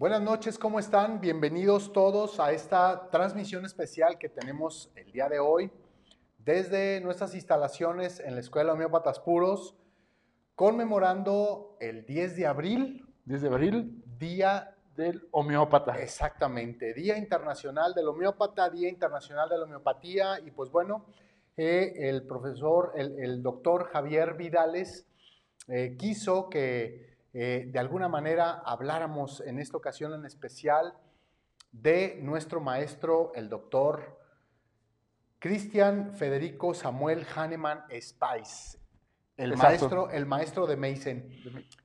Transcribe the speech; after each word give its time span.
Buenas 0.00 0.22
noches, 0.22 0.58
¿cómo 0.58 0.78
están? 0.78 1.20
Bienvenidos 1.20 1.92
todos 1.92 2.40
a 2.40 2.52
esta 2.52 3.10
transmisión 3.10 3.66
especial 3.66 4.16
que 4.16 4.30
tenemos 4.30 4.90
el 4.96 5.12
día 5.12 5.28
de 5.28 5.40
hoy 5.40 5.70
desde 6.38 7.02
nuestras 7.02 7.34
instalaciones 7.34 8.18
en 8.18 8.32
la 8.34 8.40
Escuela 8.40 8.72
Homeópatas 8.72 9.20
Puros, 9.20 9.76
conmemorando 10.54 11.76
el 11.80 12.06
10 12.06 12.34
de 12.34 12.46
abril. 12.46 13.06
10 13.26 13.42
de 13.42 13.48
abril, 13.48 14.02
Día 14.18 14.74
del 14.96 15.28
homeópata. 15.32 16.00
Exactamente, 16.00 16.94
Día 16.94 17.18
Internacional 17.18 17.92
del 17.92 18.08
Homeópata, 18.08 18.70
Día 18.70 18.88
Internacional 18.88 19.50
de 19.50 19.58
la 19.58 19.64
Homeopatía, 19.64 20.40
y 20.40 20.50
pues 20.50 20.70
bueno, 20.70 21.04
eh, 21.58 21.92
el 22.08 22.26
profesor, 22.26 22.94
el, 22.96 23.22
el 23.22 23.42
doctor 23.42 23.84
Javier 23.88 24.32
Vidales 24.32 25.06
eh, 25.68 25.94
quiso 25.98 26.48
que 26.48 27.09
eh, 27.32 27.66
de 27.70 27.78
alguna 27.78 28.08
manera 28.08 28.60
habláramos 28.64 29.40
en 29.40 29.58
esta 29.58 29.76
ocasión 29.76 30.12
en 30.14 30.24
especial 30.26 30.94
de 31.72 32.18
nuestro 32.22 32.60
maestro, 32.60 33.32
el 33.34 33.48
doctor 33.48 34.18
Cristian 35.38 36.12
Federico 36.14 36.74
Samuel 36.74 37.24
Hahnemann 37.34 37.84
Spice, 38.00 38.78
el 39.36 39.52
Exacto. 39.52 39.68
maestro, 39.68 40.10
el 40.10 40.26
maestro 40.26 40.66
de 40.66 40.76
Mason. 40.76 41.24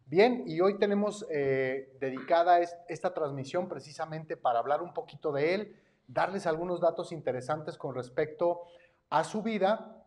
Bien, 0.07 0.43
y 0.45 0.59
hoy 0.59 0.77
tenemos 0.77 1.25
eh, 1.31 1.95
dedicada 2.02 2.59
es- 2.59 2.75
esta 2.89 3.13
transmisión 3.13 3.69
precisamente 3.69 4.35
para 4.35 4.59
hablar 4.59 4.81
un 4.81 4.93
poquito 4.93 5.31
de 5.31 5.53
él, 5.53 5.75
darles 6.07 6.45
algunos 6.47 6.81
datos 6.81 7.11
interesantes 7.11 7.77
con 7.77 7.95
respecto 7.95 8.61
a 9.09 9.23
su 9.23 9.41
vida, 9.41 10.03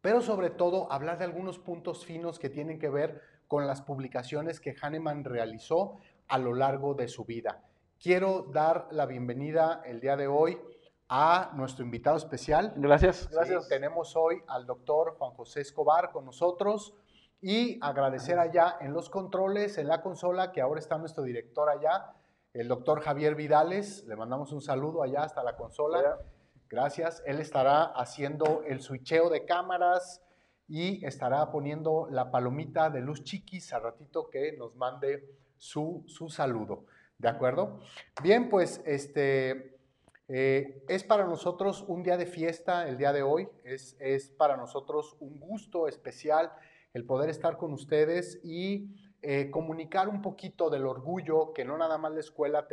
pero 0.00 0.20
sobre 0.20 0.50
todo 0.50 0.90
hablar 0.90 1.18
de 1.18 1.24
algunos 1.24 1.58
puntos 1.58 2.04
finos 2.04 2.38
que 2.38 2.50
tienen 2.50 2.78
que 2.78 2.88
ver 2.88 3.22
con 3.50 3.66
las 3.66 3.82
publicaciones 3.82 4.60
que 4.60 4.76
Hahnemann 4.80 5.24
realizó 5.24 5.98
a 6.28 6.38
lo 6.38 6.54
largo 6.54 6.94
de 6.94 7.08
su 7.08 7.24
vida. 7.24 7.64
Quiero 8.00 8.42
dar 8.52 8.86
la 8.92 9.06
bienvenida 9.06 9.82
el 9.84 9.98
día 10.00 10.16
de 10.16 10.28
hoy 10.28 10.56
a 11.08 11.50
nuestro 11.56 11.84
invitado 11.84 12.16
especial. 12.16 12.72
Gracias, 12.76 13.16
Sí, 13.16 13.28
gracias. 13.32 13.68
tenemos 13.68 14.14
hoy 14.14 14.40
al 14.46 14.66
doctor 14.66 15.16
Juan 15.18 15.32
José 15.32 15.62
Escobar 15.62 16.12
con 16.12 16.26
nosotros 16.26 16.94
y 17.40 17.76
agradecer 17.84 18.38
allá 18.38 18.76
en 18.80 18.92
los 18.92 19.10
controles, 19.10 19.78
en 19.78 19.88
la 19.88 20.00
consola, 20.00 20.52
que 20.52 20.60
ahora 20.60 20.78
está 20.78 20.96
nuestro 20.96 21.24
director 21.24 21.68
allá, 21.70 22.12
el 22.54 22.68
doctor 22.68 23.00
Javier 23.00 23.34
Vidales. 23.34 24.04
Le 24.06 24.14
mandamos 24.14 24.52
un 24.52 24.60
saludo 24.60 25.02
allá 25.02 25.24
hasta 25.24 25.42
la 25.42 25.56
consola. 25.56 26.20
Gracias. 26.68 27.20
Él 27.26 27.40
estará 27.40 27.82
haciendo 27.82 28.62
el 28.64 28.80
switcheo 28.80 29.28
de 29.28 29.44
cámaras 29.44 30.22
y 30.70 31.04
estará 31.04 31.50
poniendo 31.50 32.06
la 32.12 32.30
palomita 32.30 32.90
de 32.90 33.00
luz 33.00 33.24
chiquis 33.24 33.72
al 33.72 33.82
ratito 33.82 34.30
que 34.30 34.52
nos 34.56 34.76
mande 34.76 35.28
su, 35.56 36.04
su 36.06 36.30
saludo. 36.30 36.84
¿De 37.18 37.28
acuerdo? 37.28 37.80
Bien, 38.22 38.48
pues 38.48 38.80
este 38.86 39.76
eh, 40.28 40.84
es 40.86 41.02
para 41.02 41.24
nosotros 41.24 41.84
un 41.88 42.04
día 42.04 42.16
de 42.16 42.24
fiesta 42.24 42.88
el 42.88 42.96
día 42.98 43.12
de 43.12 43.22
hoy. 43.22 43.48
Es, 43.64 43.96
es 43.98 44.30
para 44.30 44.56
nosotros 44.56 45.16
un 45.18 45.40
gusto 45.40 45.88
especial 45.88 46.52
el 46.94 47.04
poder 47.04 47.30
estar 47.30 47.56
con 47.56 47.72
ustedes 47.72 48.38
y 48.44 48.94
eh, 49.22 49.50
comunicar 49.50 50.08
un 50.08 50.22
poquito 50.22 50.70
del 50.70 50.86
orgullo 50.86 51.52
que 51.52 51.64
no 51.64 51.76
nada 51.78 51.98
más 51.98 52.12
la 52.12 52.20
escuela 52.20 52.68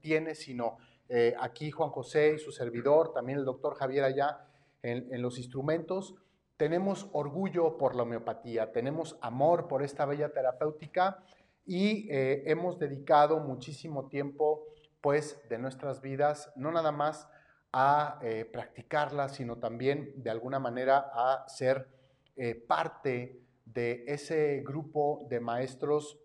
tiene, 0.00 0.34
sino 0.34 0.78
eh, 1.10 1.34
aquí 1.38 1.70
Juan 1.70 1.90
José 1.90 2.36
y 2.36 2.38
su 2.38 2.50
servidor, 2.50 3.12
también 3.12 3.38
el 3.38 3.44
doctor 3.44 3.74
Javier 3.74 4.04
allá 4.04 4.40
en, 4.82 5.12
en 5.12 5.20
los 5.20 5.36
instrumentos, 5.36 6.14
tenemos 6.62 7.08
orgullo 7.10 7.76
por 7.76 7.96
la 7.96 8.04
homeopatía, 8.04 8.70
tenemos 8.70 9.18
amor 9.20 9.66
por 9.66 9.82
esta 9.82 10.06
bella 10.06 10.32
terapéutica 10.32 11.18
y 11.66 12.08
eh, 12.08 12.44
hemos 12.46 12.78
dedicado 12.78 13.40
muchísimo 13.40 14.06
tiempo 14.06 14.68
pues 15.00 15.42
de 15.48 15.58
nuestras 15.58 16.00
vidas, 16.00 16.52
no 16.54 16.70
nada 16.70 16.92
más 16.92 17.28
a 17.72 18.20
eh, 18.22 18.44
practicarla, 18.44 19.28
sino 19.28 19.58
también 19.58 20.12
de 20.22 20.30
alguna 20.30 20.60
manera 20.60 21.10
a 21.12 21.48
ser 21.48 21.88
eh, 22.36 22.54
parte 22.54 23.42
de 23.64 24.04
ese 24.06 24.62
grupo 24.64 25.26
de 25.28 25.40
maestros 25.40 26.20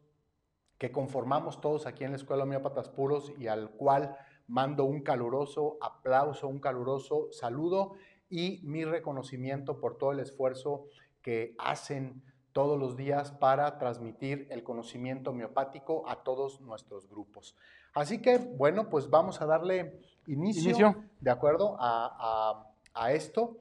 que 0.77 0.91
conformamos 0.91 1.59
todos 1.61 1.87
aquí 1.87 2.03
en 2.03 2.11
la 2.11 2.17
Escuela 2.17 2.43
Homeópatas 2.43 2.89
Puros 2.89 3.33
y 3.39 3.47
al 3.47 3.71
cual 3.71 4.15
mando 4.45 4.83
un 4.83 5.01
caluroso 5.01 5.79
aplauso, 5.81 6.47
un 6.47 6.59
caluroso 6.59 7.29
saludo 7.31 7.95
y 8.29 8.61
mi 8.63 8.83
reconocimiento 8.85 9.79
por 9.79 9.97
todo 9.97 10.11
el 10.11 10.19
esfuerzo 10.19 10.85
que 11.21 11.55
hacen 11.57 12.21
todos 12.53 12.79
los 12.79 12.95
días 12.97 13.31
para 13.31 13.77
transmitir 13.77 14.47
el 14.49 14.63
conocimiento 14.63 15.29
homeopático 15.29 16.07
a 16.09 16.23
todos 16.23 16.59
nuestros 16.61 17.07
grupos. 17.07 17.55
Así 17.93 18.21
que, 18.21 18.37
bueno, 18.37 18.89
pues 18.89 19.09
vamos 19.09 19.41
a 19.41 19.45
darle 19.45 19.99
inicio, 20.27 20.63
Inicio. 20.63 21.03
de 21.19 21.31
acuerdo 21.31 21.75
a, 21.79 22.09
a- 22.19 22.67
a 22.93 23.11
esto, 23.11 23.57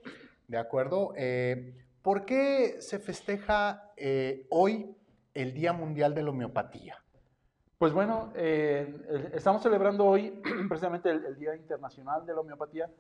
de 0.49 0.57
acuerdo. 0.59 1.13
Eh, 1.17 1.75
¿Por 2.03 2.25
qué 2.25 2.77
se 2.81 2.99
festeja 2.99 3.93
eh, 3.97 4.47
hoy 4.51 4.95
el 5.35 5.53
Día 5.53 5.73
Mundial 5.75 6.15
de 6.15 6.23
la 6.23 6.31
Homeopatía? 6.31 7.03
Pues 7.79 7.93
bueno, 7.93 8.33
eh, 8.35 9.31
estamos 9.35 9.63
celebrando 9.63 10.07
hoy 10.07 10.31
precisamente 10.69 11.11
el, 11.11 11.23
el 11.27 11.37
Día 11.39 11.55
Internacional 11.55 12.25
de 12.25 12.33
la 12.33 12.41
Homeopatía 12.41 12.91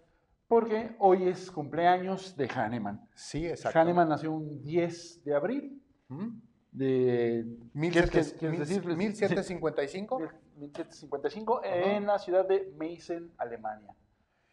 porque 0.49 0.95
hoy 0.99 1.29
es 1.29 1.51
cumpleaños 1.51 2.37
de 2.37 2.49
Hahnemann. 2.49 3.09
Sí, 3.15 3.47
exacto. 3.47 3.79
Hahnemann 3.79 4.09
nació 4.09 4.33
un 4.33 4.63
10 4.63 5.25
de 5.25 5.35
abril 5.35 5.83
de 6.73 7.45
Mil 7.73 7.93
¿quieres- 7.93 8.11
siete- 8.11 8.39
quieres 8.39 8.59
mil- 8.59 8.69
decir? 8.69 8.85
1755. 8.97 10.19
1755 10.57 11.59
Ajá. 11.65 11.69
en 11.97 12.07
la 12.07 12.19
ciudad 12.19 12.47
de 12.47 12.73
Meissen, 12.79 13.33
Alemania. 13.39 13.95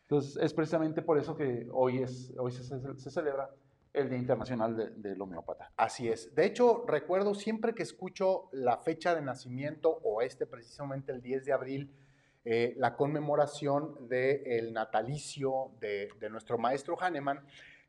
Entonces 0.03 0.37
es 0.41 0.53
precisamente 0.53 1.01
por 1.01 1.17
eso 1.17 1.35
que 1.35 1.67
hoy, 1.71 1.99
es, 2.01 2.33
hoy 2.37 2.51
se, 2.51 2.63
se- 2.63 2.95
se 2.97 3.09
celebra 3.11 3.49
el 3.93 4.09
Día 4.09 4.17
Internacional 4.17 4.75
de- 4.75 4.89
del 4.91 5.21
Homeópata. 5.21 5.71
Así 5.77 6.07
es. 6.09 6.33
De 6.33 6.45
hecho, 6.45 6.83
recuerdo 6.87 7.35
siempre 7.35 7.73
que 7.75 7.83
escucho 7.83 8.49
la 8.51 8.77
fecha 8.77 9.13
de 9.15 9.21
nacimiento 9.21 9.89
o 10.03 10.21
este 10.21 10.45
precisamente 10.47 11.11
el 11.11 11.21
10 11.21 11.45
de 11.45 11.53
abril, 11.53 11.93
eh, 12.45 12.73
la 12.77 12.95
conmemoración 12.95 14.07
del 14.07 14.73
natalicio 14.73 15.71
de, 15.79 16.09
de 16.19 16.29
nuestro 16.29 16.57
maestro 16.57 16.97
Hahnemann, 16.99 17.39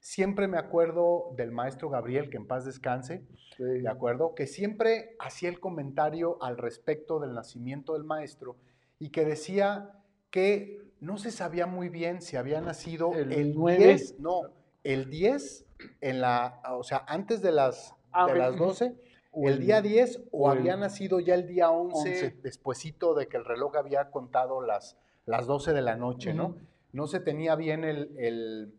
siempre 0.00 0.46
me 0.48 0.58
acuerdo 0.58 1.32
del 1.36 1.50
maestro 1.50 1.88
Gabriel, 1.88 2.30
que 2.30 2.36
en 2.36 2.46
paz 2.46 2.64
descanse, 2.64 3.22
¿de 3.58 3.88
acuerdo? 3.88 4.34
Que 4.34 4.46
siempre 4.46 5.16
hacía 5.18 5.48
el 5.48 5.60
comentario 5.60 6.42
al 6.42 6.58
respecto 6.58 7.20
del 7.20 7.34
nacimiento 7.34 7.94
del 7.94 8.04
maestro 8.04 8.56
y 8.98 9.10
que 9.10 9.24
decía 9.24 9.92
que 10.30 10.80
no 11.00 11.16
se 11.18 11.30
sabía 11.30 11.66
muy 11.66 11.88
bien 11.88 12.20
si 12.20 12.36
había 12.36 12.60
nacido 12.60 13.12
El 13.14 13.32
el, 13.32 13.54
nueve. 13.54 13.84
10, 13.84 14.20
no, 14.20 14.42
el 14.82 15.08
10 15.08 15.66
en 16.00 16.20
la, 16.20 16.60
o 16.70 16.82
sea, 16.82 17.04
antes 17.06 17.40
de 17.40 17.52
las, 17.52 17.94
Ah, 18.14 18.26
de 18.28 18.38
las 18.38 18.56
12, 18.56 18.94
O 19.36 19.48
el 19.48 19.58
día 19.60 19.82
10 19.82 20.22
o, 20.30 20.52
el 20.52 20.58
había 20.58 20.76
nacido 20.76 21.18
ya 21.20 21.34
el 21.34 21.46
día 21.46 21.70
11, 21.70 21.96
11. 22.08 22.36
despuesito 22.42 23.14
de 23.14 23.26
que 23.26 23.36
el 23.36 23.44
reloj 23.44 23.76
había 23.76 24.10
contado 24.10 24.60
las, 24.62 24.96
las 25.26 25.46
12 25.46 25.72
de 25.72 25.82
la 25.82 25.96
noche, 25.96 26.32
¿no? 26.34 26.56
No 26.92 27.06
se 27.08 27.18
tenía 27.20 27.56
bien 27.56 27.82
el, 27.84 28.14
el- 28.18 28.74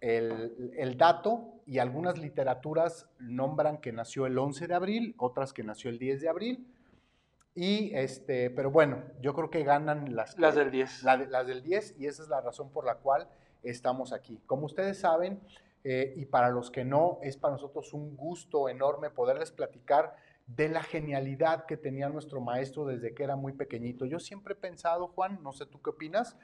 el- 0.00 0.96
dato 0.98 1.54
y 1.66 1.78
algunas 1.78 2.18
literaturas 2.18 3.08
nombran 3.18 3.78
que 3.78 3.92
nació 3.92 4.26
el 4.26 4.38
11 4.38 4.66
de 4.68 4.74
abril, 4.74 5.14
otras 5.18 5.52
que 5.52 5.64
nació 5.64 5.90
el 5.90 5.98
10 5.98 6.20
de 6.20 6.28
abril. 6.28 6.66
Y 7.54 7.94
este, 7.94 8.50
pero 8.50 8.70
bueno, 8.70 9.02
yo 9.22 9.32
creo 9.34 9.48
que 9.48 9.64
ganan 9.64 10.14
las, 10.14 10.38
Las 10.38 10.54
del 10.54 10.70
10. 10.70 11.02
la 11.02 11.16
de- 11.16 11.26
las 11.26 11.46
del 11.46 11.62
10 11.62 11.94
y 11.98 12.06
esa 12.06 12.22
es 12.22 12.28
la 12.28 12.42
razón 12.42 12.68
por 12.70 12.84
la 12.84 12.96
cual 12.96 13.26
estamos 13.62 14.12
aquí. 14.12 14.38
Como 14.46 14.66
ustedes 14.66 14.98
saben, 14.98 15.40
eh, 15.88 16.14
y 16.16 16.26
para 16.26 16.50
los 16.50 16.72
que 16.72 16.84
no, 16.84 17.20
es 17.22 17.36
para 17.36 17.52
nosotros 17.52 17.92
un 17.92 18.16
gusto 18.16 18.68
enorme 18.68 19.08
poderles 19.08 19.52
platicar 19.52 20.16
de 20.48 20.68
la 20.68 20.82
genialidad 20.82 21.64
que 21.64 21.76
tenía 21.76 22.08
nuestro 22.08 22.40
maestro 22.40 22.86
desde 22.86 23.14
que 23.14 23.22
era 23.22 23.36
muy 23.36 23.52
pequeñito. 23.52 24.04
Yo 24.04 24.18
siempre 24.18 24.54
he 24.54 24.56
pensado, 24.56 25.06
Juan, 25.06 25.38
no 25.44 25.52
sé 25.52 25.64
tú 25.64 25.80
qué 25.80 25.90
opinas, 25.90 26.36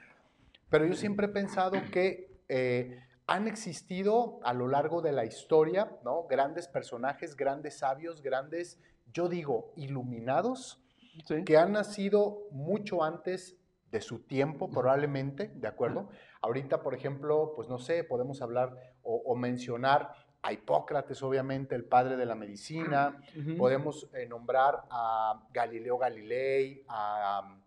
pero 0.69 0.85
yo 0.85 0.93
siempre 0.93 1.25
he 1.25 1.29
pensado 1.29 1.73
que 1.91 2.39
eh, 2.47 3.01
han 3.27 3.49
existido 3.49 4.39
a 4.43 4.53
lo 4.53 4.69
largo 4.69 5.01
de 5.01 5.11
la 5.11 5.25
historia, 5.25 5.91
¿no? 6.05 6.23
Grandes 6.23 6.69
personajes, 6.69 7.35
grandes 7.35 7.79
sabios, 7.79 8.21
grandes, 8.21 8.79
yo 9.11 9.27
digo, 9.27 9.73
iluminados, 9.75 10.79
Sí. 11.27 11.43
que 11.43 11.57
han 11.57 11.73
nacido 11.73 12.47
mucho 12.49 13.03
antes 13.03 13.57
de 13.91 13.99
su 14.01 14.19
tiempo, 14.19 14.69
probablemente, 14.71 15.51
¿de 15.53 15.67
acuerdo? 15.67 16.09
Ahorita, 16.41 16.81
por 16.81 16.95
ejemplo, 16.95 17.53
pues 17.55 17.69
no 17.69 17.77
sé, 17.77 18.03
podemos 18.03 18.41
hablar 18.41 18.92
o, 19.03 19.15
o 19.25 19.35
mencionar 19.35 20.13
a 20.41 20.51
Hipócrates, 20.51 21.21
obviamente, 21.23 21.73
el 21.75 21.85
padre 21.85 22.17
de 22.17 22.25
la 22.25 22.35
medicina, 22.35 23.17
podemos 23.57 24.09
eh, 24.13 24.25
nombrar 24.27 24.83
a 24.89 25.41
Galileo 25.53 25.97
Galilei, 25.97 26.83
a, 26.89 27.57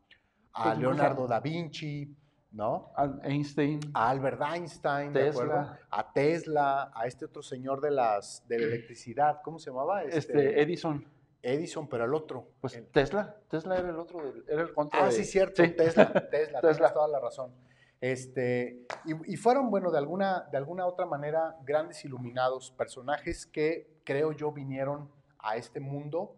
a 0.53 0.63
Pues, 0.65 0.79
Leonardo 0.79 1.27
da 1.27 1.41
Vinci, 1.41 2.15
¿no? 2.53 2.93
Al- 2.97 3.21
Einstein. 3.25 3.81
A 3.95 4.11
Albert 4.11 4.43
Einstein, 4.43 5.13
¿de 5.13 5.25
Tesla. 5.25 5.43
acuerdo? 5.43 5.77
A 5.91 6.13
Tesla, 6.13 6.91
a 6.95 7.07
este 7.07 7.25
otro 7.25 7.43
señor 7.43 7.81
de, 7.81 7.91
las, 7.93 8.47
de 8.47 8.59
la 8.59 8.67
electricidad, 8.67 9.41
¿cómo 9.43 9.59
se 9.59 9.71
llamaba? 9.71 10.03
Este, 10.03 10.61
Edison. 10.61 11.03
Edison, 11.43 11.89
pero 11.89 12.05
el 12.05 12.13
otro. 12.13 12.49
Pues 12.61 12.75
el- 12.77 12.87
Tesla. 12.89 13.37
Tesla 13.49 13.79
era 13.79 13.89
el 13.89 13.97
otro, 13.97 14.21
del- 14.23 14.45
era 14.49 14.63
el 14.63 14.75
contra 14.75 15.01
Ah, 15.03 15.07
de- 15.07 15.13
sí, 15.13 15.25
cierto, 15.25 15.63
Sí. 15.65 15.71
Tesla, 15.71 16.13
Tesla, 16.31 16.61
tienes 16.61 16.77
Tesla. 16.77 16.93
toda 16.93 17.09
la 17.09 17.21
razón. 17.21 17.53
Este, 18.01 18.87
y, 19.05 19.33
y 19.33 19.37
fueron, 19.37 19.71
bueno, 19.71 19.91
de 19.91 19.99
alguna, 19.99 20.49
de 20.51 20.59
alguna 20.59 20.87
otra 20.87 21.07
manera, 21.07 21.57
grandes 21.65 22.05
iluminados, 22.05 22.71
personajes 22.73 23.47
que 23.47 24.01
creo 24.05 24.33
yo 24.33 24.53
vinieron 24.53 25.11
a 25.39 25.57
este 25.57 25.81
mundo 25.81 26.37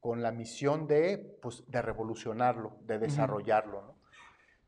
con 0.00 0.22
la 0.22 0.32
misión 0.32 0.86
de, 0.86 1.38
pues, 1.40 1.64
de 1.68 1.80
revolucionarlo, 1.80 2.76
de 2.82 2.98
desarrollarlo. 2.98 3.82
¿no? 3.82 3.96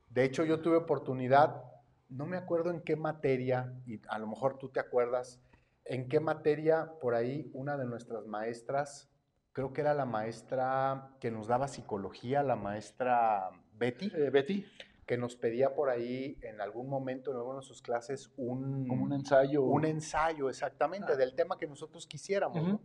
De 0.09 0.25
hecho, 0.25 0.45
yo 0.45 0.61
tuve 0.61 0.77
oportunidad, 0.77 1.65
no 2.09 2.27
me 2.27 2.37
acuerdo 2.37 2.71
en 2.71 2.83
qué 2.83 2.95
materia, 2.95 3.73
y 3.85 4.01
a 4.09 4.19
lo 4.19 4.29
mejor 4.29 4.59
tú 4.59 4.69
te 4.69 4.79
acuerdas, 4.79 5.41
en 5.85 6.09
qué 6.09 6.21
materia 6.21 6.93
por 7.01 7.15
ahí 7.15 7.51
una 7.53 7.77
de 7.77 7.85
nuestras 7.85 8.27
maestras, 8.27 9.11
creo 9.53 9.73
que 9.73 9.81
era 9.81 9.93
la 9.93 10.05
maestra 10.07 11.11
que 11.21 11.31
nos 11.31 11.49
daba 11.49 11.69
psicología, 11.69 12.43
la 12.43 12.57
maestra 12.57 13.51
Betty, 13.73 14.13
Eh, 14.15 14.31
Betty, 14.31 14.65
que 15.07 15.19
nos 15.19 15.37
pedía 15.37 15.75
por 15.75 15.91
ahí 15.91 16.39
en 16.43 16.61
algún 16.61 16.89
momento 16.89 17.31
en 17.31 17.37
alguna 17.37 17.59
de 17.61 17.65
sus 17.67 17.83
clases 17.83 18.31
un, 18.37 18.87
como 18.89 19.05
un 19.05 19.13
ensayo. 19.13 19.63
un 19.63 19.85
ensayo 19.85 20.49
exactamente 20.49 21.13
Ah. 21.13 21.17
del 21.17 21.35
tema 21.35 21.59
que 21.59 21.67
nosotros 21.67 22.07
quisiéramos. 22.07 22.81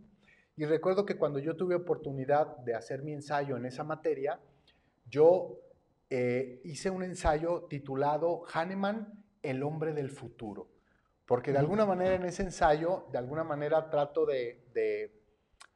Y 0.56 0.64
recuerdo 0.66 1.06
que 1.06 1.16
cuando 1.16 1.38
yo 1.38 1.56
tuve 1.56 1.74
oportunidad 1.74 2.56
de 2.58 2.74
hacer 2.74 3.02
mi 3.02 3.12
ensayo 3.12 3.56
en 3.56 3.64
esa 3.64 3.84
materia, 3.84 4.38
yo 5.08 5.58
eh, 6.10 6.60
hice 6.64 6.90
un 6.90 7.02
ensayo 7.02 7.66
titulado 7.70 8.42
Hahnemann, 8.52 9.24
el 9.42 9.62
hombre 9.62 9.92
del 9.94 10.10
futuro. 10.10 10.68
Porque 11.24 11.52
de 11.52 11.58
alguna 11.58 11.86
manera 11.86 12.14
en 12.16 12.24
ese 12.24 12.42
ensayo, 12.42 13.06
de 13.12 13.18
alguna 13.18 13.44
manera 13.44 13.88
trato 13.88 14.26
de, 14.26 14.64
de, 14.74 15.22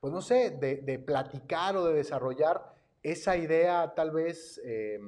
pues 0.01 0.13
no 0.13 0.21
sé, 0.21 0.51
de, 0.51 0.79
de 0.83 0.99
platicar 0.99 1.77
o 1.77 1.85
de 1.87 1.95
desarrollar 1.95 2.75
esa 3.03 3.37
idea 3.37 3.95
tal 3.95 4.11
vez 4.11 4.61
eh, 4.65 4.99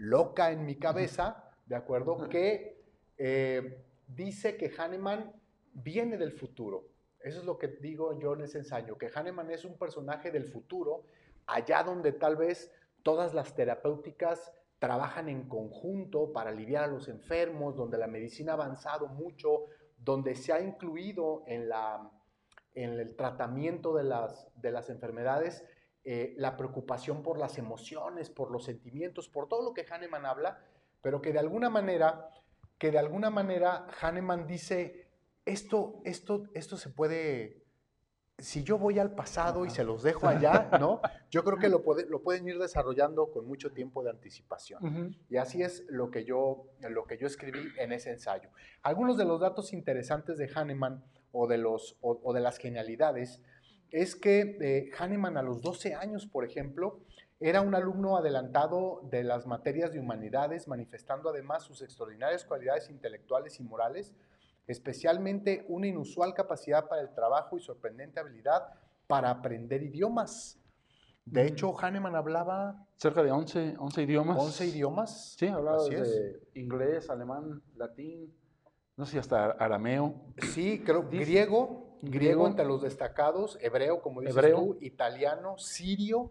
loca 0.00 0.50
en 0.50 0.64
mi 0.64 0.76
cabeza, 0.76 1.44
¿de 1.66 1.76
acuerdo? 1.76 2.28
Que 2.30 2.82
eh, 3.18 3.84
dice 4.08 4.56
que 4.56 4.72
Hahnemann 4.76 5.30
viene 5.74 6.16
del 6.16 6.32
futuro. 6.32 6.88
Eso 7.20 7.40
es 7.40 7.44
lo 7.44 7.58
que 7.58 7.68
digo 7.68 8.18
yo 8.18 8.32
en 8.32 8.40
ese 8.40 8.58
ensayo, 8.58 8.96
que 8.96 9.10
Hahnemann 9.14 9.50
es 9.50 9.66
un 9.66 9.76
personaje 9.76 10.30
del 10.30 10.46
futuro, 10.46 11.04
allá 11.46 11.82
donde 11.82 12.12
tal 12.12 12.36
vez 12.36 12.72
todas 13.02 13.34
las 13.34 13.54
terapéuticas 13.54 14.52
trabajan 14.78 15.28
en 15.28 15.46
conjunto 15.46 16.32
para 16.32 16.48
aliviar 16.48 16.84
a 16.84 16.86
los 16.86 17.08
enfermos, 17.08 17.76
donde 17.76 17.98
la 17.98 18.06
medicina 18.06 18.52
ha 18.52 18.54
avanzado 18.54 19.06
mucho, 19.08 19.66
donde 19.98 20.34
se 20.34 20.54
ha 20.54 20.62
incluido 20.62 21.44
en, 21.46 21.68
la, 21.68 22.10
en 22.74 22.98
el 22.98 23.14
tratamiento 23.16 23.94
de 23.94 24.04
las, 24.04 24.48
de 24.54 24.72
las 24.72 24.88
enfermedades 24.88 25.62
eh, 26.04 26.34
la 26.38 26.56
preocupación 26.56 27.22
por 27.22 27.38
las 27.38 27.58
emociones, 27.58 28.30
por 28.30 28.50
los 28.50 28.64
sentimientos, 28.64 29.28
por 29.28 29.48
todo 29.48 29.62
lo 29.62 29.74
que 29.74 29.84
Hahnemann 29.90 30.26
habla, 30.26 30.58
pero 31.02 31.20
que 31.20 31.32
de 31.32 31.38
alguna 31.38 31.68
manera, 31.70 32.30
que 32.78 32.90
de 32.90 32.98
alguna 32.98 33.30
manera 33.30 33.86
Hahnemann 34.00 34.46
dice, 34.46 35.06
esto, 35.44 36.00
esto, 36.04 36.44
esto 36.54 36.76
se 36.76 36.90
puede, 36.90 37.62
si 38.38 38.62
yo 38.64 38.78
voy 38.78 38.98
al 38.98 39.14
pasado 39.14 39.66
y 39.66 39.70
se 39.70 39.84
los 39.84 40.02
dejo 40.02 40.26
allá, 40.26 40.70
¿no? 40.80 41.00
Yo 41.30 41.44
creo 41.44 41.58
que 41.58 41.68
lo, 41.68 41.82
puede- 41.82 42.06
lo 42.06 42.22
pueden 42.22 42.48
ir 42.48 42.58
desarrollando 42.58 43.30
con 43.30 43.46
mucho 43.46 43.72
tiempo 43.72 44.02
de 44.02 44.10
anticipación. 44.10 44.82
Y 45.28 45.36
así 45.36 45.62
es 45.62 45.84
lo 45.88 46.10
que 46.10 46.24
yo, 46.24 46.64
lo 46.88 47.04
que 47.04 47.18
yo 47.18 47.26
escribí 47.26 47.60
en 47.78 47.92
ese 47.92 48.10
ensayo. 48.10 48.48
Algunos 48.82 49.18
de 49.18 49.26
los 49.26 49.40
datos 49.40 49.72
interesantes 49.74 50.38
de 50.38 50.48
Hahnemann 50.54 51.04
o 51.32 51.46
de, 51.46 51.58
los, 51.58 51.98
o, 52.00 52.18
o 52.22 52.32
de 52.32 52.40
las 52.40 52.56
genialidades 52.58 53.40
es 53.92 54.14
que 54.16 54.56
eh, 54.60 54.90
Hahnemann 54.98 55.36
a 55.36 55.42
los 55.42 55.60
12 55.62 55.94
años, 55.94 56.26
por 56.26 56.44
ejemplo, 56.44 57.00
era 57.40 57.60
un 57.62 57.74
alumno 57.74 58.16
adelantado 58.16 59.00
de 59.10 59.24
las 59.24 59.46
materias 59.46 59.92
de 59.92 59.98
humanidades, 60.00 60.68
manifestando 60.68 61.30
además 61.30 61.62
sus 61.64 61.80
extraordinarias 61.82 62.44
cualidades 62.44 62.90
intelectuales 62.90 63.58
y 63.60 63.62
morales, 63.62 64.12
especialmente 64.66 65.64
una 65.68 65.86
inusual 65.86 66.34
capacidad 66.34 66.88
para 66.88 67.02
el 67.02 67.12
trabajo 67.14 67.56
y 67.56 67.60
sorprendente 67.60 68.20
habilidad 68.20 68.62
para 69.06 69.30
aprender 69.30 69.82
idiomas. 69.82 70.58
De 71.24 71.42
Mm. 71.42 71.46
hecho, 71.46 71.78
Hahnemann 71.78 72.14
hablaba 72.14 72.86
Cerca 72.96 73.22
de 73.22 73.30
11, 73.32 73.76
11 73.78 74.02
idiomas. 74.02 74.36
11 74.38 74.66
idiomas. 74.66 75.34
Sí, 75.38 75.46
hablaba 75.46 75.82
de 75.84 76.40
inglés, 76.54 77.08
alemán, 77.08 77.62
latín, 77.76 78.32
no 78.96 79.06
sé 79.06 79.18
hasta 79.18 79.52
arameo. 79.52 80.14
Sí, 80.52 80.82
creo, 80.84 81.08
griego, 81.08 81.89
griego, 82.02 82.46
entre 82.46 82.64
los 82.64 82.82
destacados, 82.82 83.58
hebreo, 83.60 84.00
como 84.00 84.20
dices 84.20 84.36
Hebreo. 84.36 84.56
tú, 84.56 84.78
italiano, 84.80 85.56
sirio, 85.58 86.30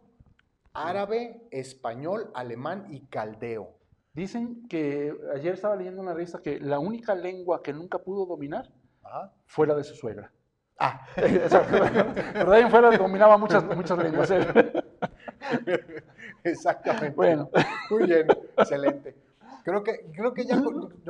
árabe, 0.74 1.42
español, 1.51 2.31
alemán 2.33 2.88
y 2.89 3.01
caldeo. 3.01 3.75
Dicen 4.13 4.68
que 4.68 5.13
ayer 5.36 5.54
estaba 5.54 5.75
leyendo 5.75 6.01
una 6.01 6.13
revista 6.13 6.42
que 6.42 6.60
la 6.60 6.80
única 6.80 7.16
lengua 7.16 7.62
que 7.62 7.74
nunca 7.74 8.00
pudo 8.00 8.25
dominar 8.25 8.69
Ajá. 9.04 9.31
fue 9.45 9.68
la 9.68 9.75
de 9.75 9.83
su 9.83 9.95
suegra. 9.95 10.31
Ah. 10.77 11.06
Pero 11.16 12.51
de 12.51 12.56
ahí 12.56 12.63
en 12.63 12.71
fuera 12.71 12.89
dominaba 12.98 13.38
muchas, 13.38 13.63
muchas 13.75 13.98
lenguas. 13.98 14.31
él. 14.31 14.45
exactamente. 16.44 17.10
Bueno, 17.12 17.50
Muy 17.89 18.04
bien, 18.06 18.27
excelente. 18.57 19.16
Creo 19.64 19.84
que, 19.84 20.12
creo 20.14 20.34
que 20.34 20.46
ya, 20.46 20.62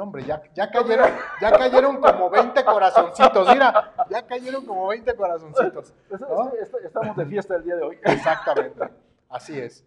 hombre, 0.02 0.24
ya, 0.26 0.42
ya, 0.54 0.70
cayeron, 0.70 1.10
ya 1.42 1.52
cayeron 1.52 2.00
como 2.00 2.30
20 2.30 2.66
corazoncitos. 2.66 3.48
Mira, 3.50 3.94
ya 4.10 4.26
cayeron 4.26 4.66
como 4.66 4.88
20 4.88 5.16
corazoncitos. 5.16 5.94
estamos 6.84 7.18
de 7.18 7.26
fiesta 7.26 7.56
el 7.56 7.64
día 7.64 7.76
de 7.76 7.84
hoy. 7.84 7.98
Exactamente, 8.04 8.90
así 9.30 9.58
es. 9.58 9.86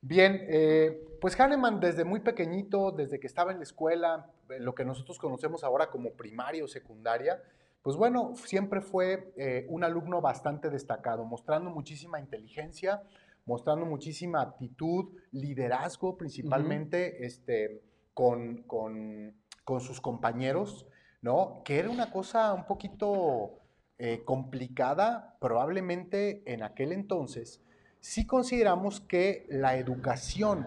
Bien, 0.00 0.44
eh, 0.48 1.16
pues 1.20 1.38
Hahnemann 1.40 1.80
desde 1.80 2.04
muy 2.04 2.20
pequeñito, 2.20 2.92
desde 2.92 3.18
que 3.18 3.26
estaba 3.26 3.52
en 3.52 3.58
la 3.58 3.62
escuela, 3.62 4.30
eh, 4.50 4.60
lo 4.60 4.74
que 4.74 4.84
nosotros 4.84 5.18
conocemos 5.18 5.64
ahora 5.64 5.90
como 5.90 6.12
primaria 6.12 6.62
o 6.62 6.68
secundaria, 6.68 7.42
pues 7.80 7.96
bueno, 7.96 8.34
siempre 8.36 8.80
fue 8.80 9.32
eh, 9.36 9.66
un 9.68 9.84
alumno 9.84 10.20
bastante 10.20 10.68
destacado, 10.68 11.24
mostrando 11.24 11.70
muchísima 11.70 12.20
inteligencia, 12.20 13.02
mostrando 13.46 13.86
muchísima 13.86 14.40
aptitud, 14.40 15.14
liderazgo 15.32 16.16
principalmente 16.16 17.24
este, 17.24 17.82
con, 18.14 18.62
con- 18.62 19.34
con 19.64 19.80
sus 19.80 20.00
compañeros, 20.00 20.86
¿no? 21.22 21.62
Que 21.64 21.78
era 21.78 21.90
una 21.90 22.10
cosa 22.10 22.52
un 22.52 22.66
poquito 22.66 23.60
eh, 23.98 24.22
complicada, 24.24 25.36
probablemente 25.40 26.42
en 26.52 26.62
aquel 26.62 26.92
entonces, 26.92 27.60
si 28.00 28.26
consideramos 28.26 29.00
que 29.00 29.46
la 29.48 29.76
educación 29.78 30.66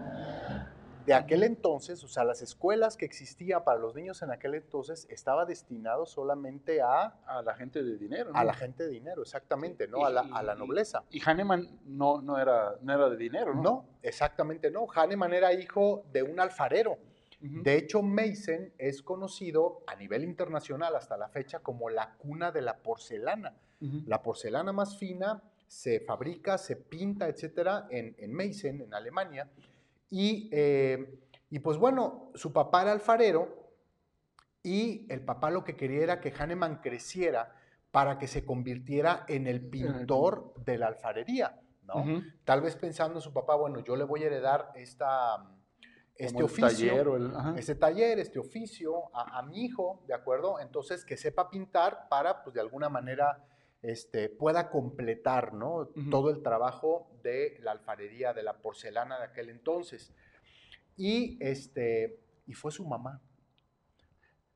de 1.06 1.14
aquel 1.14 1.44
entonces, 1.44 2.04
o 2.04 2.08
sea, 2.10 2.24
las 2.26 2.42
escuelas 2.42 2.98
que 2.98 3.06
existían 3.06 3.64
para 3.64 3.80
los 3.80 3.96
niños 3.96 4.22
en 4.24 4.32
aquel 4.32 4.56
entonces, 4.56 5.08
estaba 5.10 5.46
destinado 5.46 6.06
solamente 6.06 6.82
a, 6.82 7.16
A 7.26 7.42
la 7.44 7.54
gente 7.54 7.82
de 7.84 7.96
dinero. 7.98 8.32
¿no? 8.34 8.38
a 8.40 8.44
la 8.44 8.54
gente 8.54 8.84
de 8.84 8.90
dinero, 8.90 9.22
exactamente, 9.22 9.88
¿no? 9.88 10.04
A 10.06 10.10
la, 10.10 10.22
a 10.34 10.44
la 10.44 10.56
Y- 10.56 10.58
nobleza. 10.58 11.04
Y 11.12 11.22
Hahnemann 11.24 11.80
no, 11.86 12.22
no, 12.22 12.38
era, 12.40 12.76
no 12.82 12.94
era 12.94 13.08
de 13.10 13.16
dinero, 13.18 13.54
¿no? 13.54 13.62
No, 13.62 13.86
exactamente 14.02 14.70
no. 14.72 14.86
Hahnemann 14.94 15.34
era 15.34 15.54
hijo 15.54 16.04
de 16.12 16.24
un 16.24 16.40
alfarero. 16.42 16.98
De 17.40 17.76
hecho, 17.76 18.02
Meissen 18.02 18.74
es 18.78 19.04
conocido 19.04 19.84
a 19.86 19.96
nivel 19.96 20.24
internacional 20.24 20.96
hasta 20.96 21.18
la 21.18 21.30
fecha 21.30 21.60
como 21.60 21.90
la 21.90 22.16
cuna 22.18 22.52
de 22.52 22.62
la 22.62 22.78
porcelana. 22.78 23.56
La 23.80 24.24
porcelana 24.24 24.74
más 24.74 24.98
fina 24.98 25.44
se 25.68 26.00
fabrica, 26.00 26.58
se 26.58 26.76
pinta, 26.78 27.28
etcétera, 27.28 27.88
en, 27.92 28.16
en 28.18 28.34
Meissen, 28.34 28.82
en 28.82 28.94
Alemania. 28.94 29.50
Y, 30.10 30.50
eh, 30.52 31.20
y 31.50 31.60
pues 31.60 31.78
bueno, 31.78 32.32
su 32.34 32.52
papá 32.52 32.82
era 32.82 32.92
alfarero 32.92 33.72
y 34.64 35.06
el 35.10 35.22
papá 35.22 35.52
lo 35.52 35.64
que 35.64 35.76
quería 35.76 36.04
era 36.04 36.22
que 36.22 36.32
Hahnemann 36.32 36.82
creciera 36.82 37.56
para 37.92 38.18
que 38.18 38.28
se 38.28 38.46
convirtiera 38.46 39.26
en 39.28 39.48
el 39.48 39.62
pintor 39.62 40.54
de 40.66 40.78
la 40.78 40.88
alfarería, 40.88 41.62
¿no? 41.84 42.24
Tal 42.44 42.62
vez 42.62 42.76
pensando 42.76 43.16
en 43.16 43.22
su 43.22 43.32
papá, 43.32 43.56
bueno, 43.56 43.80
yo 43.80 43.96
le 43.96 44.04
voy 44.04 44.24
a 44.24 44.28
heredar 44.28 44.72
esta, 44.76 45.57
este 46.26 46.44
oficio 46.44 46.68
taller 46.90 47.08
el- 47.16 47.58
este 47.58 47.76
taller, 47.76 48.20
este 48.20 48.40
oficio 48.40 49.16
a, 49.16 49.38
a 49.40 49.42
mi 49.44 49.66
hijo, 49.66 50.04
¿de 50.08 50.14
acuerdo? 50.14 50.60
Entonces, 50.60 51.06
que 51.06 51.18
sepa 51.18 51.50
pintar 51.50 52.08
para, 52.10 52.44
pues, 52.44 52.54
de 52.54 52.62
alguna 52.62 52.90
manera, 52.90 53.44
este, 53.84 54.28
pueda 54.30 54.70
completar 54.72 55.54
¿no? 55.54 55.90
Todo 56.10 56.30
el 56.32 56.42
trabajo 56.42 57.12
de 57.24 57.58
la 57.62 57.72
alfarería, 57.72 58.34
de 58.34 58.42
la 58.44 58.58
porcelana 58.58 59.20
de 59.20 59.26
aquel 59.26 59.50
entonces. 59.50 60.12
Y, 60.96 61.38
este, 61.40 62.20
y 62.48 62.54
fue 62.54 62.72
su 62.72 62.86
mamá. 62.88 63.22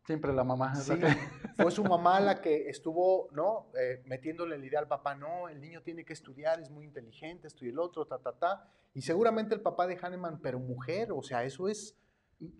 Siempre 0.05 0.33
la 0.33 0.43
mamá. 0.43 0.73
la 0.73 0.75
Sí, 0.81 0.97
que- 0.97 1.07
fue 1.57 1.71
su 1.71 1.83
mamá 1.83 2.19
la 2.19 2.35
que 2.41 2.69
estuvo, 2.69 3.29
¿no? 3.31 3.67
Eh, 3.79 4.01
metiéndole 4.05 4.57
la 4.57 4.65
idea 4.65 4.79
al 4.79 4.87
papá, 4.87 5.15
no, 5.15 5.47
el 5.49 5.61
niño 5.61 5.81
tiene 5.83 6.03
que 6.05 6.13
estudiar, 6.13 6.59
es 6.59 6.69
muy 6.71 6.85
inteligente, 6.85 7.47
esto 7.47 7.65
y 7.65 7.69
el 7.69 7.79
otro, 7.79 8.05
ta, 8.05 8.17
ta, 8.19 8.33
ta. 8.33 8.67
Y 8.93 9.01
seguramente 9.01 9.53
el 9.55 9.61
papá 9.61 9.87
de 9.87 9.97
Hahnemann, 10.01 10.39
pero 10.41 10.59
mujer, 10.59 11.11
o 11.11 11.21
sea, 11.21 11.43
eso 11.43 11.67
es 11.67 11.95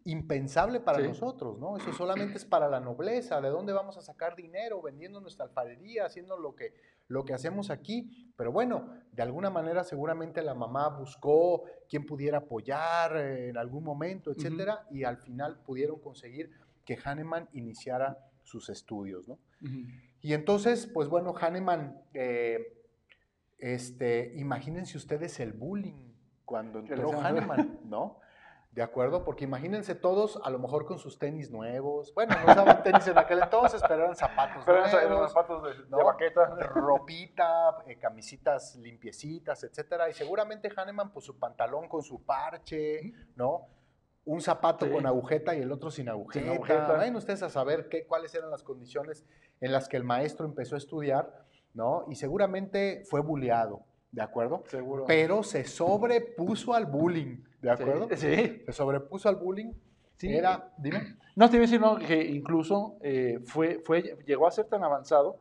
impensable 0.05 0.79
para 0.79 0.99
Sí. 0.99 1.07
nosotros, 1.07 1.57
¿no? 1.57 1.75
Eso 1.75 1.91
solamente 1.93 2.37
es 2.37 2.45
para 2.45 2.69
la 2.69 2.79
nobleza, 2.79 3.41
¿de 3.41 3.49
dónde 3.49 3.73
vamos 3.73 3.97
a 3.97 4.01
sacar 4.01 4.35
dinero? 4.35 4.79
Vendiendo 4.81 5.19
nuestra 5.19 5.45
alfarería, 5.45 6.05
haciendo 6.05 6.37
lo 6.37 6.55
que, 6.55 6.75
lo 7.07 7.25
que 7.25 7.33
hacemos 7.33 7.71
aquí. 7.71 8.31
Pero 8.37 8.51
bueno, 8.51 8.93
de 9.11 9.23
alguna 9.23 9.49
manera 9.49 9.83
seguramente 9.83 10.43
la 10.43 10.53
mamá 10.53 10.89
buscó 10.89 11.63
quien 11.89 12.05
pudiera 12.05 12.37
apoyar 12.37 13.17
eh, 13.17 13.49
en 13.49 13.57
algún 13.57 13.83
momento, 13.83 14.31
etcétera, 14.31 14.85
y 14.91 15.03
al 15.03 15.17
final 15.17 15.57
pudieron 15.63 15.99
conseguir 15.99 16.51
que 16.85 16.97
Hahnemann 17.03 17.49
iniciara 17.53 18.17
sus 18.43 18.69
estudios, 18.69 19.27
¿no? 19.27 19.39
Y 20.21 20.33
entonces, 20.33 20.87
pues 20.87 21.07
bueno, 21.07 21.33
Hahnemann, 21.39 22.01
eh, 22.13 22.77
este, 23.57 24.33
imagínense 24.35 24.97
ustedes 24.97 25.39
el 25.39 25.53
bullying 25.53 26.13
cuando 26.45 26.79
entró 26.79 27.11
Hahnemann, 27.19 27.79
¿no? 27.85 28.19
¿De 28.71 28.81
acuerdo? 28.81 29.25
Porque 29.25 29.43
imagínense 29.43 29.95
todos, 29.95 30.39
a 30.45 30.49
lo 30.49 30.57
mejor 30.57 30.85
con 30.85 30.97
sus 30.97 31.19
tenis 31.19 31.51
nuevos. 31.51 32.13
Bueno, 32.13 32.33
no 32.37 32.51
usaban 32.53 32.81
tenis 32.83 33.05
en 33.07 33.17
aquel 33.17 33.41
entonces, 33.43 33.81
pero 33.85 34.03
eran 34.03 34.15
zapatos 34.15 34.63
Pero 34.65 34.85
eran 34.85 35.27
zapatos 35.27 35.63
de, 35.63 35.83
de 35.83 35.89
¿no? 35.89 36.05
baqueta. 36.05 36.45
ropita, 36.73 37.83
eh, 37.85 37.97
camisitas 37.99 38.77
limpiecitas, 38.77 39.65
etcétera. 39.65 40.09
Y 40.09 40.13
seguramente 40.13 40.71
Hahnemann, 40.73 41.11
pues 41.11 41.25
su 41.25 41.37
pantalón 41.37 41.89
con 41.89 42.01
su 42.01 42.23
parche, 42.23 43.11
¿no? 43.35 43.67
Un 44.25 44.41
zapato 44.41 44.85
Sí. 44.85 44.91
con 44.91 45.05
agujeta 45.05 45.55
y 45.55 45.61
el 45.61 45.71
otro 45.71 45.89
sin 45.89 46.07
agujeta. 46.09 46.51
agujeta. 46.51 46.87
Vayan 46.93 47.15
ustedes 47.15 47.41
a 47.43 47.49
saber 47.49 47.89
qué, 47.89 48.05
cuáles 48.05 48.33
eran 48.35 48.51
las 48.51 48.61
condiciones 48.63 49.25
en 49.59 49.71
las 49.71 49.87
que 49.87 49.97
el 49.97 50.03
maestro 50.03 50.45
empezó 50.45 50.75
a 50.75 50.77
estudiar, 50.77 51.45
¿no? 51.73 52.05
Y 52.09 52.15
seguramente 52.15 53.03
fue 53.09 53.21
bulleado, 53.21 53.81
¿de 54.11 54.21
acuerdo? 54.21 54.63
Seguro. 54.67 55.05
Pero 55.07 55.41
se 55.43 55.63
sobrepuso 55.63 56.73
al 56.73 56.85
bullying, 56.85 57.37
¿de 57.61 57.75
Sí, 57.75 57.81
acuerdo? 57.83 58.07
Sí. 58.15 58.61
Se 58.65 58.71
sobrepuso 58.71 59.27
al 59.27 59.37
bullying. 59.37 59.73
Sí. 60.17 60.31
Era, 60.35 60.71
dime. 60.77 61.17
No, 61.35 61.49
te 61.49 61.55
iba 61.55 61.63
a 61.63 61.67
decir 61.67 61.81
no, 61.81 61.97
que 61.97 62.23
incluso 62.23 62.97
eh, 63.01 63.39
fue, 63.45 63.79
fue, 63.83 64.17
llegó 64.27 64.45
a 64.45 64.51
ser 64.51 64.65
tan 64.65 64.83
avanzado 64.83 65.39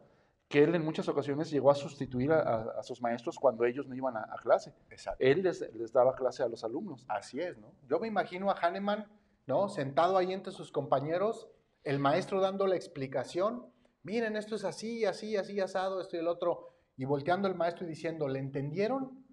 que 0.50 0.64
él 0.64 0.74
en 0.74 0.84
muchas 0.84 1.08
ocasiones 1.08 1.48
llegó 1.48 1.70
a 1.70 1.76
sustituir 1.76 2.32
a, 2.32 2.40
a- 2.40 2.80
a 2.80 2.82
sus 2.82 3.00
maestros 3.00 3.38
cuando 3.38 3.64
ellos 3.64 3.86
no 3.86 3.94
iban 3.94 4.16
a, 4.16 4.22
a 4.24 4.36
clase. 4.42 4.74
Exacto. 4.90 5.24
Él 5.24 5.44
les, 5.44 5.60
les 5.74 5.92
daba 5.92 6.14
clase 6.16 6.42
a 6.42 6.48
los 6.48 6.64
alumnos. 6.64 7.04
Así 7.08 7.40
es, 7.40 7.56
¿no? 7.56 7.72
Yo 7.88 8.00
me 8.00 8.08
imagino 8.08 8.50
a 8.50 8.54
Hahnemann, 8.54 9.06
¿no? 9.46 9.68
Sentado 9.68 10.18
ahí 10.18 10.32
entre 10.32 10.52
sus 10.52 10.72
compañeros, 10.72 11.48
el 11.84 12.00
maestro 12.00 12.40
dando 12.40 12.66
la 12.66 12.74
explicación, 12.74 13.64
miren, 14.02 14.36
esto 14.36 14.56
es 14.56 14.64
así, 14.64 15.04
así, 15.04 15.36
así, 15.36 15.60
asado, 15.60 16.00
esto 16.00 16.16
y 16.16 16.18
el 16.18 16.26
otro, 16.26 16.74
y 16.96 17.04
volteando 17.04 17.46
el 17.46 17.54
maestro 17.54 17.86
y 17.86 17.88
diciendo, 17.90 18.26
¿le 18.26 18.40
entendieron? 18.40 19.24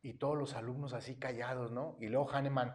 Y 0.00 0.14
todos 0.14 0.38
los 0.38 0.54
alumnos 0.54 0.94
así 0.94 1.16
callados, 1.16 1.70
¿no? 1.70 1.96
Y 2.00 2.08
luego 2.08 2.30
Hahnemann, 2.30 2.74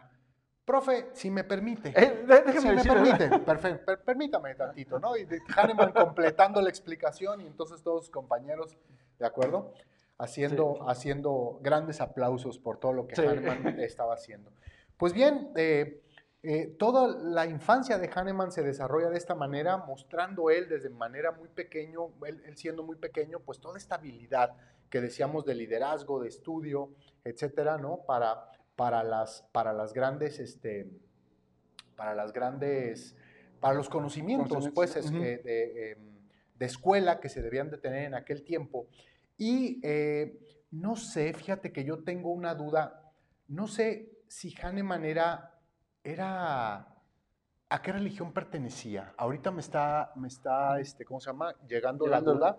profe, 0.70 1.10
si 1.14 1.30
me 1.30 1.42
permite. 1.42 1.88
Eh, 1.96 2.24
Si 2.60 2.66
me 2.68 2.74
decirle- 2.76 3.16
permite, 3.16 3.38
perfecto, 3.40 3.84
per- 3.86 4.00
permítame 4.02 4.54
tantito, 4.54 5.00
¿no? 5.00 5.16
Y 5.16 5.26
Hahnemann 5.56 5.92
completando 5.92 6.60
la 6.62 6.68
explicación 6.68 7.40
y 7.40 7.46
entonces 7.48 7.82
todos 7.82 8.04
sus 8.04 8.10
compañeros, 8.10 8.76
¿de 9.18 9.26
acuerdo? 9.26 9.72
Haciendo, 10.18 10.74
Sí. 10.76 10.82
haciendo 10.86 11.58
grandes 11.60 12.00
aplausos 12.00 12.58
por 12.58 12.78
todo 12.78 12.92
lo 12.92 13.06
que 13.08 13.16
Sí. 13.16 13.22
Hahnemann 13.22 13.80
estaba 13.80 14.14
haciendo. 14.14 14.52
Pues 14.96 15.12
bien, 15.12 15.50
eh, 15.56 16.02
eh, 16.44 16.68
toda 16.78 17.08
la 17.18 17.46
infancia 17.46 17.98
de 17.98 18.08
Hahnemann 18.14 18.52
se 18.52 18.62
desarrolla 18.62 19.10
de 19.10 19.18
esta 19.18 19.34
manera, 19.34 19.76
mostrando 19.78 20.50
él 20.50 20.68
desde 20.68 20.88
manera 20.90 21.32
muy 21.32 21.48
pequeño, 21.48 22.10
él, 22.26 22.40
él 22.46 22.56
siendo 22.56 22.84
muy 22.84 22.94
pequeño, 22.96 23.40
pues 23.40 23.58
toda 23.60 23.76
esta 23.76 23.96
habilidad 23.96 24.52
que 24.88 25.00
decíamos 25.00 25.44
de 25.44 25.54
liderazgo, 25.56 26.20
de 26.20 26.28
estudio, 26.28 26.90
etcétera, 27.24 27.76
¿no? 27.76 27.98
Para, 28.06 28.46
para, 28.80 29.04
las, 29.04 29.42
para 29.52 29.74
las 29.74 29.92
grandes, 29.92 30.38
este, 30.38 30.90
para 31.96 32.14
las 32.14 32.32
grandes, 32.32 33.14
para 33.60 33.74
los 33.74 33.90
conocimientos, 33.90 34.70
pues, 34.74 34.96
es- 34.96 35.10
ujú. 35.10 35.18
eh, 35.22 35.36
de, 35.44 35.90
em, 35.92 35.98
de 36.54 36.64
escuela 36.64 37.20
que 37.20 37.28
se 37.28 37.42
debían 37.42 37.70
de 37.70 37.76
tener 37.76 38.04
en 38.04 38.14
aquel 38.14 38.42
tiempo. 38.42 38.86
Y 39.36 39.80
eh, 39.82 40.64
no 40.70 40.96
sé, 40.96 41.34
fíjate 41.34 41.72
que 41.74 41.84
yo 41.84 42.04
tengo 42.04 42.30
una 42.32 42.54
duda, 42.54 43.12
no 43.48 43.68
sé 43.68 44.22
si 44.28 44.54
Hahnemann 44.62 45.04
era, 45.04 45.58
era, 46.02 46.76
¿a 47.68 47.82
qué 47.82 47.92
religión 47.92 48.32
pertenecía? 48.32 49.12
Ahorita 49.18 49.50
me 49.50 49.60
está, 49.60 50.10
me 50.16 50.28
está, 50.28 50.80
este, 50.80 51.04
¿cómo 51.04 51.20
se 51.20 51.26
llama? 51.26 51.54
Llegando, 51.68 52.06
Llegando 52.06 52.32
la 52.32 52.52
duda. 52.54 52.58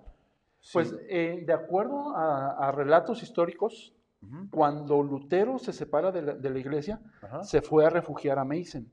Pues 0.71 0.89
Sí. 0.89 0.95
eh, 1.09 1.43
de 1.47 1.53
acuerdo 1.53 2.15
a, 2.15 2.67
a 2.67 2.71
relatos 2.71 3.23
históricos, 3.23 3.95
Cuando 4.51 5.01
Lutero 5.01 5.57
se 5.57 5.73
separa 5.73 6.11
de 6.11 6.21
la, 6.21 6.33
de 6.35 6.49
la 6.49 6.59
iglesia, 6.59 6.99
se 7.41 7.61
fue 7.61 7.85
a 7.85 7.89
refugiar 7.89 8.37
a 8.39 8.45
Meissen. 8.45 8.89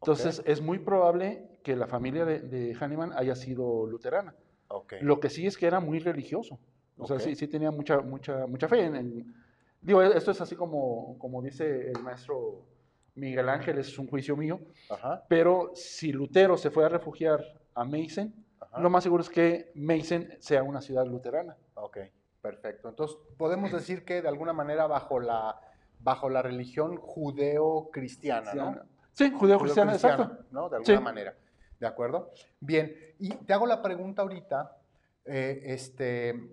Entonces 0.00 0.42
es 0.44 0.60
muy 0.60 0.78
probable 0.80 1.48
que 1.62 1.76
la 1.76 1.86
familia 1.86 2.24
de, 2.24 2.40
de 2.40 2.74
Hahnemann 2.78 3.12
haya 3.16 3.34
sido 3.34 3.86
luterana. 3.86 4.34
ok. 4.68 4.94
Lo 5.00 5.20
que 5.20 5.30
sí 5.30 5.46
es 5.46 5.56
que 5.56 5.66
era 5.66 5.80
muy 5.80 5.98
religioso. 6.00 6.58
O 6.98 7.06
sea, 7.06 7.18
sí, 7.18 7.34
sí 7.34 7.48
tenía 7.48 7.70
mucha, 7.70 8.00
mucha, 8.00 8.46
mucha 8.46 8.68
fe. 8.68 8.84
En, 8.84 8.96
en- 8.96 9.34
digo, 9.80 10.02
esto 10.02 10.30
es 10.30 10.40
así 10.40 10.54
como, 10.56 11.16
como 11.18 11.40
dice 11.42 11.90
el 11.90 12.02
maestro 12.02 12.66
Miguel 13.14 13.48
Ángel, 13.48 13.78
es 13.78 13.98
un 13.98 14.06
juicio 14.08 14.36
mío. 14.36 14.60
Ajá, 14.90 15.24
Pero 15.28 15.70
si 15.74 16.12
Lutero 16.12 16.56
se 16.56 16.70
fue 16.70 16.84
a 16.84 16.88
refugiar 16.88 17.40
a 17.74 17.84
Meissen, 17.84 18.34
ajá. 18.60 18.80
lo 18.80 18.90
más 18.90 19.02
seguro 19.04 19.22
es 19.22 19.30
que 19.30 19.70
Meissen 19.74 20.36
sea 20.40 20.62
una 20.62 20.80
ciudad 20.80 21.06
luterana. 21.06 21.56
Perfecto. 22.44 22.90
Entonces, 22.90 23.16
podemos 23.38 23.72
decir 23.72 24.04
que 24.04 24.20
de 24.20 24.28
alguna 24.28 24.52
manera 24.52 24.86
bajo 24.86 25.18
la, 25.18 25.58
bajo 25.98 26.28
la 26.28 26.42
religión 26.42 26.98
judeo-cristiana, 26.98 28.52
¿no? 28.52 28.82
Sí, 29.12 29.30
judeo-cristiana, 29.30 29.94
exacto. 29.94 30.44
¿no? 30.50 30.68
De 30.68 30.76
alguna 30.76 30.98
Sí. 30.98 31.02
manera. 31.02 31.34
¿De 31.80 31.86
acuerdo? 31.86 32.32
Bien, 32.60 32.94
y 33.18 33.30
te 33.30 33.54
hago 33.54 33.66
la 33.66 33.80
pregunta 33.80 34.20
ahorita, 34.20 34.76
eh, 35.24 35.62
este, 35.64 36.50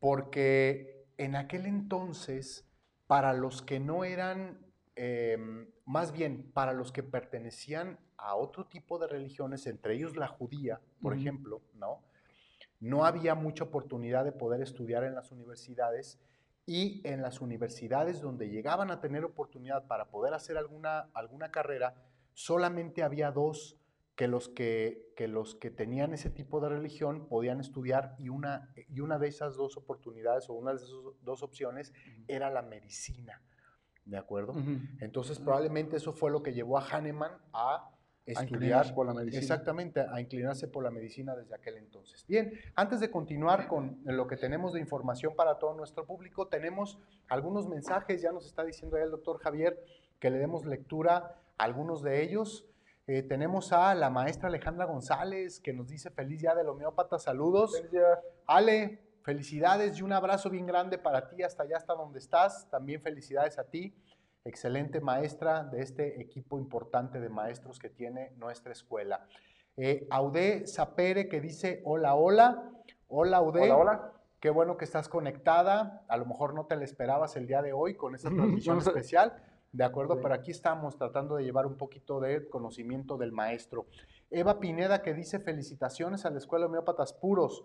porque 0.00 1.04
en 1.18 1.36
aquel 1.36 1.66
entonces, 1.66 2.66
para 3.06 3.34
los 3.34 3.60
que 3.60 3.80
no 3.80 4.04
eran, 4.04 4.64
eh, 4.96 5.36
más 5.84 6.12
bien 6.12 6.50
para 6.54 6.72
los 6.72 6.90
que 6.90 7.02
pertenecían 7.02 7.98
a 8.16 8.34
otro 8.34 8.64
tipo 8.64 8.98
de 8.98 9.08
religiones, 9.08 9.66
entre 9.66 9.92
ellos 9.92 10.16
la 10.16 10.26
judía, 10.26 10.80
por 11.02 11.12
ejemplo, 11.12 11.60
¿no? 11.74 12.02
No 12.84 13.06
había 13.06 13.34
mucha 13.34 13.64
oportunidad 13.64 14.26
de 14.26 14.32
poder 14.32 14.60
estudiar 14.60 15.04
en 15.04 15.14
las 15.14 15.32
universidades 15.32 16.20
y 16.66 17.00
en 17.08 17.22
las 17.22 17.40
universidades 17.40 18.20
donde 18.20 18.50
llegaban 18.50 18.90
a 18.90 19.00
tener 19.00 19.24
oportunidad 19.24 19.86
para 19.86 20.10
poder 20.10 20.34
hacer 20.34 20.58
alguna, 20.58 21.08
alguna 21.14 21.50
carrera, 21.50 21.94
solamente 22.34 23.02
había 23.02 23.30
dos 23.30 23.78
que 24.16 24.28
los 24.28 24.50
que, 24.50 25.14
que 25.16 25.28
los 25.28 25.54
que 25.54 25.70
tenían 25.70 26.12
ese 26.12 26.28
tipo 26.28 26.60
de 26.60 26.68
religión 26.68 27.26
podían 27.26 27.58
estudiar 27.58 28.16
y 28.18 28.28
una, 28.28 28.70
y 28.76 29.00
una 29.00 29.18
de 29.18 29.28
esas 29.28 29.56
dos 29.56 29.78
oportunidades 29.78 30.50
o 30.50 30.52
una 30.52 30.72
de 30.72 30.76
esas 30.76 30.90
dos 31.22 31.42
opciones 31.42 31.94
era 32.28 32.50
la 32.50 32.60
medicina, 32.60 33.42
¿de 34.04 34.18
acuerdo? 34.18 34.52
Entonces 35.00 35.38
probablemente 35.38 35.96
eso 35.96 36.12
fue 36.12 36.30
lo 36.30 36.42
que 36.42 36.52
llevó 36.52 36.76
a 36.76 36.86
Hahnemann 36.86 37.32
A 37.54 37.93
estudiar 38.26 38.94
por 38.94 39.06
la 39.06 39.14
medicina. 39.14 39.40
Exactamente, 39.40 40.00
a 40.00 40.20
inclinarse 40.20 40.68
por 40.68 40.82
la 40.82 40.90
medicina 40.90 41.34
desde 41.36 41.54
aquel 41.54 41.76
entonces. 41.76 42.24
Bien, 42.26 42.52
antes 42.74 43.00
de 43.00 43.10
continuar 43.10 43.68
con 43.68 44.00
lo 44.04 44.26
que 44.26 44.36
tenemos 44.36 44.72
de 44.72 44.80
información 44.80 45.34
para 45.36 45.58
todo 45.58 45.74
nuestro 45.74 46.06
público, 46.06 46.48
tenemos 46.48 46.98
algunos 47.28 47.68
mensajes, 47.68 48.22
ya 48.22 48.32
nos 48.32 48.46
está 48.46 48.64
diciendo 48.64 48.96
ahí 48.96 49.02
el 49.02 49.10
doctor 49.10 49.38
Javier 49.38 49.78
que 50.18 50.30
le 50.30 50.38
demos 50.38 50.64
lectura 50.64 51.36
a 51.58 51.64
algunos 51.64 52.02
de 52.02 52.22
ellos. 52.22 52.66
Eh, 53.06 53.22
tenemos 53.22 53.72
a 53.72 53.94
la 53.94 54.08
maestra 54.08 54.48
Alejandra 54.48 54.86
González 54.86 55.60
que 55.60 55.74
nos 55.74 55.88
dice 55.88 56.10
feliz 56.10 56.40
día 56.40 56.54
del 56.54 56.68
homeópata, 56.68 57.18
saludos. 57.18 57.82
Ale, 58.46 59.00
felicidades 59.22 59.98
y 59.98 60.02
un 60.02 60.12
abrazo 60.12 60.48
bien 60.48 60.66
grande 60.66 60.96
para 60.96 61.28
ti 61.28 61.42
hasta 61.42 61.64
allá, 61.64 61.76
hasta 61.76 61.94
donde 61.94 62.18
estás. 62.18 62.68
También 62.70 63.02
felicidades 63.02 63.58
a 63.58 63.64
ti, 63.64 63.94
excelente 64.44 65.00
maestra 65.00 65.64
de 65.64 65.82
este 65.82 66.20
equipo 66.20 66.58
importante 66.58 67.18
de 67.20 67.28
maestros 67.28 67.78
que 67.78 67.88
tiene 67.88 68.32
nuestra 68.36 68.72
escuela. 68.72 69.26
Eh, 69.76 70.06
Audé 70.10 70.66
Sapere 70.66 71.28
que 71.28 71.40
dice 71.40 71.80
hola, 71.84 72.14
hola. 72.14 72.70
Hola, 73.08 73.38
Audé. 73.38 73.62
Hola, 73.62 73.76
hola. 73.76 74.12
Qué 74.40 74.50
bueno 74.50 74.76
que 74.76 74.84
estás 74.84 75.08
conectada. 75.08 76.04
A 76.08 76.16
lo 76.18 76.26
mejor 76.26 76.52
no 76.54 76.66
te 76.66 76.76
la 76.76 76.84
esperabas 76.84 77.36
el 77.36 77.46
día 77.46 77.62
de 77.62 77.72
hoy 77.72 77.96
con 77.96 78.14
esta 78.14 78.28
transmisión 78.28 78.78
especial. 78.78 79.42
De 79.72 79.82
acuerdo, 79.84 80.14
Sí. 80.14 80.20
pero 80.22 80.34
aquí 80.34 80.50
estamos 80.50 80.96
tratando 80.96 81.34
de 81.36 81.44
llevar 81.44 81.66
un 81.66 81.76
poquito 81.76 82.20
de 82.20 82.48
conocimiento 82.48 83.16
del 83.16 83.32
maestro. 83.32 83.86
Eva 84.30 84.60
Pineda 84.60 85.02
que 85.02 85.14
dice 85.14 85.40
felicitaciones 85.40 86.24
a 86.26 86.30
la 86.30 86.38
Escuela 86.38 86.64
de 86.66 86.68
Homeópatas 86.68 87.12
Puros. 87.14 87.64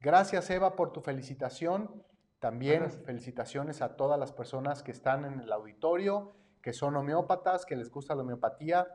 Gracias, 0.00 0.50
Eva, 0.50 0.76
por 0.76 0.92
tu 0.92 1.00
felicitación. 1.00 2.02
También 2.46 2.82
Gracias. 2.82 3.02
felicitaciones 3.02 3.82
a 3.82 3.96
todas 3.96 4.20
las 4.20 4.30
personas 4.30 4.84
que 4.84 4.92
están 4.92 5.24
en 5.24 5.40
el 5.40 5.52
auditorio, 5.52 6.32
que 6.62 6.72
son 6.72 6.94
homeópatas, 6.94 7.66
que 7.66 7.74
les 7.74 7.90
gusta 7.90 8.14
la 8.14 8.22
homeopatía, 8.22 8.86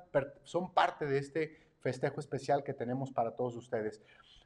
son 0.43 0.74
parte 0.74 1.05
de 1.05 1.17
este 1.17 1.58
festejo 1.81 2.22
especial 2.22 2.63
que 2.63 2.74
tenemos 2.74 3.12
para 3.12 3.36
todos 3.36 3.58
ustedes. 3.58 4.01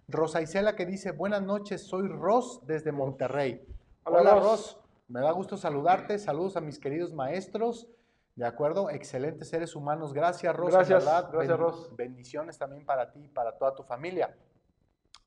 Rosa 0.07 0.41
Isela 0.41 0.75
que 0.75 0.87
dice, 0.87 1.11
buenas 1.11 1.43
noches, 1.43 1.85
soy 1.85 2.07
Ros 2.07 2.61
desde 2.65 2.91
Monterrey. 2.91 3.63
Hola, 4.05 4.21
Hola, 4.21 4.33
Ros. 4.33 4.43
Ros, 4.43 4.79
me 5.07 5.21
da 5.21 5.29
gusto 5.33 5.55
saludarte, 5.55 6.17
saludos 6.17 6.57
a 6.57 6.61
mis 6.61 6.79
queridos 6.79 7.13
maestros, 7.13 7.87
¿de 8.35 8.47
acuerdo? 8.47 8.89
Excelentes 8.89 9.49
seres 9.49 9.75
humanos, 9.75 10.13
gracias 10.13 10.55
Ros, 10.55 10.71
Gracias, 10.73 11.05
verdad, 11.05 11.29
gracias, 11.31 11.59
Ros. 11.59 11.95
bendiciones 11.95 12.57
también 12.57 12.83
para 12.83 13.11
ti 13.11 13.25
y 13.25 13.27
para 13.27 13.55
toda 13.55 13.75
tu 13.75 13.83
familia. 13.83 14.35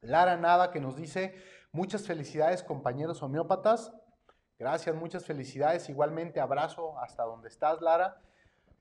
Lara 0.01 0.37
Nava 0.37 0.71
que 0.71 0.81
nos 0.81 0.97
dice, 0.97 1.35
muchas 1.73 2.07
felicidades 2.07 2.63
compañeros 2.63 3.23
homeópatas, 3.23 3.93
gracias, 4.59 4.95
muchas 4.95 5.25
felicidades, 5.25 5.89
igualmente 5.89 6.41
abrazo 6.41 6.99
hasta 7.01 7.25
donde 7.25 7.49
estás 7.49 7.81
Lara. 7.81 8.21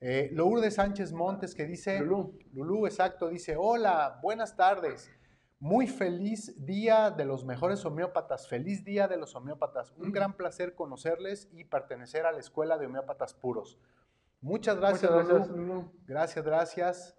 Eh, 0.00 0.30
Lourdes 0.32 0.74
Sánchez 0.76 1.12
Montes 1.12 1.54
que 1.54 1.64
dice, 1.66 1.98
Lulú. 2.00 2.38
Lulú, 2.52 2.86
exacto, 2.86 3.28
dice, 3.28 3.56
hola, 3.58 4.20
buenas 4.22 4.56
tardes. 4.56 5.10
Muy 5.60 5.88
feliz 5.88 6.64
día 6.64 7.10
de 7.10 7.24
los 7.24 7.44
mejores 7.44 7.84
homeópatas, 7.84 8.46
feliz 8.46 8.84
día 8.84 9.08
de 9.08 9.16
los 9.16 9.34
homeópatas. 9.34 9.90
Un 9.96 10.10
Mm. 10.10 10.12
gran 10.12 10.36
placer 10.36 10.76
conocerles 10.76 11.48
y 11.50 11.64
pertenecer 11.64 12.26
a 12.26 12.32
la 12.32 12.38
Escuela 12.38 12.78
de 12.78 12.86
Homeópatas 12.86 13.34
Puros. 13.34 13.76
Muchas 14.40 14.76
gracias, 14.76 15.10
Muchas 15.10 15.26
Lulú. 15.26 15.34
gracias, 15.38 15.56
Lulú. 15.56 15.92
Gracias, 16.06 16.44
gracias. 16.44 17.17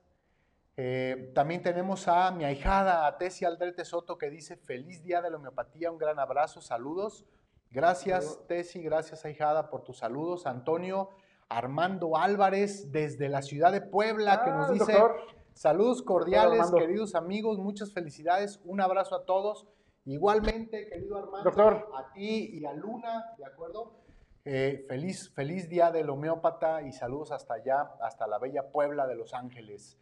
Eh, 0.82 1.34
también 1.36 1.62
tenemos 1.62 2.08
a 2.08 2.32
mi 2.32 2.46
ahijada, 2.46 3.06
a 3.06 3.18
Tessie 3.18 3.46
Aldrete 3.46 3.84
Soto, 3.84 4.18
que 4.18 4.30
dice, 4.30 4.56
feliz 4.56 5.04
día 5.04 5.22
de 5.22 5.30
la 5.30 5.36
homeopatía, 5.36 5.92
un 5.92 5.98
gran 5.98 6.18
abrazo, 6.20 6.62
saludos. 6.62 7.26
Gracias. 7.70 8.40
Tessie, 8.48 8.82
gracias, 8.82 9.26
ahijada, 9.26 9.70
por 9.70 9.84
tus 9.84 9.98
saludos. 9.98 10.46
Antonio 10.46 11.10
Armando 11.50 12.16
Álvarez, 12.16 12.94
desde 12.94 13.28
la 13.28 13.42
ciudad 13.42 13.74
de 13.74 13.82
Puebla, 13.82 14.42
que 14.46 14.52
Ah, 14.52 14.56
nos 14.56 14.68
el 14.70 14.80
dice, 14.80 14.94
doctor. 14.94 15.18
saludos 15.52 16.02
cordiales, 16.02 16.72
queridos 16.72 17.14
amigos, 17.14 17.58
muchas 17.58 17.92
felicidades, 17.92 18.62
un 18.64 18.80
abrazo 18.80 19.16
a 19.16 19.26
todos. 19.26 19.68
Igualmente, 20.06 20.88
querido 20.88 21.18
Armando, 21.18 21.44
Doctor. 21.44 21.90
a 21.94 22.14
ti 22.14 22.52
y 22.54 22.66
a 22.66 22.72
Luna, 22.72 23.26
¿de 23.38 23.44
acuerdo? 23.46 24.00
Eh, 24.46 24.86
feliz, 24.88 25.30
feliz 25.36 25.68
día 25.68 25.92
del 25.92 26.10
homeópata 26.10 26.84
y 26.84 26.94
saludos 26.94 27.34
hasta 27.34 27.56
allá, 27.56 27.92
hasta 28.02 28.28
la 28.28 28.40
bella 28.40 28.72
Puebla 28.72 29.06
de 29.08 29.16
Los 29.16 29.34
Ángeles. 29.34 29.98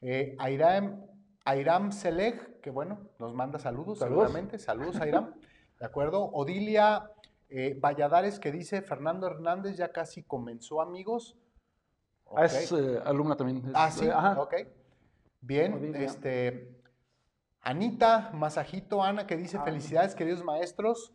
Eh, 0.00 0.36
Airam, 0.38 1.04
Airam 1.44 1.92
Selej, 1.92 2.60
que 2.60 2.70
bueno, 2.70 3.10
nos 3.18 3.34
manda 3.34 3.58
saludos, 3.58 3.98
Saludos. 3.98 4.24
seguramente. 4.26 4.58
Saludos, 4.58 5.00
Airam. 5.00 5.34
¿De 5.80 5.86
acuerdo? 5.86 6.24
Odilia 6.24 7.10
eh, 7.48 7.78
Valladares, 7.80 8.38
que 8.40 8.50
dice 8.52 8.82
Fernando 8.82 9.26
Hernández 9.26 9.76
ya 9.76 9.92
casi 9.92 10.22
comenzó, 10.22 10.80
amigos. 10.80 11.36
Ah, 12.34 12.44
es 12.46 12.72
eh, 12.72 13.00
alumna 13.04 13.36
también. 13.36 13.58
es- 13.58 13.72
Ah, 13.74 13.90
sí, 13.90 14.08
ajá. 14.08 14.40
ok. 14.40 14.54
Bien, 15.40 15.74
Odilia. 15.74 16.00
este. 16.00 16.72
Anita 17.60 18.30
Masajito 18.32 19.02
Ana 19.02 19.26
que 19.26 19.36
dice 19.36 19.58
Ah. 19.58 19.64
felicidades, 19.64 20.14
queridos 20.14 20.42
maestros. 20.44 21.12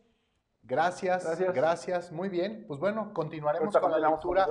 Gracias, 0.64 1.26
gracias, 1.26 1.54
Gracias. 1.54 2.12
muy 2.12 2.30
bien. 2.30 2.66
Pues 2.68 2.80
bueno, 2.80 3.14
continuaremos 3.14 3.74
Ahorita 3.76 3.82
con 3.82 3.92
la 3.92 4.08
con 4.08 4.12
lectura. 4.12 4.48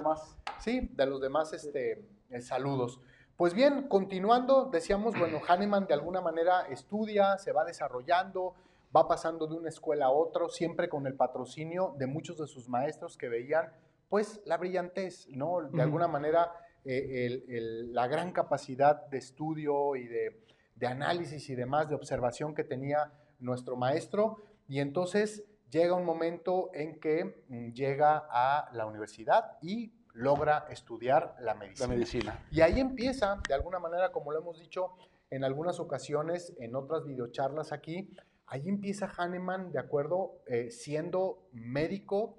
Sí, 0.58 0.90
de 0.92 1.06
los 1.06 1.20
demás 1.20 1.52
este, 1.52 2.08
eh, 2.30 2.40
saludos. 2.40 3.00
Pues 3.40 3.54
bien, 3.54 3.88
continuando, 3.88 4.66
decíamos, 4.66 5.18
bueno, 5.18 5.38
Hahnemann 5.48 5.86
de 5.86 5.94
alguna 5.94 6.20
manera 6.20 6.66
estudia, 6.68 7.38
se 7.38 7.52
va 7.52 7.64
desarrollando, 7.64 8.54
va 8.94 9.08
pasando 9.08 9.46
de 9.46 9.54
una 9.54 9.70
escuela 9.70 10.04
a 10.04 10.10
otra, 10.10 10.46
siempre 10.50 10.90
con 10.90 11.06
el 11.06 11.14
patrocinio 11.14 11.94
de 11.96 12.06
muchos 12.06 12.36
de 12.36 12.46
sus 12.46 12.68
maestros 12.68 13.16
que 13.16 13.30
veían, 13.30 13.72
pues, 14.10 14.42
la 14.44 14.58
brillantez, 14.58 15.26
¿no? 15.30 15.62
De 15.72 15.80
alguna 15.80 16.06
manera, 16.06 16.52
eh, 16.84 17.24
el- 17.24 17.44
el- 17.48 17.94
la 17.94 18.08
gran 18.08 18.32
capacidad 18.32 19.06
de 19.06 19.16
estudio 19.16 19.96
y 19.96 20.06
de, 20.06 20.44
de 20.74 20.86
análisis 20.86 21.48
y 21.48 21.54
demás, 21.54 21.88
de 21.88 21.94
observación 21.94 22.54
que 22.54 22.64
tenía 22.64 23.10
nuestro 23.38 23.74
maestro. 23.74 24.36
Y 24.68 24.80
entonces 24.80 25.44
llega 25.70 25.94
un 25.94 26.04
momento 26.04 26.68
en 26.74 27.00
que 27.00 27.42
mm, 27.48 27.72
llega 27.72 28.22
a 28.30 28.68
la 28.74 28.84
universidad 28.84 29.52
y 29.62 29.94
logra 30.14 30.66
estudiar 30.70 31.36
la 31.40 31.54
medicina. 31.54 31.86
La 31.88 31.94
medicina. 31.94 32.46
Y 32.50 32.60
ahí 32.60 32.80
empieza, 32.80 33.40
de 33.48 33.54
alguna 33.54 33.78
manera, 33.78 34.12
como 34.12 34.32
lo 34.32 34.38
hemos 34.40 34.58
dicho 34.58 34.96
en 35.30 35.44
algunas 35.44 35.78
ocasiones, 35.80 36.54
en 36.58 36.74
otras 36.74 37.04
videocharlas 37.04 37.72
aquí, 37.72 38.14
ahí 38.46 38.68
empieza 38.68 39.06
Hahnemann, 39.16 39.72
de 39.72 39.78
acuerdo, 39.78 40.40
Eh, 40.46 40.70
siendo 40.70 41.46
médico 41.52 42.38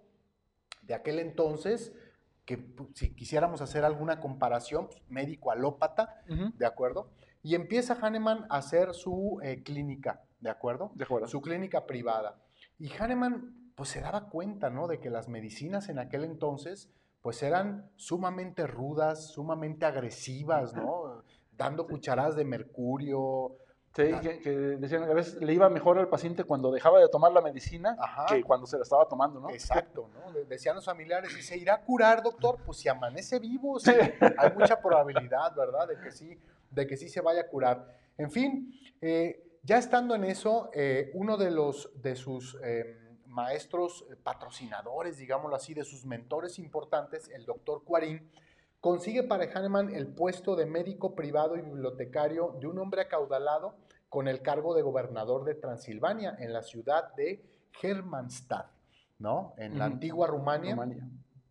de 0.82 0.94
aquel 0.94 1.20
entonces, 1.20 1.94
que 2.46 2.58
pu- 2.60 2.90
si 2.96 3.14
quisiéramos 3.16 3.62
hacer 3.62 3.86
alguna 3.86 4.20
comparación, 4.20 4.88
pues, 4.88 5.02
médico 5.10 5.52
alópata. 5.52 6.22
¿de 6.58 6.66
acuerdo? 6.66 7.12
Y 7.44 7.56
empieza 7.56 7.94
Hahnemann 8.02 8.46
a 8.50 8.58
hacer 8.58 8.94
su 8.94 9.40
eh, 9.42 9.64
clínica, 9.64 10.22
¿de 10.42 10.50
acuerdo? 10.50 10.92
De 10.96 11.04
acuerdo. 11.06 11.28
su 11.28 11.42
clínica 11.42 11.86
privada. 11.86 12.38
Y 12.78 12.92
Hahnemann 12.92 13.72
pues 13.76 13.90
se 13.90 14.02
daba 14.02 14.28
cuenta, 14.30 14.70
¿no? 14.70 14.88
De 14.88 15.00
que 15.00 15.10
las 15.10 15.28
medicinas 15.30 15.88
en 15.90 15.98
aquel 15.98 16.24
entonces 16.26 16.90
pues 17.22 17.42
eran 17.44 17.90
sumamente 17.96 18.66
rudas, 18.68 19.28
sumamente 19.28 19.86
agresivas, 19.86 20.74
¿no? 20.74 21.24
Dando 21.58 21.86
cucharadas 21.88 22.36
de 22.36 22.46
mercurio. 22.46 23.58
Sí, 23.96 24.04
que, 24.22 24.40
que 24.40 24.50
decían 24.50 25.04
que 25.06 25.12
a 25.12 25.14
veces 25.14 25.42
le 25.42 25.54
iba 25.54 25.70
mejor 25.70 26.00
al 26.00 26.08
paciente 26.08 26.46
cuando 26.46 26.72
dejaba 26.72 27.00
de 27.02 27.10
tomar 27.10 27.34
la 27.34 27.42
medicina 27.42 27.98
Ajá. 28.00 28.26
que 28.28 28.42
cuando 28.42 28.66
se 28.66 28.78
la 28.78 28.84
estaba 28.84 29.06
tomando, 29.06 29.42
¿no? 29.42 29.50
Exacto, 29.50 30.10
¿no? 30.14 30.32
De- 30.32 30.46
Decían 30.46 30.76
los 30.78 30.86
familiares, 30.86 31.38
¿y 31.38 31.42
se 31.42 31.58
irá 31.58 31.74
a 31.76 31.82
curar, 31.82 32.24
doctor? 32.24 32.58
Pues 32.66 32.78
si 32.78 32.88
amanece 32.88 33.38
vivo, 33.40 33.80
sí, 33.82 33.92
hay 34.38 34.54
mucha 34.54 34.82
probabilidad, 34.82 35.54
¿verdad? 35.56 35.90
De 35.90 36.00
que 36.00 36.10
sí, 36.12 36.40
de 36.70 36.88
que 36.88 36.96
sí 36.96 37.10
se 37.10 37.20
vaya 37.20 37.42
a 37.42 37.48
curar. 37.48 37.86
En 38.18 38.32
fin, 38.32 38.74
eh, 39.02 39.60
ya 39.62 39.78
estando 39.78 40.16
en 40.16 40.24
eso, 40.24 40.70
eh, 40.74 41.12
uno 41.14 41.36
de, 41.36 41.52
los, 41.52 41.92
de 42.02 42.16
sus 42.16 42.58
eh, 42.64 42.98
maestros 43.32 44.06
eh, 44.12 44.16
patrocinadores, 44.16 45.18
digámoslo 45.18 45.56
así, 45.56 45.74
de 45.74 45.84
sus 45.84 46.06
mentores 46.06 46.60
importantes, 46.60 47.30
el 47.30 47.46
doctor 47.46 47.84
Cuarín, 47.84 48.30
consigue 48.80 49.24
para 49.24 49.46
Hahnemann 49.46 49.94
el 49.94 50.08
puesto 50.08 50.56
de 50.56 50.66
médico 50.66 51.16
privado 51.16 51.56
y 51.56 51.62
bibliotecario 51.62 52.58
de 52.60 52.68
un 52.68 52.78
hombre 52.80 53.02
acaudalado 53.02 53.76
con 54.10 54.28
el 54.28 54.42
cargo 54.42 54.76
de 54.76 54.82
gobernador 54.82 55.46
de 55.46 55.56
Transilvania 55.56 56.36
en 56.40 56.52
la 56.52 56.64
ciudad 56.64 57.14
de 57.16 57.46
Hermannstadt, 57.82 58.70
¿no? 59.20 59.54
En 59.58 59.80
la 59.80 59.86
antigua 59.86 60.28
Rumania. 60.28 60.72
Rumania. 60.72 61.08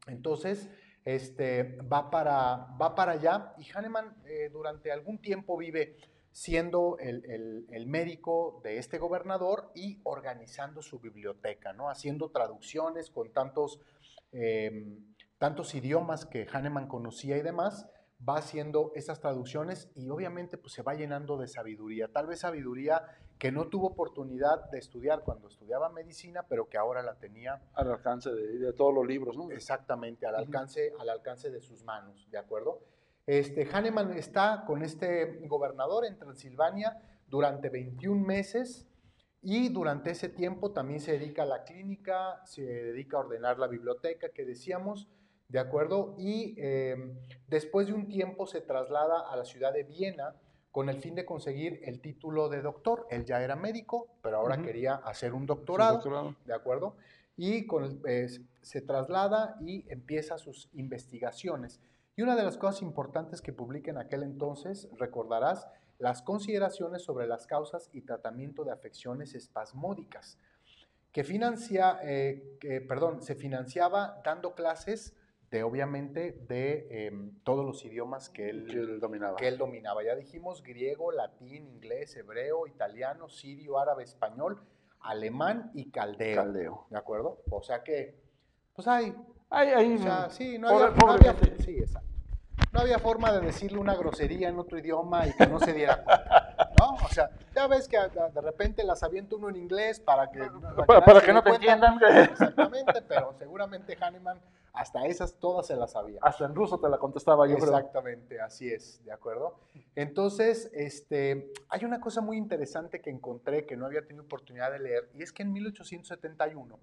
Entonces, 0.07 0.69
este, 1.05 1.79
va, 1.83 2.11
para, 2.11 2.69
va 2.81 2.95
para 2.95 3.13
allá 3.13 3.55
y 3.59 3.71
Hahnemann 3.71 4.15
eh, 4.27 4.51
durante 4.53 4.93
algún 4.93 5.19
tiempo 5.19 5.57
vive 5.57 5.97
siendo 6.33 6.97
el, 6.99 7.25
el- 7.31 7.67
el 7.71 7.87
médico 7.87 8.61
de 8.63 8.79
este 8.79 8.99
gobernador 8.99 9.71
y 9.75 10.01
organizando 10.05 10.83
su 10.83 11.01
biblioteca, 11.01 11.73
¿no? 11.73 11.91
Haciendo 11.91 12.31
traducciones 12.31 13.11
con 13.11 13.33
tantos, 13.33 13.81
eh, 14.33 14.99
tantos 15.39 15.75
idiomas 15.75 16.27
que 16.27 16.47
Hahnemann 16.47 16.87
conocía 16.89 17.37
y 17.37 17.43
demás, 17.43 17.87
va 18.27 18.37
haciendo 18.37 18.93
esas 18.95 19.19
traducciones 19.21 19.91
y 19.95 20.11
obviamente 20.11 20.59
pues 20.59 20.75
se 20.75 20.83
va 20.83 20.95
llenando 20.95 21.39
de 21.39 21.49
sabiduría, 21.49 22.09
tal 22.09 22.27
vez 22.27 22.41
sabiduría 22.41 23.03
que 23.39 23.51
no 23.51 23.69
tuvo 23.69 23.87
oportunidad 23.89 24.71
de 24.71 24.79
estudiar 24.79 25.23
cuando 25.25 25.49
estudiaba 25.49 25.89
medicina, 25.89 26.45
pero 26.47 26.69
que 26.69 26.77
ahora 26.77 27.03
la 27.03 27.15
tenía 27.19 27.63
Al 27.73 27.91
alcance 27.91 28.31
de, 28.31 28.59
de 28.59 28.73
todos 28.75 28.93
los 28.95 29.07
libros, 29.07 29.37
¿no? 29.39 29.51
Exactamente, 29.51 30.27
al 30.27 30.35
alcance, 30.35 30.93
al 30.99 31.09
alcance 31.09 31.51
de 31.51 31.63
sus 31.63 31.83
manos, 31.83 32.29
¿de 32.31 32.37
acuerdo? 32.37 32.81
Este, 33.31 33.65
Hahnemann 33.73 34.13
está 34.15 34.65
con 34.67 34.83
este 34.83 35.47
gobernador 35.47 36.05
en 36.05 36.19
Transilvania 36.19 37.01
durante 37.29 37.69
21 37.69 38.27
meses 38.27 38.89
y 39.41 39.69
durante 39.69 40.11
ese 40.11 40.29
tiempo 40.29 40.73
también 40.73 40.99
se 40.99 41.13
dedica 41.13 41.45
a 41.45 41.47
la 41.47 41.63
clínica, 41.63 42.41
se 42.45 42.63
dedica 42.63 43.17
a 43.19 43.21
ordenar 43.21 43.57
la 43.61 43.69
biblioteca 43.69 44.31
que 44.31 44.45
decíamos, 44.45 45.07
¿de 45.47 45.61
acuerdo? 45.61 46.17
Y 46.19 46.57
eh, 46.59 46.97
después 47.47 47.87
de 47.87 47.93
un 47.93 48.09
tiempo 48.09 48.49
se 48.49 48.63
traslada 48.63 49.21
a 49.31 49.37
la 49.37 49.45
ciudad 49.45 49.73
de 49.73 49.85
Viena 49.85 50.35
con 50.73 50.89
el 50.89 50.99
fin 50.99 51.15
de 51.15 51.25
conseguir 51.25 51.79
el 51.85 52.01
título 52.01 52.49
de 52.49 52.63
doctor. 52.63 53.07
Él 53.11 53.25
ya 53.25 53.41
era 53.45 53.55
médico, 53.55 54.09
pero 54.23 54.39
ahora 54.39 54.61
quería 54.61 54.97
hacer 54.97 55.35
un 55.35 55.47
doctorado. 55.47 55.95
doctorado. 55.99 56.35
¿de 56.47 56.55
acuerdo? 56.55 56.97
Y 57.37 57.65
con 57.69 57.85
el- 57.85 58.01
eh, 58.09 58.27
se 58.61 58.81
traslada 58.81 59.57
y 59.61 59.85
empieza 59.89 60.37
sus 60.37 60.69
investigaciones. 60.73 61.81
Y 62.17 62.23
una 62.23 62.37
de 62.37 62.43
las 62.43 62.59
cosas 62.59 62.83
importantes 62.83 63.41
que 63.41 63.53
publica 63.53 63.91
en 63.91 63.99
aquel 63.99 64.23
entonces, 64.23 64.89
recordarás, 64.99 65.69
las 65.99 66.23
consideraciones 66.23 67.03
sobre 67.03 67.27
las 67.27 67.47
causas 67.47 67.91
y 67.93 68.03
tratamiento 68.03 68.65
de 68.65 68.73
afecciones 68.73 69.35
espasmódicas, 69.35 70.39
que 71.13 71.25
financia, 71.25 71.99
eh, 72.03 72.57
que, 72.61 72.81
perdón, 72.81 73.23
se 73.23 73.35
financiaba 73.35 74.21
dando 74.25 74.55
clases 74.55 75.15
de, 75.51 75.65
obviamente, 75.65 76.33
de 76.47 77.07
em, 77.07 77.33
todos 77.43 77.67
los 77.67 77.85
idiomas 77.85 78.31
que 78.31 78.49
él, 78.49 78.67
Que 78.69 78.79
él 78.79 79.01
dominaba. 79.01 79.37
que 79.37 79.49
él 79.49 79.59
dominaba. 79.59 80.05
Ya 80.05 80.15
dijimos 80.15 80.63
griego, 80.63 81.11
latín, 81.11 81.67
inglés, 81.67 82.17
hebreo, 82.17 82.67
italiano, 82.69 83.29
sirio, 83.29 83.79
árabe, 83.79 84.05
español, 84.05 84.63
alemán 85.01 85.73
y 85.75 85.91
caldeo. 85.91 86.37
Caldeo. 86.37 86.87
¿De 86.91 86.97
acuerdo? 86.97 87.43
O 87.51 87.63
sea 87.63 87.83
que, 87.83 88.17
pues 88.75 88.87
hay, 88.87 89.15
Ahí, 89.51 89.69
ahí, 89.69 89.95
o 89.97 89.99
sea, 89.99 90.31
sí, 90.31 90.59
no 90.59 90.69
pobre- 90.69 90.85
había, 91.13 91.33
no 91.33 91.39
sí, 91.59 91.79
exacto. 91.79 92.09
No 92.73 92.81
había 92.81 93.01
forma 93.01 93.33
de 93.33 93.41
decirle 93.41 93.79
una 93.79 93.97
grosería 93.97 94.49
en 94.49 94.57
otro 94.59 94.79
idioma 94.79 95.27
y 95.27 95.33
que 95.33 95.45
no 95.49 95.59
se 95.59 95.73
diera 95.73 95.97
cuenta, 96.05 96.71
¿no? 96.79 96.95
O 97.05 97.09
sea, 97.09 97.29
ya 97.53 97.67
ves 97.67 97.89
que 97.89 97.99
de 97.99 98.41
repente 98.41 98.85
las 98.85 99.03
avienta 99.03 99.35
uno 99.35 99.49
en 99.49 99.57
inglés 99.57 99.99
para 99.99 100.31
que, 100.31 100.49
para, 100.87 101.21
que 101.21 101.33
no 101.33 101.43
te 101.43 101.51
entiendan, 101.51 101.99
Exactamente, 102.31 103.03
pero 103.03 103.35
seguramente 103.37 103.99
Hahnemann 104.01 104.41
hasta 104.73 105.05
esas 105.07 105.35
todas 105.41 105.67
se 105.67 105.75
las 105.75 105.91
sabía. 105.91 106.21
hasta 106.23 106.45
en 106.45 106.55
ruso 106.55 106.79
te 106.79 106.89
la 106.89 106.99
contestaba 106.99 107.45
yo 107.49 107.57
creo. 107.57 107.77
Exactamente, 107.77 108.41
así 108.41 108.71
es, 108.73 109.05
¿de 109.05 109.11
acuerdo? 109.11 109.59
Entonces, 109.97 110.71
este, 110.73 111.53
hay 111.71 111.85
una 111.85 112.01
cosa 112.01 112.21
muy 112.21 112.37
interesante 112.37 113.01
que 113.01 113.11
encontré 113.11 113.67
que 113.67 113.77
no 113.77 113.87
había 113.87 114.07
tenido 114.07 114.23
oportunidad 114.23 114.71
de 114.71 114.79
leer, 114.79 115.11
y 115.15 115.23
es 115.25 115.33
que 115.33 115.43
en 115.43 115.53
1871, 115.53 116.79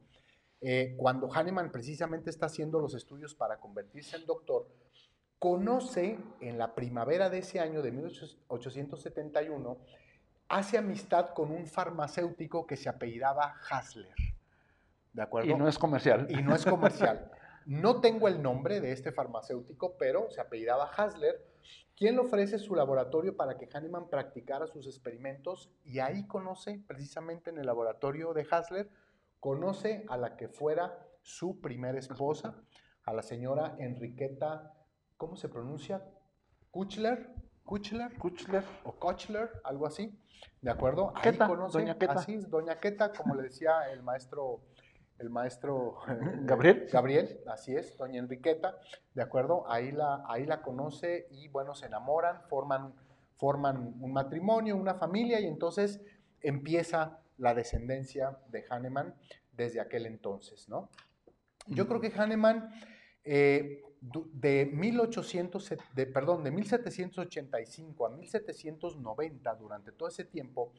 eh, 0.61 0.95
cuando 0.97 1.31
Hahnemann 1.31 1.71
precisamente 1.71 2.29
está 2.29 2.47
haciendo 2.47 2.79
los 2.79 2.93
estudios 2.95 3.35
para 3.35 3.59
convertirse 3.59 4.15
en 4.15 4.25
doctor, 4.25 4.67
conoce 5.39 6.17
en 6.41 6.57
la 6.57 6.73
primavera 6.73 7.29
de 7.29 7.39
ese 7.39 7.59
año 7.59 7.81
de 7.81 7.91
1871, 7.91 9.77
hace 10.49 10.77
amistad 10.77 11.29
con 11.33 11.51
un 11.51 11.67
farmacéutico 11.67 12.65
que 12.65 12.77
se 12.77 12.89
apellidaba 12.89 13.55
Hasler. 13.69 14.15
¿De 15.13 15.21
acuerdo? 15.21 15.49
Y 15.49 15.55
no 15.55 15.67
es 15.67 15.77
comercial. 15.77 16.27
y 16.29 16.41
no 16.41 16.55
es 16.55 16.65
comercial. 16.65 17.31
No 17.65 17.99
tengo 17.99 18.27
el 18.27 18.41
nombre 18.41 18.79
de 18.79 18.93
este 18.93 19.11
farmacéutico, 19.11 19.97
pero 19.97 20.31
se 20.31 20.39
apellidaba 20.39 20.89
Hasler, 20.95 21.43
quien 21.97 22.15
le 22.15 22.21
ofrece 22.21 22.59
su 22.59 22.75
laboratorio 22.75 23.35
para 23.35 23.57
que 23.57 23.67
Hahnemann 23.67 24.09
practicara 24.09 24.67
sus 24.67 24.87
experimentos 24.87 25.69
y 25.83 25.99
ahí 25.99 26.25
conoce, 26.27 26.81
precisamente 26.87 27.49
en 27.49 27.57
el 27.57 27.65
laboratorio 27.65 28.33
de 28.33 28.47
Hasler, 28.49 28.89
conoce 29.39 30.05
a 30.09 30.17
la 30.17 30.35
que 30.35 30.47
fuera 30.47 31.05
su 31.21 31.59
primera 31.59 31.97
esposa, 31.99 32.61
a 33.03 33.13
la 33.13 33.21
señora 33.21 33.75
Enriqueta, 33.79 34.73
¿cómo 35.17 35.35
se 35.35 35.49
pronuncia? 35.49 36.03
Kuchler, 36.71 37.33
Kuchler, 37.63 38.17
Kuchler. 38.17 38.63
o 38.83 38.93
Kochler, 38.93 39.49
algo 39.63 39.85
así, 39.87 40.17
¿de 40.61 40.71
acuerdo? 40.71 41.13
Queta, 41.21 41.45
Ahí 41.45 41.49
conoce, 41.49 41.79
doña 41.79 41.97
Queta. 41.97 42.13
así 42.13 42.33
es, 42.35 42.49
doña 42.49 42.79
Queta, 42.79 43.11
como 43.11 43.35
le 43.35 43.43
decía 43.43 43.91
el 43.91 44.03
maestro, 44.03 44.61
el 45.19 45.29
maestro 45.29 45.97
eh, 46.07 46.17
Gabriel. 46.43 46.87
Gabriel, 46.91 47.41
así 47.47 47.75
es, 47.75 47.97
doña 47.97 48.19
Enriqueta, 48.19 48.77
¿de 49.13 49.21
acuerdo? 49.21 49.69
Ahí 49.69 49.91
la, 49.91 50.23
ahí 50.27 50.45
la 50.45 50.61
conoce 50.61 51.27
y 51.31 51.47
bueno, 51.49 51.75
se 51.75 51.87
enamoran, 51.87 52.41
forman, 52.47 52.93
forman 53.35 53.95
un 53.99 54.13
matrimonio, 54.13 54.75
una 54.77 54.95
familia 54.95 55.39
y 55.39 55.45
entonces 55.47 56.01
empieza 56.41 57.19
la 57.37 57.53
descendencia 57.53 58.37
de 58.49 58.65
Hahnemann 58.69 59.15
desde 59.53 59.79
aquel 59.79 60.05
entonces, 60.05 60.67
¿no? 60.69 60.89
Yo 61.67 61.87
creo 61.87 61.99
que 61.99 62.11
Hahnemann 62.15 62.69
eh, 63.23 63.81
de 63.99 64.65
1800, 64.73 65.63
se- 65.65 65.77
de, 65.95 66.05
perdón, 66.07 66.43
de 66.43 66.51
1785 66.51 68.05
a 68.05 68.09
1790, 68.11 69.55
durante 69.55 69.91
todo 69.91 70.07
ese 70.07 70.23
tiempo, 70.23 70.71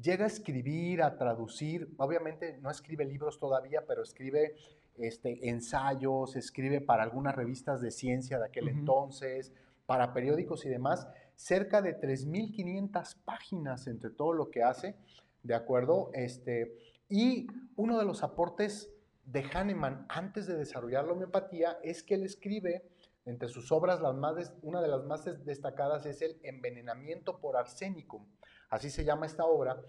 llega 0.00 0.24
a 0.24 0.26
escribir, 0.26 1.02
a 1.02 1.16
traducir, 1.16 1.94
obviamente 1.98 2.58
no 2.58 2.70
escribe 2.70 3.04
libros 3.04 3.38
todavía, 3.38 3.84
pero 3.86 4.02
escribe 4.02 4.56
este, 4.96 5.48
ensayos, 5.48 6.36
escribe 6.36 6.80
para 6.80 7.04
algunas 7.04 7.34
revistas 7.34 7.80
de 7.80 7.90
ciencia 7.90 8.38
de 8.38 8.46
aquel 8.46 8.68
entonces, 8.68 9.52
para 9.86 10.12
periódicos 10.12 10.64
y 10.66 10.68
demás, 10.68 11.06
cerca 11.36 11.80
de 11.82 11.98
3.500 11.98 13.16
páginas 13.24 13.86
entre 13.86 14.10
todo 14.10 14.32
lo 14.32 14.50
que 14.50 14.62
hace, 14.62 14.96
¿de 15.44 15.54
acuerdo? 15.54 16.10
Este, 16.12 16.76
y 17.08 17.46
uno 17.76 17.98
de 17.98 18.04
los 18.04 18.22
aportes 18.24 18.90
de 19.24 19.42
Hahnemann 19.44 20.04
antes 20.08 20.46
de 20.46 20.56
desarrollar 20.56 21.04
la 21.06 21.12
homeopatía 21.12 21.78
es 21.82 22.02
que 22.02 22.14
él 22.16 22.24
escribe, 22.24 22.90
entre 23.24 23.48
sus 23.48 23.72
obras, 23.72 24.00
las 24.00 24.14
más 24.14 24.52
una 24.62 24.82
de 24.82 24.88
las 24.88 25.04
más 25.04 25.24
des- 25.24 25.44
destacadas 25.46 26.04
es 26.04 26.20
el 26.20 26.38
envenenamiento 26.42 27.38
por 27.38 27.56
arsénico, 27.56 28.26
así 28.68 28.90
se 28.90 29.04
llama 29.04 29.24
esta 29.24 29.44
obra, 29.46 29.80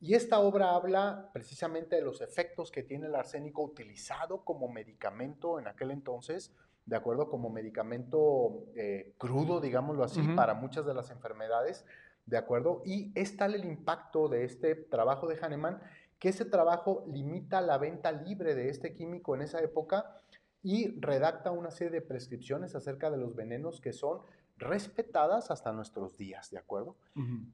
y 0.00 0.14
esta 0.14 0.40
obra 0.40 0.74
habla 0.74 1.30
precisamente 1.32 1.96
de 1.96 2.02
los 2.02 2.20
efectos 2.20 2.70
que 2.70 2.82
tiene 2.82 3.06
el 3.06 3.14
arsénico 3.14 3.62
utilizado 3.62 4.44
como 4.44 4.68
medicamento 4.68 5.58
en 5.58 5.68
aquel 5.68 5.90
entonces, 5.90 6.54
de 6.84 6.96
acuerdo, 6.96 7.30
como 7.30 7.48
medicamento 7.48 8.66
eh, 8.74 9.14
crudo, 9.16 9.60
digámoslo 9.60 10.04
así, 10.04 10.20
para 10.34 10.52
muchas 10.54 10.84
de 10.84 10.92
las 10.92 11.10
enfermedades, 11.10 11.86
de 12.26 12.36
acuerdo, 12.36 12.82
y 12.84 13.12
es 13.14 13.36
tal 13.36 13.54
el 13.54 13.64
impacto 13.64 14.28
de 14.28 14.44
este 14.44 14.74
trabajo 14.74 15.26
de 15.26 15.36
Hahnemann 15.36 15.80
que 16.18 16.28
ese 16.28 16.44
trabajo 16.44 17.04
limita 17.08 17.60
la 17.60 17.78
venta 17.78 18.12
libre 18.12 18.54
de 18.54 18.68
este 18.68 18.94
químico 18.94 19.34
en 19.34 19.42
esa 19.42 19.60
época 19.60 20.20
y 20.62 21.00
redacta 21.00 21.50
una 21.50 21.72
serie 21.72 21.90
de 21.90 22.00
prescripciones 22.00 22.76
acerca 22.76 23.10
de 23.10 23.16
los 23.16 23.34
venenos 23.34 23.80
que 23.80 23.92
son 23.92 24.20
respetadas 24.56 25.50
hasta 25.50 25.72
nuestros 25.72 26.16
días, 26.16 26.50
¿de 26.50 26.58
acuerdo? 26.58 26.96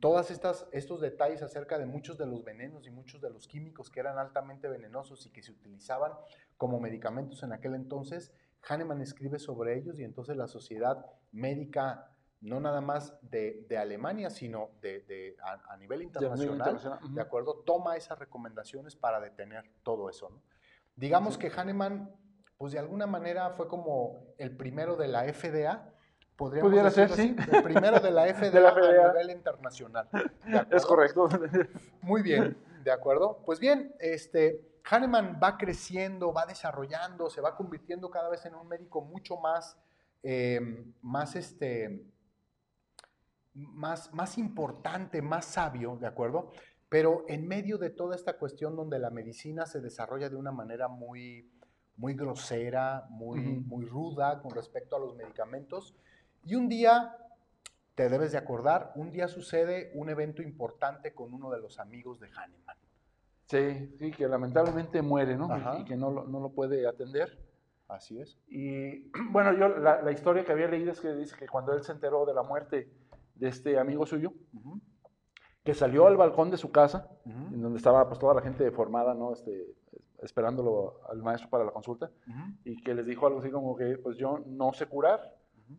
Todas 0.01 0.31
estas 0.31 0.69
estos 0.73 1.01
detalles 1.01 1.43
acerca 1.43 1.79
de 1.79 1.87
muchos 1.87 2.19
de 2.19 2.27
los 2.27 2.45
venenos 2.45 2.87
y 2.87 2.91
muchos 2.91 3.23
de 3.23 3.31
los 3.31 3.49
químicos 3.49 3.89
que 3.89 4.01
eran 4.01 4.19
altamente 4.19 4.69
venenosos 4.69 5.25
y 5.25 5.31
que 5.31 5.43
se 5.43 5.53
utilizaban 5.53 6.13
como 6.59 6.79
medicamentos 6.81 7.43
en 7.43 7.53
aquel 7.53 7.75
entonces, 7.75 8.33
Hahnemann 8.69 9.01
escribe 9.01 9.39
sobre 9.39 9.79
ellos 9.79 9.99
y 9.99 10.05
entonces 10.05 10.37
la 10.37 10.49
sociedad 10.49 11.07
médica, 11.33 12.11
no 12.41 12.61
nada 12.61 12.81
más 12.81 13.15
de, 13.23 13.65
de 13.69 13.79
Alemania, 13.79 14.31
sino 14.31 14.71
de, 14.81 15.01
de- 15.01 15.37
a, 15.43 15.73
a 15.73 15.77
nivel 15.77 16.03
internacional. 16.03 16.79
¿de 17.11 17.21
acuerdo? 17.21 17.55
Toma 17.67 17.97
esas 17.97 18.19
recomendaciones 18.19 18.95
para 18.97 19.21
detener 19.21 19.65
todo 19.83 20.09
eso, 20.09 20.31
¿no? 20.31 20.41
Digamos 20.95 21.39
que 21.39 21.51
Hahnemann, 21.51 22.13
pues 22.57 22.73
de 22.73 22.79
alguna 22.79 23.07
manera 23.07 23.51
fue 23.51 23.69
como 23.69 24.35
el 24.39 24.57
primero 24.57 24.97
de 24.97 25.09
la 25.09 25.25
FDA, 25.33 25.93
podríamos 26.37 26.71
Pudiera 26.71 26.91
ser, 26.91 27.11
sí. 27.11 27.35
así, 27.39 27.57
el 27.57 27.63
primero 27.63 28.01
de 28.01 28.11
la 28.11 28.27
FDA, 28.35 28.51
De 28.51 28.61
la 28.61 28.69
a 28.71 28.73
FDA. 28.75 29.09
nivel 29.13 29.31
internacional. 29.31 30.09
¿de 30.13 30.77
Es 30.77 30.85
correcto. 30.87 31.29
Muy 32.03 32.23
bien, 32.23 32.57
¿de 32.85 32.91
acuerdo? 32.93 33.43
Pues 33.45 33.59
bien, 33.61 33.95
este, 34.01 34.81
Hahnemann 34.89 35.39
va 35.43 35.57
creciendo, 35.57 36.33
va 36.33 36.47
desarrollando, 36.47 37.31
se 37.31 37.41
va 37.41 37.57
convirtiendo 37.57 38.11
cada 38.11 38.29
vez 38.29 38.45
en 38.47 38.55
un 38.55 38.67
médico 38.69 39.01
mucho 39.03 39.37
más, 39.37 39.77
eh, 40.23 40.61
más, 41.03 41.37
este, 41.37 42.05
más, 43.59 44.13
más 44.15 44.39
importante, 44.39 45.23
más 45.23 45.45
sabio, 45.45 45.97
¿de 45.97 46.07
acuerdo? 46.07 46.51
Pero 46.89 47.25
en 47.29 47.47
medio 47.47 47.77
de 47.79 47.91
toda 47.91 48.15
esta 48.17 48.39
cuestión 48.39 48.77
donde 48.77 48.99
la 48.99 49.11
medicina 49.11 49.67
se 49.67 49.81
desarrolla 49.81 50.31
de 50.31 50.37
una 50.37 50.53
manera 50.53 50.89
muy, 50.89 51.51
muy 51.97 52.15
grosera, 52.15 53.07
muy, 53.11 53.41
Ujú. 53.41 53.61
muy 53.67 53.85
ruda 53.87 54.41
con 54.41 54.53
respecto 54.53 54.97
a 54.97 55.01
los 55.01 55.15
medicamentos, 55.17 55.95
y 56.45 56.55
un 56.55 56.69
día 56.69 57.15
te 57.95 58.09
debes 58.09 58.33
de 58.33 58.39
acordar, 58.39 58.93
un 58.95 59.11
día 59.11 59.27
sucede 59.29 59.91
un 59.95 60.09
evento 60.09 60.41
importante 60.41 61.13
con 61.13 61.35
uno 61.35 61.51
de 61.51 61.61
los 61.61 61.79
amigos 61.81 62.21
de 62.21 62.29
Hahnemann. 62.29 62.77
Sí, 63.47 63.95
sí, 63.99 64.11
que 64.13 64.29
lamentablemente 64.29 65.03
muere, 65.03 65.37
¿no? 65.37 65.49
Y- 65.49 65.61
Ajá. 65.61 65.79
Y 65.81 65.85
que 65.85 65.97
no 65.97 66.11
lo, 66.11 66.25
no 66.25 66.39
lo 66.39 66.51
puede 66.51 66.87
atender. 66.87 67.39
Así 67.89 68.21
es. 68.21 68.39
Y 68.47 69.11
bueno, 69.31 69.53
yo 69.55 69.69
la, 69.69 70.01
la 70.03 70.13
historia 70.13 70.45
que 70.45 70.53
había 70.53 70.69
leído 70.69 70.93
es 70.93 71.01
que 71.01 71.13
dice 71.15 71.35
que 71.37 71.49
cuando 71.49 71.73
él 71.73 71.83
se 71.83 71.93
enteró 71.93 72.25
de 72.25 72.35
la 72.35 72.43
muerte 72.43 72.89
de 73.39 73.49
este 73.49 73.79
amigo 73.79 74.05
suyo, 74.07 74.33
que 75.65 75.75
salió 75.75 76.07
al 76.07 76.17
balcón 76.17 76.51
de 76.51 76.57
su 76.57 76.71
casa, 76.71 77.09
en 77.25 77.61
donde 77.61 77.77
estaba 77.79 78.07
pues 78.09 78.19
toda 78.19 78.35
la 78.35 78.41
gente 78.43 78.71
formada, 78.71 79.15
¿no? 79.15 79.33
Este, 79.33 79.75
esperándolo 80.23 81.01
al 81.09 81.23
maestro 81.23 81.49
para 81.51 81.65
la 81.65 81.71
consulta, 81.71 82.11
y 82.65 82.83
que 82.83 82.95
les 82.95 83.07
dijo 83.07 83.27
algo 83.27 83.41
así 83.41 83.51
como 83.51 83.77
que 83.77 83.99
pues 83.99 84.17
yo 84.17 84.39
no 84.47 84.73
sé 84.73 84.87
curar, 84.87 85.21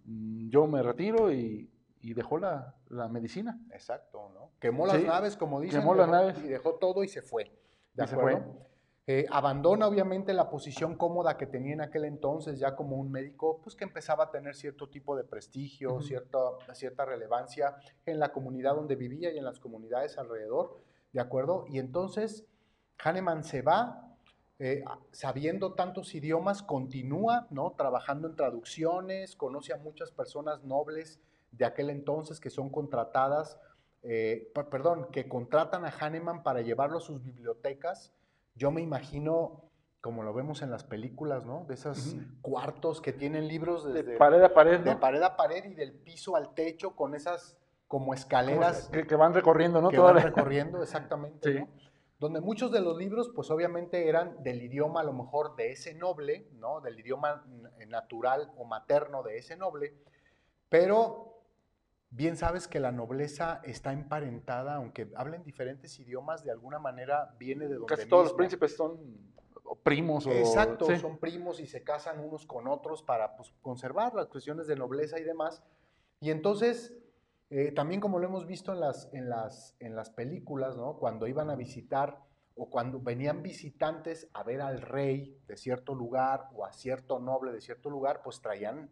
mm, 0.05 0.49
yo 0.49 0.67
me 0.67 0.81
retiro 0.83 1.31
y, 1.31 1.69
y 2.01 2.13
dejó 2.13 2.37
la, 2.37 2.75
la 2.89 3.07
medicina. 3.09 3.59
Exacto, 3.71 4.29
¿no? 4.33 4.51
Quemó 4.59 4.85
las 4.87 4.97
Sí, 4.97 5.03
naves, 5.05 5.35
como 5.37 5.59
dicen. 5.59 5.79
quemó 5.81 5.95
las 5.95 6.07
dejó- 6.07 6.11
naves. 6.21 6.43
Y 6.43 6.47
dejó 6.47 6.75
todo 6.75 7.03
y 7.03 7.07
se 7.07 7.21
fue. 7.21 7.45
¿De 7.93 8.03
Y 8.03 8.07
se 8.07 8.15
acuerdo? 8.15 8.39
fue. 8.43 8.68
Eh, 9.11 9.25
abandona 9.31 9.87
obviamente 9.87 10.33
la 10.33 10.51
posición 10.51 10.95
cómoda 10.95 11.35
que 11.35 11.47
tenía 11.47 11.73
en 11.73 11.81
aquel 11.81 12.05
entonces, 12.05 12.59
ya 12.59 12.75
como 12.75 12.95
un 12.95 13.09
médico, 13.09 13.59
pues 13.63 13.75
que 13.75 13.83
empezaba 13.83 14.25
a 14.25 14.29
tener 14.29 14.53
cierto 14.53 14.87
tipo 14.87 15.15
de 15.15 15.23
prestigio, 15.23 15.99
cierta, 15.99 16.37
cierta 16.73 17.05
relevancia 17.05 17.75
en 18.05 18.19
la 18.19 18.31
comunidad 18.31 18.75
donde 18.75 18.95
vivía 18.95 19.33
y 19.33 19.39
en 19.39 19.45
las 19.45 19.59
comunidades 19.59 20.19
alrededor, 20.19 20.77
¿de 21.11 21.21
acuerdo? 21.21 21.65
Y 21.67 21.79
entonces 21.79 22.45
Hahnemann 23.03 23.43
se 23.43 23.63
va, 23.63 24.15
eh, 24.59 24.83
sabiendo 25.11 25.73
tantos 25.73 26.13
idiomas, 26.13 26.61
continúa, 26.61 27.47
¿no? 27.49 27.71
Trabajando 27.75 28.27
en 28.27 28.35
traducciones, 28.35 29.35
conoce 29.35 29.73
a 29.73 29.77
muchas 29.77 30.11
personas 30.11 30.63
nobles 30.63 31.19
de 31.51 31.65
aquel 31.65 31.89
entonces 31.89 32.39
que 32.39 32.51
son 32.51 32.69
contratadas, 32.69 33.57
eh, 34.03 34.51
per- 34.53 34.69
perdón, 34.69 35.07
que 35.11 35.27
contratan 35.27 35.83
a 35.83 35.89
Hahnemann 35.89 36.43
para 36.43 36.61
llevarlo 36.61 36.99
a 36.99 37.01
sus 37.01 37.23
bibliotecas. 37.23 38.13
Yo 38.59 38.71
me 38.71 38.81
imagino, 38.81 39.63
como 40.01 40.21
lo 40.21 40.33
vemos 40.33 40.61
en 40.61 40.69
las 40.69 40.83
películas, 40.83 41.45
¿no? 41.45 41.63
De 41.67 41.73
esos 41.75 42.15
cuartos 42.41 43.01
que 43.01 43.13
tienen 43.13 43.47
libros 43.47 43.85
De 43.85 44.03
desde 44.03 44.17
pared 44.17 44.43
a 44.43 44.53
pared, 44.53 44.81
de 44.81 44.93
¿no? 44.93 44.99
pared 44.99 45.21
a 45.23 45.35
pared 45.37 45.63
y 45.63 45.73
del 45.73 45.93
piso 45.93 46.35
al 46.35 46.53
techo 46.53 46.95
con 46.95 47.15
esas 47.15 47.57
como 47.87 48.13
escaleras 48.13 48.89
que, 48.93 49.07
que 49.07 49.15
van 49.15 49.33
recorriendo, 49.33 49.81
¿no? 49.81 49.89
que 49.89 49.95
Toda 49.95 50.09
van 50.11 50.17
la- 50.17 50.29
recorriendo, 50.29 50.83
exactamente. 50.83 51.53
Sí. 51.53 51.59
¿no? 51.61 51.67
donde 52.19 52.41
muchos 52.41 52.69
de 52.73 52.81
los 52.81 52.97
libros, 52.97 53.31
pues 53.33 53.49
obviamente 53.49 54.09
eran 54.09 54.43
del 54.43 54.61
idioma 54.61 54.99
a 54.99 55.03
lo 55.05 55.13
mejor 55.13 55.55
de 55.55 55.71
ese 55.71 55.93
noble, 55.93 56.49
¿no? 56.51 56.81
Del 56.81 56.99
idioma 56.99 57.45
natural 57.87 58.51
o 58.57 58.65
materno 58.65 59.23
de 59.23 59.37
ese 59.37 59.55
noble, 59.55 59.95
pero 60.67 61.38
bien 62.09 62.37
sabes 62.37 62.67
que 62.67 62.79
la 62.79 62.91
nobleza 62.91 63.61
está 63.63 63.93
emparentada, 63.93 64.75
aunque 64.75 65.11
hablen 65.15 65.43
diferentes 65.43 65.99
idiomas, 65.99 66.43
de 66.43 66.51
alguna 66.51 66.79
manera 66.79 67.35
viene 67.39 67.67
de 67.67 67.75
donde 67.75 67.95
Casi 67.95 68.07
todos 68.07 68.25
los 68.25 68.33
príncipes 68.33 68.75
son 68.75 68.99
primos 69.83 70.25
o... 70.25 70.31
Exacto, 70.31 70.85
sí. 70.85 70.97
son 70.97 71.17
primos 71.17 71.59
y 71.59 71.67
se 71.67 71.83
casan 71.83 72.19
unos 72.19 72.45
con 72.45 72.67
otros 72.67 73.03
para 73.03 73.35
pues, 73.35 73.53
conservar 73.61 74.13
las 74.15 74.27
cuestiones 74.27 74.67
de 74.67 74.75
nobleza 74.75 75.19
y 75.19 75.23
demás. 75.23 75.63
Y 76.19 76.31
entonces, 76.31 76.93
eh, 77.49 77.71
también 77.71 78.01
como 78.01 78.19
lo 78.19 78.27
hemos 78.27 78.45
visto 78.45 78.73
en 78.73 78.79
las, 78.79 79.09
en, 79.13 79.29
las, 79.29 79.75
en 79.79 79.95
las 79.95 80.09
películas, 80.09 80.75
¿no? 80.75 80.97
cuando 80.97 81.27
iban 81.27 81.49
a 81.49 81.55
visitar 81.55 82.19
o 82.55 82.69
cuando 82.69 82.99
venían 82.99 83.41
visitantes 83.41 84.29
a 84.33 84.43
ver 84.43 84.61
al 84.61 84.81
rey 84.81 85.39
de 85.47 85.55
cierto 85.55 85.95
lugar 85.95 86.49
o 86.53 86.65
a 86.65 86.73
cierto 86.73 87.19
noble 87.19 87.53
de 87.53 87.61
cierto 87.61 87.89
lugar, 87.89 88.21
pues 88.21 88.41
traían, 88.41 88.89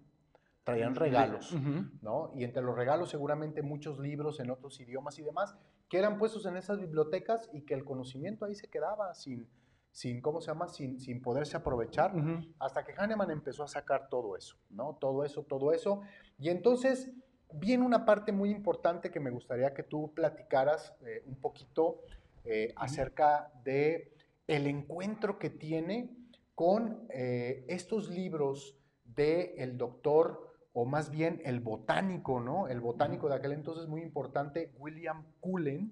traían 0.67 0.95
regalos. 0.95 1.55
¿no? 2.01 2.29
Y 2.35 2.43
entre 2.43 2.61
los 2.61 2.75
regalos 2.75 3.09
seguramente 3.09 3.61
muchos 3.61 3.99
libros 3.99 4.41
en 4.41 4.51
otros 4.51 4.77
idiomas 4.81 5.17
y 5.17 5.23
demás, 5.23 5.55
que 5.87 5.97
eran 5.97 6.17
puestos 6.17 6.45
en 6.45 6.57
esas 6.57 6.77
bibliotecas 6.77 7.49
y 7.53 7.61
que 7.61 7.73
el 7.73 7.85
conocimiento 7.85 8.43
ahí 8.43 8.53
se 8.53 8.69
quedaba 8.69 9.13
sin, 9.13 9.47
sin 9.91 10.19
¿cómo 10.19 10.41
se 10.41 10.47
llama? 10.47 10.67
Sin, 10.67 10.99
sin 10.99 11.21
poderse 11.21 11.55
aprovechar, 11.55 12.11
hasta 12.59 12.83
que 12.83 12.91
Hahnemann 12.97 13.31
empezó 13.31 13.63
a 13.63 13.69
sacar 13.69 14.09
todo 14.09 14.35
eso, 14.35 14.57
¿no? 14.69 14.97
Todo 14.99 15.23
eso, 15.23 15.43
todo 15.43 15.71
eso. 15.71 16.01
Y 16.37 16.49
entonces 16.49 17.13
viene 17.53 17.85
una 17.85 18.05
parte 18.05 18.33
muy 18.33 18.51
importante 18.51 19.09
que 19.09 19.21
me 19.21 19.29
gustaría 19.29 19.73
que 19.73 19.83
tú 19.83 20.13
platicaras 20.13 20.93
eh, 21.05 21.23
un 21.27 21.37
poquito 21.37 22.01
eh, 22.43 22.73
acerca 22.75 23.53
de 23.63 24.13
el 24.47 24.67
encuentro 24.67 25.39
que 25.39 25.49
tiene 25.49 26.13
con 26.55 27.07
eh, 27.09 27.63
estos 27.69 28.09
libros 28.09 28.77
del 29.05 29.53
el 29.57 29.77
doctor, 29.77 30.46
o 30.79 30.85
más 30.85 31.09
bien 31.09 31.41
el 31.43 31.59
botánico, 31.59 32.39
¿no? 32.39 32.67
El 32.67 32.81
botánico 32.81 33.27
de 33.27 33.33
aquel 33.33 33.53
entonces 33.53 33.87
muy 33.87 34.03
importante, 34.03 34.75
William 34.77 35.25
Cullen, 35.39 35.91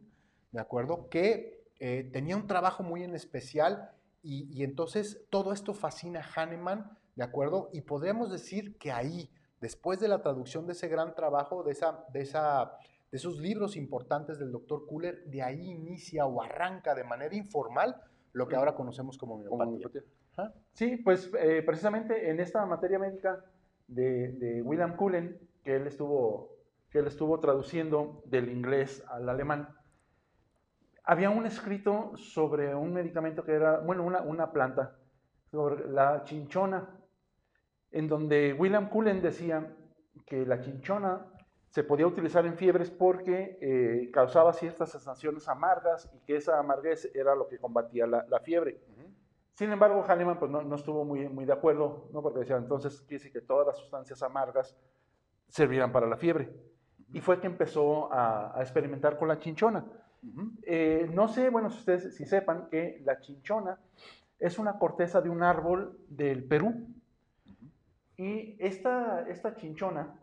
¿de 0.51 0.61
acuerdo? 0.61 1.09
Que 1.09 1.65
eh, 1.79 2.07
tenía 2.13 2.37
un 2.37 2.45
trabajo 2.45 2.83
muy 2.83 3.01
en 3.01 3.15
especial 3.15 3.89
y, 4.21 4.47
y 4.53 4.63
entonces 4.63 5.25
todo 5.31 5.53
esto 5.53 5.73
fascina 5.73 6.19
a 6.19 6.23
Hahnemann, 6.23 6.99
¿de 7.15 7.23
acuerdo? 7.23 7.71
Y 7.73 7.81
podríamos 7.81 8.31
decir 8.31 8.77
que 8.77 8.91
ahí, 8.91 9.31
después 9.59 9.99
de 9.99 10.07
la 10.07 10.21
traducción 10.21 10.67
de 10.67 10.73
ese 10.73 10.87
gran 10.87 11.15
trabajo, 11.15 11.63
de, 11.63 11.71
esa, 11.71 12.05
de, 12.13 12.21
esa, 12.21 12.77
de 13.09 13.17
esos 13.17 13.39
libros 13.39 13.77
importantes 13.77 14.37
del 14.37 14.51
doctor 14.51 14.85
Kuller, 14.85 15.25
de 15.25 15.41
ahí 15.41 15.67
inicia 15.67 16.27
o 16.27 16.43
arranca 16.43 16.93
de 16.93 17.03
manera 17.03 17.35
informal 17.35 17.99
lo 18.33 18.47
que 18.47 18.55
ahora 18.55 18.75
conocemos 18.75 19.17
como. 19.17 19.41
Ajá. 20.37 20.53
Sí, 20.73 20.97
pues 20.97 21.31
eh, 21.39 21.63
precisamente 21.65 22.29
en 22.29 22.39
esta 22.39 22.63
materia 22.67 22.99
médica 22.99 23.43
de, 23.87 24.61
William 24.63 24.95
Cullen, 24.95 25.39
que 25.63 25.75
él, 25.75 25.87
estuvo, 25.87 26.49
que 26.89 26.99
él 26.99 27.07
estuvo 27.07 27.39
traduciendo 27.39 28.21
del 28.25 28.49
inglés 28.49 29.03
al 29.09 29.29
alemán, 29.29 29.69
había 31.03 31.29
un 31.29 31.45
escrito 31.45 32.11
sobre 32.17 32.73
un 32.73 32.93
medicamento 32.93 33.43
que 33.43 33.53
era, 33.53 33.79
bueno, 33.79 34.03
una, 34.03 34.21
una 34.21 34.51
planta, 34.51 34.97
sobre 35.51 35.87
la 35.89 36.23
chinchona, 36.23 36.89
en 37.91 38.07
donde 38.07 38.53
William 38.53 38.89
Cullen 38.89 39.21
decía 39.21 39.71
que 40.25 40.45
la 40.45 40.59
chinchona 40.61 41.27
se 41.69 41.83
podía 41.83 42.07
utilizar 42.07 42.45
en 42.45 42.57
fiebres 42.57 42.89
porque 42.89 43.57
eh, 43.61 44.09
causaba 44.11 44.53
ciertas 44.53 44.91
sensaciones 44.91 45.47
amargas 45.47 46.09
y 46.13 46.19
que 46.25 46.37
esa 46.37 46.57
amarguez 46.57 47.11
era 47.13 47.35
lo 47.35 47.47
que 47.47 47.59
combatía 47.59 48.07
la- 48.07 48.25
la 48.29 48.39
fiebre. 48.39 48.81
Sin 49.55 49.71
embargo, 49.71 50.03
Hahnemann 50.07 50.37
pues, 50.37 50.51
no, 50.51 50.61
no 50.61 50.75
estuvo 50.75 51.05
muy, 51.05 51.29
muy 51.29 51.45
de 51.45 51.53
acuerdo, 51.53 52.09
¿no? 52.11 52.21
porque 52.21 52.39
decía, 52.39 52.57
entonces 52.57 53.01
quiere 53.01 53.23
decir 53.23 53.31
que 53.31 53.41
todas 53.41 53.65
las 53.65 53.77
sustancias 53.77 54.21
amargas 54.21 54.77
servirán 55.47 55.93
para 55.93 56.07
la 56.07 56.17
fiebre. 56.17 56.53
Y 57.13 57.21
fue 57.21 57.39
que 57.39 57.47
empezó 57.47 58.11
a, 58.11 58.57
a 58.57 58.61
experimentar 58.61 59.17
con 59.17 59.29
la 59.29 59.39
chinchona. 59.39 59.85
Eh, 60.63 61.09
no 61.13 61.29
sé, 61.29 61.49
bueno, 61.49 61.69
si 61.69 61.77
ustedes 61.77 62.15
si 62.15 62.25
sepan 62.25 62.67
que 62.69 63.01
la 63.05 63.21
chinchona 63.21 63.79
es 64.39 64.59
una 64.59 64.77
corteza 64.77 65.21
de 65.21 65.29
un 65.29 65.41
árbol 65.41 65.99
del 66.09 66.43
Perú. 66.43 66.89
Y 68.17 68.57
esta, 68.59 69.25
esta 69.29 69.55
chinchona 69.55 70.19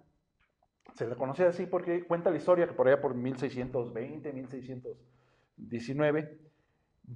se 0.95 1.07
le 1.07 1.17
conoce 1.17 1.47
así 1.47 1.67
porque 1.67 2.05
cuenta 2.05 2.31
la 2.31 2.37
historia 2.37 2.67
que 2.67 2.75
por 2.75 2.89
allá 2.89 3.01
por 3.01 3.15
1620, 3.15 4.33
1619, 4.33 6.39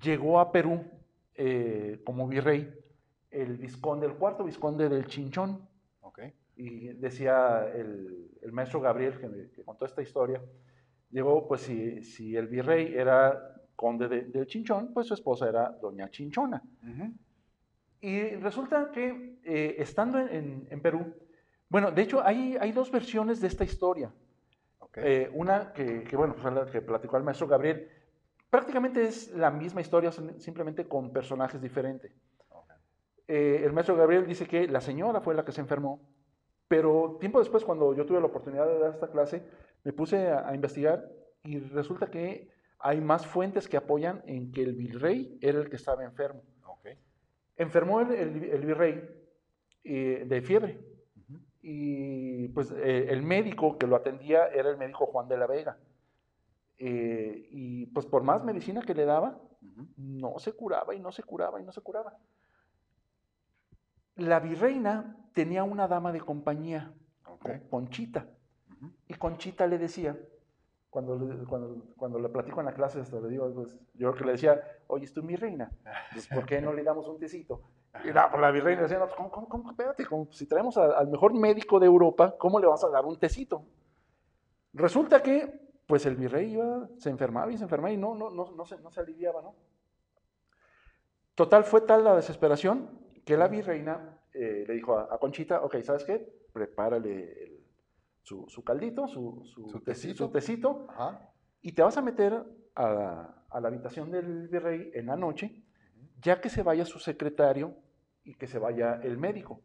llegó 0.01 0.41
a 0.41 0.53
Perú 0.53 0.83
eh, 1.37 2.03
como 2.05 2.27
virrey 2.29 2.73
el 3.31 3.57
vizconde, 3.59 4.07
el 4.07 4.15
cuarto 4.15 4.45
vizconde 4.45 4.89
del 4.89 5.07
Chinchón. 5.07 5.69
Ok. 6.01 6.21
Y 6.57 6.89
decía 6.95 7.69
el, 7.75 8.31
el 8.43 8.53
maestro 8.53 8.81
Gabriel, 8.81 9.19
que, 9.21 9.51
que 9.51 9.63
contó 9.65 9.85
esta 9.85 10.01
historia, 10.03 10.43
llegó, 11.11 11.47
pues 11.47 11.63
si, 11.63 12.03
si 12.03 12.35
el 12.37 12.47
virrey 12.47 12.95
era 12.95 13.53
conde 13.75 14.09
de- 14.09 14.23
del 14.25 14.47
Chinchón, 14.47 14.93
pues 14.95 15.07
su 15.09 15.15
esposa 15.15 15.49
era 15.49 15.69
doña 15.71 16.09
Chinchona. 16.11 16.63
Ujú. 16.83 17.13
Y 18.01 18.31
resulta 18.37 18.91
que 18.91 19.39
eh, 19.45 19.77
estando 19.79 20.19
en, 20.19 20.29
en- 20.29 20.69
en 20.71 20.81
Perú, 20.81 21.15
bueno, 21.69 21.91
de 21.91 22.03
hecho 22.03 22.23
hay, 22.25 22.57
hay 22.59 22.73
dos 22.73 22.91
versiones 22.91 23.41
de 23.41 23.49
esta 23.49 23.65
historia. 23.65 24.11
Ok. 24.79 24.99
Eh, 24.99 25.31
una 25.35 25.73
que, 25.73 26.05
que, 26.05 26.17
bueno, 26.17 26.35
pues 26.41 26.55
la 26.55 26.65
que 26.67 26.81
platicó 26.81 27.17
el 27.19 27.25
maestro 27.25 27.49
Gabriel, 27.49 27.89
prácticamente 28.51 29.07
es 29.07 29.31
la 29.33 29.51
misma 29.51 29.81
historia, 29.81 30.13
sim- 30.13 30.39
simplemente 30.39 30.87
con 30.89 31.13
personajes 31.13 31.61
diferentes. 31.61 32.13
Eh, 33.29 33.63
el 33.65 33.73
maestro 33.73 33.97
Gabriel 33.97 34.27
dice 34.27 34.47
que 34.47 34.69
la 34.69 34.81
señora 34.81 35.21
fue 35.21 35.35
la 35.35 35.45
que 35.45 35.53
se 35.53 35.61
enfermó, 35.61 36.01
pero 36.69 37.17
tiempo 37.21 37.39
después, 37.41 37.65
cuando 37.65 37.95
yo 37.95 38.07
tuve 38.07 38.21
la 38.21 38.27
oportunidad 38.27 38.67
de 38.67 38.79
dar 38.79 38.91
esta 38.95 39.11
clase, 39.11 39.43
me 39.85 39.93
puse 39.93 40.29
a, 40.29 40.49
a 40.49 40.55
investigar 40.55 41.09
y 41.43 41.59
resulta 41.59 42.09
que 42.11 42.49
hay 42.79 43.01
más 43.01 43.27
fuentes 43.27 43.69
que 43.69 43.77
apoyan 43.77 44.23
en 44.27 44.53
que 44.53 44.63
el 44.63 44.75
virrey 44.75 45.39
era 45.41 45.59
el 45.61 45.69
que 45.71 45.77
estaba 45.77 46.05
enfermo. 46.05 46.43
Enfermó 47.57 48.01
el, 48.01 48.11
el- 48.13 48.45
el 48.45 48.67
virrey 48.67 49.09
eh, 49.85 50.25
de 50.27 50.43
fiebre 50.43 50.81
y 51.63 52.49
pues 52.49 52.71
eh, 52.73 53.07
el 53.11 53.23
médico 53.23 53.77
que 53.79 53.87
lo 53.87 53.97
atendía 53.97 54.47
era 54.49 54.71
el 54.71 54.77
médico 54.77 55.07
Juan 55.07 55.27
de 55.29 55.37
la 55.37 55.47
Vega. 55.47 55.79
Eh, 56.79 57.49
y 57.51 57.87
pues 57.87 58.05
por 58.07 58.23
más 58.23 58.45
medicina 58.45 58.83
que 58.83 58.95
le 58.95 59.05
daba, 59.05 59.39
no 59.97 60.39
se 60.39 60.53
curaba 60.53 60.95
y 60.95 61.01
no 61.01 61.11
se 61.13 61.23
curaba 61.23 61.61
y 61.61 61.65
no 61.65 61.73
se 61.73 61.81
curaba. 61.81 62.15
La 64.17 64.41
virreina 64.41 65.17
tenía 65.33 65.65
una 65.65 65.89
dama 65.89 66.13
de 66.13 66.21
compañía, 66.21 66.93
Ok. 67.29 67.43
Con- 67.43 67.61
Conchita, 67.69 68.27
y 69.09 69.15
Conchita 69.15 69.67
le 69.67 69.79
decía, 69.79 70.19
cuando, 70.91 71.19
le- 71.19 71.45
cuando, 71.45 71.83
cuando 71.97 72.19
le 72.19 72.29
platico 72.31 72.61
en 72.61 72.67
la 72.67 72.73
clase, 72.73 73.01
hasta 73.01 73.21
le 73.21 73.29
digo, 73.29 73.53
pues, 73.55 73.75
yo 73.95 74.11
creo 74.11 74.15
que 74.15 74.25
le 74.25 74.33
decía, 74.33 74.61
oye, 74.87 75.07
tú 75.09 75.23
mi 75.23 75.37
reina, 75.37 75.71
pues, 76.13 76.27
¿por 76.29 76.47
qué 76.47 76.61
no 76.61 76.73
le 76.73 76.83
damos 76.83 77.07
un 77.09 77.19
tecito? 77.19 77.63
Y 78.05 78.13
la, 78.13 78.31
pues, 78.31 78.41
la 78.41 78.51
virreina 78.51 78.83
decía, 78.83 78.99
no, 78.99 79.09
¿cómo, 79.15 79.31
cómo, 79.31 79.49
cómo? 79.49 79.71
Espérate, 79.71 80.07
como 80.07 80.31
si 80.33 80.47
traemos 80.47 80.77
a- 80.79 80.99
al 80.99 81.09
mejor 81.09 81.35
médico 81.35 81.79
de 81.79 81.87
Europa, 81.87 82.35
¿cómo 82.39 82.59
le 82.59 82.67
vas 82.67 82.83
a 82.85 82.89
dar 82.89 83.05
un 83.05 83.19
tecito? 83.19 83.65
Resulta 84.73 85.23
que, 85.23 85.66
pues 85.87 86.05
el 86.07 86.17
virrey 86.17 86.53
iba, 86.53 86.89
se 86.99 87.11
enfermaba 87.11 87.51
y 87.53 87.57
se 87.57 87.65
enfermaba 87.65 87.93
y 87.93 87.97
no, 87.97 88.15
no, 88.15 88.31
no, 88.31 88.51
no, 88.53 88.65
se, 88.67 88.77
no 88.81 88.91
se 88.91 89.01
aliviaba, 89.01 89.43
¿no? 89.43 89.55
Total, 91.35 91.65
fue 91.65 91.83
tal 91.83 92.03
la 92.05 92.17
desesperación 92.17 92.89
que 93.25 93.37
la 93.37 93.49
virreina 93.49 94.19
eh, 94.33 94.65
le 94.67 94.75
dijo 94.75 94.99
a, 94.99 95.09
a 95.15 95.19
Conchita, 95.19 95.63
ok, 95.63 95.77
¿sabes 95.83 96.05
qué? 96.05 96.33
Prepárale 96.53 97.43
el- 97.45 97.57
su, 98.23 98.45
su 98.49 98.65
caldito, 98.65 99.07
su, 99.07 99.43
su, 99.45 99.69
Su 99.69 99.79
teci- 99.79 99.85
tecito. 99.85 100.25
su 100.27 100.31
tecito, 100.33 100.87
Ajá. 100.91 101.31
y 101.63 101.73
te 101.73 101.83
vas 101.83 101.97
a 101.97 102.03
meter 102.03 102.43
a 102.75 102.89
la, 102.93 103.45
a 103.51 103.61
la 103.61 103.69
habitación 103.69 104.11
del 104.11 104.49
virrey 104.49 104.91
en 104.95 105.07
la 105.07 105.17
noche, 105.17 105.63
ya 106.21 106.41
que 106.41 106.49
se 106.49 106.65
vaya 106.65 106.85
su 106.85 106.99
secretario 106.99 107.77
y 108.25 108.35
que 108.35 108.49
se 108.49 108.59
vaya 108.59 108.95
el 109.03 109.17
médico, 109.17 109.61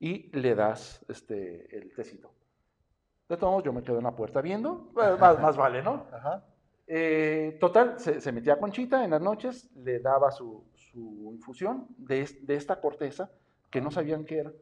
y 0.00 0.30
le 0.34 0.54
das 0.54 1.04
este, 1.08 1.76
el 1.76 1.92
tecito. 1.92 2.32
De 3.28 3.36
todos 3.36 3.50
modos, 3.52 3.64
yo 3.64 3.72
me 3.72 3.82
quedo 3.82 3.98
en 3.98 4.04
la 4.04 4.16
puerta 4.16 4.40
viendo, 4.40 4.88
pues, 4.94 5.18
más, 5.20 5.38
más 5.40 5.56
vale, 5.56 5.82
¿no? 5.82 6.06
Ajá. 6.12 6.44
Eh, 6.86 7.58
total, 7.60 7.98
se, 8.00 8.20
se 8.20 8.32
metía 8.32 8.54
a 8.54 8.58
Conchita 8.58 9.04
en 9.04 9.10
las 9.10 9.20
noches, 9.20 9.70
le 9.76 10.00
daba 10.00 10.30
su, 10.30 10.64
su 10.74 11.30
infusión 11.34 11.86
de, 11.98 12.22
es- 12.22 12.46
de 12.46 12.54
esta 12.54 12.80
corteza 12.80 13.30
que 13.70 13.82
no 13.82 13.90
sabían 13.90 14.24
qué 14.24 14.38
era. 14.38 14.52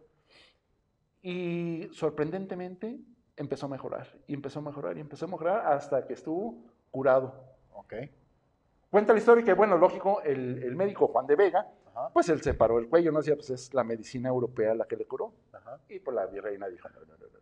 Y 1.22 1.88
sorprendentemente 1.92 2.98
empezó 3.36 3.66
a 3.66 3.68
mejorar, 3.68 4.08
y 4.26 4.34
empezó 4.34 4.58
a 4.58 4.62
mejorar, 4.62 4.96
y 4.96 5.00
empezó 5.00 5.26
a 5.26 5.28
mejorar 5.28 5.66
hasta 5.72 6.04
que 6.06 6.14
estuvo 6.14 6.64
curado. 6.90 7.34
Ok. 7.72 7.94
Cuenta 8.90 9.12
la 9.12 9.18
historia 9.18 9.44
que, 9.44 9.52
bueno, 9.52 9.76
lógico, 9.76 10.22
el, 10.22 10.62
el 10.62 10.74
médico 10.76 11.08
Juan 11.08 11.26
de 11.26 11.36
Vega, 11.36 11.66
Ajá. 11.94 12.10
pues 12.12 12.28
él 12.28 12.40
se 12.42 12.54
paró 12.54 12.78
el 12.78 12.88
cuello, 12.88 13.12
no 13.12 13.18
decía, 13.18 13.34
pues 13.34 13.50
es 13.50 13.74
la 13.74 13.84
medicina 13.84 14.28
europea 14.28 14.74
la 14.74 14.86
que 14.86 14.96
le 14.96 15.06
curó. 15.06 15.32
Ajá. 15.52 15.78
Y 15.88 15.98
pues 16.00 16.14
la 16.14 16.26
virreina 16.26 16.68
dijo, 16.68 16.88
no, 16.88 17.00
no, 17.00 17.16
no, 17.16 17.35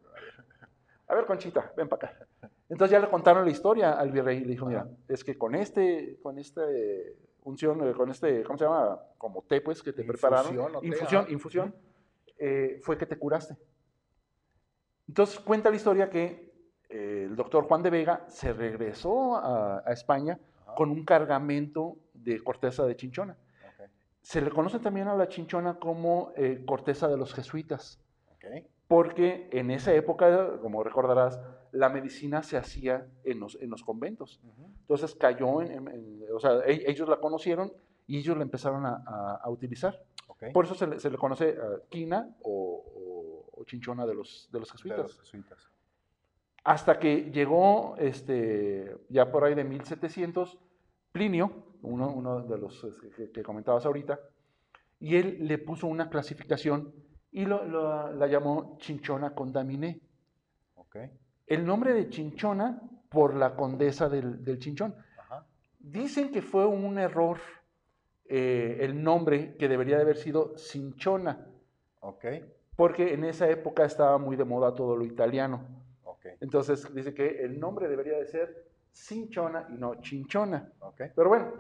a 1.08 1.14
ver. 1.14 1.26
Conchita, 1.26 1.72
ven 1.76 1.88
para 1.88 2.08
acá. 2.08 2.26
Entonces 2.68 2.92
ya 2.92 3.00
le 3.00 3.08
contaron 3.08 3.44
la 3.44 3.50
historia 3.50 3.92
al 3.92 4.10
virrey 4.10 4.38
y 4.38 4.44
le 4.44 4.50
dijo, 4.52 4.66
mira, 4.66 4.88
es 5.08 5.22
que 5.22 5.36
con 5.36 5.54
este, 5.54 6.18
con 6.22 6.38
este 6.38 7.16
unción, 7.42 7.86
eh, 7.88 7.92
con 7.92 8.10
este, 8.10 8.42
¿cómo 8.42 8.58
se 8.58 8.64
llama? 8.64 8.98
Como 9.18 9.42
té, 9.42 9.60
pues, 9.60 9.82
que 9.82 9.92
te 9.92 10.02
Infusión 10.02 10.30
prepararon. 10.30 10.80
té, 10.80 10.86
infusión, 10.86 11.22
ajá. 11.24 11.32
infusión, 11.32 11.74
eh, 12.38 12.80
fue 12.82 12.96
que 12.96 13.06
te 13.06 13.18
curaste. 13.18 13.56
Entonces 15.06 15.38
cuenta 15.40 15.70
la 15.70 15.76
historia 15.76 16.08
que 16.08 16.52
eh, 16.88 17.24
el 17.28 17.36
doctor 17.36 17.64
Juan 17.64 17.82
de 17.82 17.90
Vega 17.90 18.24
se 18.28 18.52
regresó 18.52 19.36
a, 19.36 19.82
a 19.86 19.92
España 19.92 20.38
Ajá. 20.62 20.74
con 20.74 20.90
un 20.90 21.04
cargamento 21.04 21.96
de 22.14 22.42
corteza 22.42 22.86
de 22.86 22.96
chinchona. 22.96 23.34
Ok, 23.34 23.88
Se 24.22 24.40
le 24.40 24.50
conoce 24.50 24.78
también 24.78 25.08
a 25.08 25.14
la 25.14 25.28
chinchona 25.28 25.78
como 25.78 26.32
eh, 26.36 26.64
corteza 26.66 27.08
de 27.08 27.18
los 27.18 27.34
jesuitas, 27.34 28.00
ok. 28.32 28.64
Porque 28.88 29.48
en 29.52 29.70
esa 29.70 29.92
época, 29.94 30.58
como 30.60 30.82
recordarás, 30.84 31.40
la 31.72 31.88
medicina 31.88 32.42
se 32.42 32.56
hacía 32.56 33.06
en 33.24 33.40
los, 33.40 33.56
en 33.60 33.70
los 33.70 33.82
conventos. 33.82 34.40
Entonces 34.82 35.14
cayó 35.14 35.62
en, 35.62 35.72
en- 35.72 35.88
en- 35.88 36.24
o 36.34 36.38
sea, 36.38 36.60
e- 36.66 36.88
ellos 36.90 37.08
la 37.08 37.16
conocieron 37.18 37.72
y 38.06 38.18
ellos 38.18 38.36
la 38.36 38.42
empezaron 38.42 38.84
a, 38.86 39.02
a- 39.06 39.40
a 39.42 39.50
utilizar. 39.50 40.00
Por 40.52 40.66
eso 40.66 40.74
se 40.74 40.86
le, 40.86 41.00
se 41.00 41.10
le 41.10 41.16
conoce 41.16 41.50
eh, 41.50 41.56
quina 41.88 42.36
o, 42.42 42.84
o- 43.54 43.60
o 43.60 43.64
chinchona 43.64 44.04
de 44.06 44.14
los, 44.14 44.48
de 44.52 44.60
los 44.60 44.68
De 44.68 44.72
jesuitas. 44.72 44.98
los 45.00 45.20
jesuitas. 45.20 45.68
Hasta 46.64 46.98
que 46.98 47.30
llegó, 47.30 47.94
este, 47.98 48.96
ya 49.08 49.30
por 49.30 49.44
ahí 49.44 49.54
de 49.54 49.64
1700, 49.64 50.58
Plinio, 51.12 51.52
uno, 51.82 52.10
uno 52.12 52.40
de 52.42 52.58
los 52.58 52.82
este, 52.84 53.10
que, 53.10 53.30
que 53.30 53.42
comentabas 53.42 53.86
ahorita, 53.86 54.18
y 54.98 55.16
él 55.16 55.38
le 55.46 55.58
puso 55.58 55.86
una 55.86 56.08
clasificación 56.10 56.92
y 57.34 57.44
lo- 57.44 57.64
lo- 57.64 58.12
la 58.12 58.26
llamó 58.28 58.76
chinchona 58.78 59.34
condaminé. 59.34 60.00
Ok. 60.76 60.96
El 61.48 61.66
nombre 61.66 61.92
de 61.92 62.08
chinchona 62.08 62.80
por 63.10 63.34
la 63.34 63.54
condesa 63.56 64.08
del, 64.08 64.42
del 64.44 64.58
chinchón. 64.60 64.94
Ajá. 65.18 65.44
Dicen 65.80 66.30
que 66.30 66.40
fue 66.42 66.64
un 66.64 66.96
error 66.98 67.38
eh, 68.26 68.78
el 68.80 69.02
nombre 69.02 69.56
que 69.56 69.68
debería 69.68 69.96
de 69.96 70.02
haber 70.02 70.16
sido 70.16 70.56
cinchona, 70.56 71.46
Ok. 72.00 72.24
porque 72.76 73.12
en 73.12 73.24
esa 73.24 73.50
época 73.50 73.84
estaba 73.84 74.16
muy 74.18 74.36
de 74.36 74.44
moda 74.44 74.72
todo 74.74 74.96
lo 74.96 75.04
italiano. 75.04 75.60
Ok. 76.04 76.26
Entonces 76.40 76.92
dice 76.94 77.12
que 77.12 77.42
el 77.42 77.58
nombre 77.60 77.88
debería 77.88 78.16
de 78.16 78.26
ser 78.26 78.64
cinchona 78.92 79.66
y 79.70 79.74
no 79.74 79.96
chinchona. 80.00 80.72
Ok. 80.80 81.02
Pero 81.14 81.28
bueno, 81.28 81.52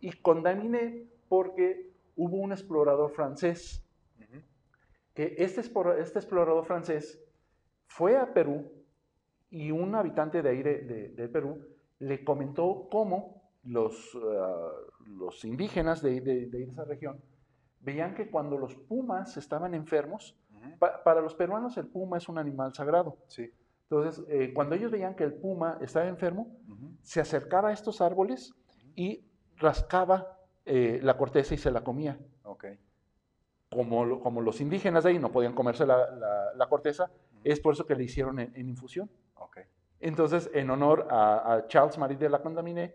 y 0.00 0.10
condaminé 0.20 1.04
porque 1.28 1.90
hubo 2.16 2.36
un 2.36 2.50
explorador 2.52 3.12
francés. 3.12 3.80
Que 5.14 5.34
este, 5.38 5.60
este 5.60 6.18
explorador 6.18 6.64
francés 6.66 7.20
fue 7.86 8.16
a 8.16 8.32
Perú 8.34 8.70
y 9.50 9.70
un 9.70 9.94
habitante 9.94 10.42
de 10.42 10.48
ahí 10.48 10.62
de, 10.62 10.78
de- 10.82 11.08
de 11.10 11.28
Perú 11.28 11.64
le 12.00 12.24
comentó 12.24 12.88
cómo 12.90 13.42
los, 13.62 14.16
ah, 14.22 14.70
los 15.06 15.44
indígenas 15.44 16.02
de, 16.02 16.20
de- 16.20 16.46
de 16.46 16.64
esa 16.64 16.84
región 16.84 17.20
veían 17.80 18.14
que 18.14 18.30
cuando 18.30 18.58
los 18.58 18.74
pumas 18.74 19.36
estaban 19.36 19.74
enfermos, 19.74 20.36
pa- 20.78 21.02
para 21.04 21.20
los 21.20 21.34
peruanos 21.34 21.76
el 21.76 21.86
puma 21.86 22.16
es 22.18 22.28
un 22.28 22.38
animal 22.38 22.74
sagrado. 22.74 23.18
Sí. 23.28 23.50
Entonces, 23.90 24.24
eh, 24.28 24.52
cuando 24.54 24.74
ellos 24.74 24.90
veían 24.90 25.14
que 25.14 25.24
el 25.24 25.34
puma 25.34 25.78
estaba 25.82 26.06
enfermo, 26.08 26.56
se 27.02 27.20
acercaba 27.20 27.68
a 27.68 27.72
estos 27.72 28.00
árboles 28.00 28.54
y 28.96 29.24
rascaba 29.58 30.38
eh, 30.64 30.98
la 31.02 31.16
corteza 31.18 31.54
y 31.54 31.58
se 31.58 31.70
la 31.70 31.84
comía. 31.84 32.18
Ok. 32.44 32.64
Como, 33.74 34.04
lo- 34.04 34.20
como 34.20 34.40
los 34.40 34.60
indígenas 34.60 35.04
de 35.04 35.10
ahí 35.10 35.18
no 35.18 35.30
podían 35.32 35.52
comerse 35.54 35.84
la, 35.84 36.10
la- 36.10 36.54
la 36.54 36.66
corteza, 36.68 37.10
es 37.42 37.60
por 37.60 37.74
eso 37.74 37.84
que 37.86 37.94
le 37.94 38.04
hicieron 38.04 38.38
en, 38.40 38.52
en 38.54 38.68
infusión. 38.68 39.10
Entonces, 40.00 40.50
en 40.52 40.68
honor 40.70 41.06
a, 41.10 41.54
a 41.54 41.66
Charles 41.66 41.96
Marie 41.96 42.18
de 42.18 42.28
la 42.28 42.42
Condamine, 42.42 42.94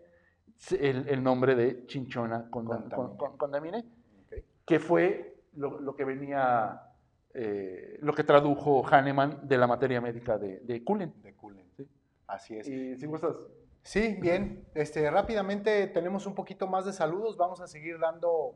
el, 0.78 1.08
el 1.08 1.22
nombre 1.22 1.54
de 1.56 1.86
Chinchona 1.86 2.48
Conda- 2.50 2.84
Condamine. 3.36 3.84
Que 4.64 4.78
fue 4.78 5.42
lo, 5.56 5.80
lo 5.80 5.96
que 5.96 6.04
venía, 6.04 6.80
eh, 7.34 7.98
lo 8.00 8.12
que 8.12 8.22
tradujo 8.22 8.84
Hahnemann 8.86 9.40
de 9.48 9.58
la 9.58 9.66
materia 9.66 10.00
médica 10.00 10.38
de, 10.38 10.60
de 10.60 10.84
Cullen. 10.84 11.12
De 11.22 11.34
Cullen. 11.34 11.66
Sí. 11.76 11.88
Así 12.28 12.56
es. 12.56 12.68
Y 12.68 12.96
si 12.96 13.06
gustas, 13.06 13.34
Sí, 13.82 14.16
bien. 14.20 14.66
Este, 14.74 15.10
rápidamente 15.10 15.86
tenemos 15.88 16.26
un 16.26 16.34
poquito 16.34 16.66
más 16.68 16.84
de 16.84 16.92
saludos. 16.92 17.36
Vamos 17.38 17.60
a 17.62 17.66
seguir 17.66 17.98
dando, 17.98 18.54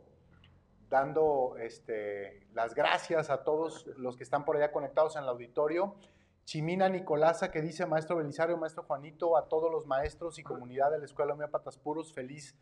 dando 0.95 1.57
este, 1.59 2.47
las 2.53 2.73
gracias 2.77 3.29
a 3.29 3.43
todos 3.43 3.85
los 3.97 4.17
que 4.17 4.23
están 4.23 4.45
por 4.45 4.57
allá 4.57 4.71
conectados 4.71 5.17
en 5.17 5.25
el 5.25 5.29
auditorio. 5.29 5.97
Chimina 6.45 6.89
Nicolasa 6.89 7.51
que 7.51 7.61
dice, 7.61 7.85
maestro 7.85 8.17
Belisario, 8.17 8.57
maestro 8.57 8.85
Juanito, 8.85 9.37
a 9.37 9.49
todos 9.49 9.73
los 9.73 9.87
maestros 9.87 10.39
y 10.39 10.45
comunidad 10.45 10.93
de 10.93 10.99
la 10.99 11.05
Escuela 11.05 11.35
Homeópatas 11.35 11.77
Puros, 11.79 12.13
feliz 12.13 12.57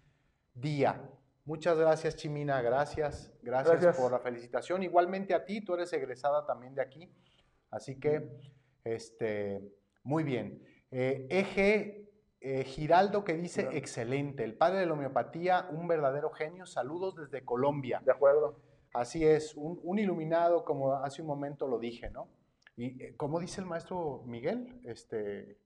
día. 0.55 0.99
Muchas 1.45 1.77
gracias, 1.77 2.17
Chimina. 2.17 2.63
Gracias. 2.63 3.31
Gracias, 3.43 3.83
Gracias. 3.83 3.97
por 3.99 4.13
la 4.13 4.21
felicitación. 4.21 4.83
Igualmente 4.83 5.35
a 5.35 5.45
ti, 5.45 5.61
tú 5.61 5.75
eres 5.75 5.93
egresada 5.93 6.47
también 6.47 6.75
de 6.75 6.81
aquí. 6.81 7.13
Así 7.71 8.01
que, 8.01 8.31
este, 8.83 9.61
muy 10.05 10.25
bien. 10.25 10.63
Eh, 10.91 11.27
Eje 11.29 12.02
eh, 12.43 12.65
Giraldo 12.65 13.25
que 13.25 13.35
dice, 13.35 13.69
excelente, 13.73 14.45
el 14.45 14.55
padre 14.55 14.81
de 14.81 14.87
la 14.87 14.95
homeopatía, 14.95 15.69
un 15.71 15.87
verdadero 15.89 16.31
genio, 16.31 16.67
saludos 16.67 17.15
desde 17.17 17.45
Colombia. 17.45 18.01
de 18.05 18.13
acuerdo. 18.13 18.57
Así 18.95 19.25
es, 19.25 19.55
un, 19.57 19.81
un 19.83 19.99
iluminado, 19.99 20.65
como 20.65 20.93
hace 20.95 21.23
un 21.23 21.29
momento 21.29 21.67
lo 21.67 21.79
dije, 21.79 22.11
¿no? 22.11 22.29
Y 22.77 23.03
eh, 23.03 23.15
como 23.17 23.41
dice 23.41 23.61
el 23.61 23.67
maestro 23.67 24.23
Miguel, 24.27 24.81
este, 24.85 25.59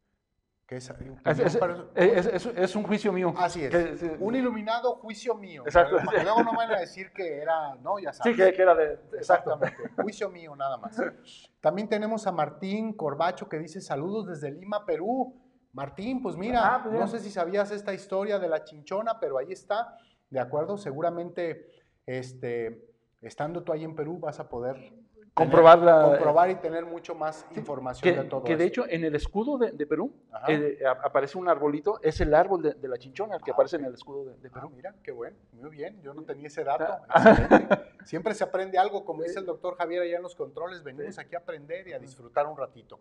que 0.67 0.77
es... 0.77 0.91
Es, 1.25 1.39
es- 1.39 1.59
es- 1.95 2.27
es- 2.27 2.47
es 2.47 2.77
un 2.77 2.83
juicio 2.85 3.13
mío. 3.13 3.33
así 3.37 3.65
es, 3.65 3.71
Que- 3.71 3.97
sí, 3.97 4.11
un 4.21 4.35
iluminado 4.35 4.97
juicio 4.97 5.35
mío. 5.35 5.63
Exacto. 5.65 5.97
Para 6.05 6.19
que 6.19 6.25
luego 6.25 6.43
no 6.45 6.53
van 6.57 6.73
a 6.73 6.81
decir 6.81 7.11
que 7.13 7.39
era, 7.39 7.75
no, 7.77 7.99
ya 7.99 8.13
sabes. 8.13 8.37
Sí, 8.37 8.43
que, 8.43 8.53
que 8.53 8.63
era 8.63 8.75
de. 8.75 8.93
Exacto. 9.17 9.55
Exactamente, 9.55 10.03
juicio 10.03 10.29
mío 10.31 10.55
nada 10.57 10.77
más. 10.77 10.97
También 11.61 11.89
tenemos 11.89 12.27
a 12.27 12.33
Martín 12.33 12.93
Corbacho 12.93 13.49
que 13.49 13.59
dice 13.59 13.81
saludos 13.81 14.27
desde 14.29 14.51
Lima, 14.51 14.85
Perú. 14.85 15.41
Martín, 15.81 16.23
pues 16.23 16.37
mira, 16.39 16.75
Ah, 16.77 16.81
pues 16.83 16.99
no 16.99 17.07
sé 17.07 17.19
si 17.21 17.31
sabías 17.31 17.71
esta 17.71 17.93
historia 17.93 18.39
de 18.39 18.49
la 18.49 18.65
chinchona, 18.65 19.21
pero 19.21 19.37
ahí 19.37 19.53
está, 19.53 19.95
¿de 20.31 20.41
acuerdo? 20.41 20.79
Seguramente, 20.79 21.69
este, 22.07 22.83
estando 23.21 23.63
tú 23.63 23.73
ahí 23.75 23.85
en 23.85 23.95
Perú 23.95 24.19
vas 24.19 24.41
a 24.41 24.49
poder 24.49 24.75
tener- 24.77 25.07
Comprobar 25.35 25.79
la- 25.81 26.01
comprobar 26.03 26.49
y 26.49 26.55
tener 26.55 26.87
mucho 26.87 27.15
más 27.15 27.45
información 27.55 28.15
Que, 28.15 28.23
de 28.23 28.27
todo 28.27 28.43
que 28.43 28.57
de 28.57 28.65
hecho 28.65 28.87
en 28.89 29.05
el 29.05 29.15
escudo 29.15 29.59
de, 29.59 29.71
de 29.73 29.87
Perú 29.87 30.11
eh, 30.49 30.79
aparece 31.05 31.37
un 31.37 31.47
arbolito, 31.47 32.01
es 32.01 32.19
el 32.23 32.33
árbol 32.35 32.63
de, 32.63 32.73
de 32.73 32.89
la 32.89 32.97
chinchona, 32.97 33.37
el 33.37 33.43
que 33.43 33.51
Ah, 33.51 33.55
aparece 33.55 33.77
en 33.77 33.85
el 33.85 33.93
escudo 33.93 34.25
de, 34.25 34.39
de 34.39 34.49
Ah, 34.49 34.53
Perú. 34.55 34.71
mira, 34.75 34.95
qué 35.03 35.13
bueno, 35.13 35.37
muy 35.53 35.69
bien, 35.69 36.01
yo 36.01 36.15
no 36.15 36.23
tenía 36.23 36.47
ese 36.47 36.65
dato. 36.65 36.87
Siempre 38.07 38.33
se 38.33 38.45
aprende 38.45 38.79
algo, 38.79 39.05
como 39.05 39.25
dice 39.25 39.39
el 39.41 39.45
doctor 39.45 39.77
Javier 39.77 40.01
allá 40.05 40.17
en 40.17 40.23
los 40.23 40.35
controles, 40.35 40.83
venimos 40.83 41.17
Sí. 41.17 41.21
aquí 41.21 41.35
a 41.35 41.39
aprender 41.41 41.87
y 41.87 41.93
a 41.93 41.99
disfrutar 41.99 42.47
un 42.47 42.57
ratito. 42.57 42.99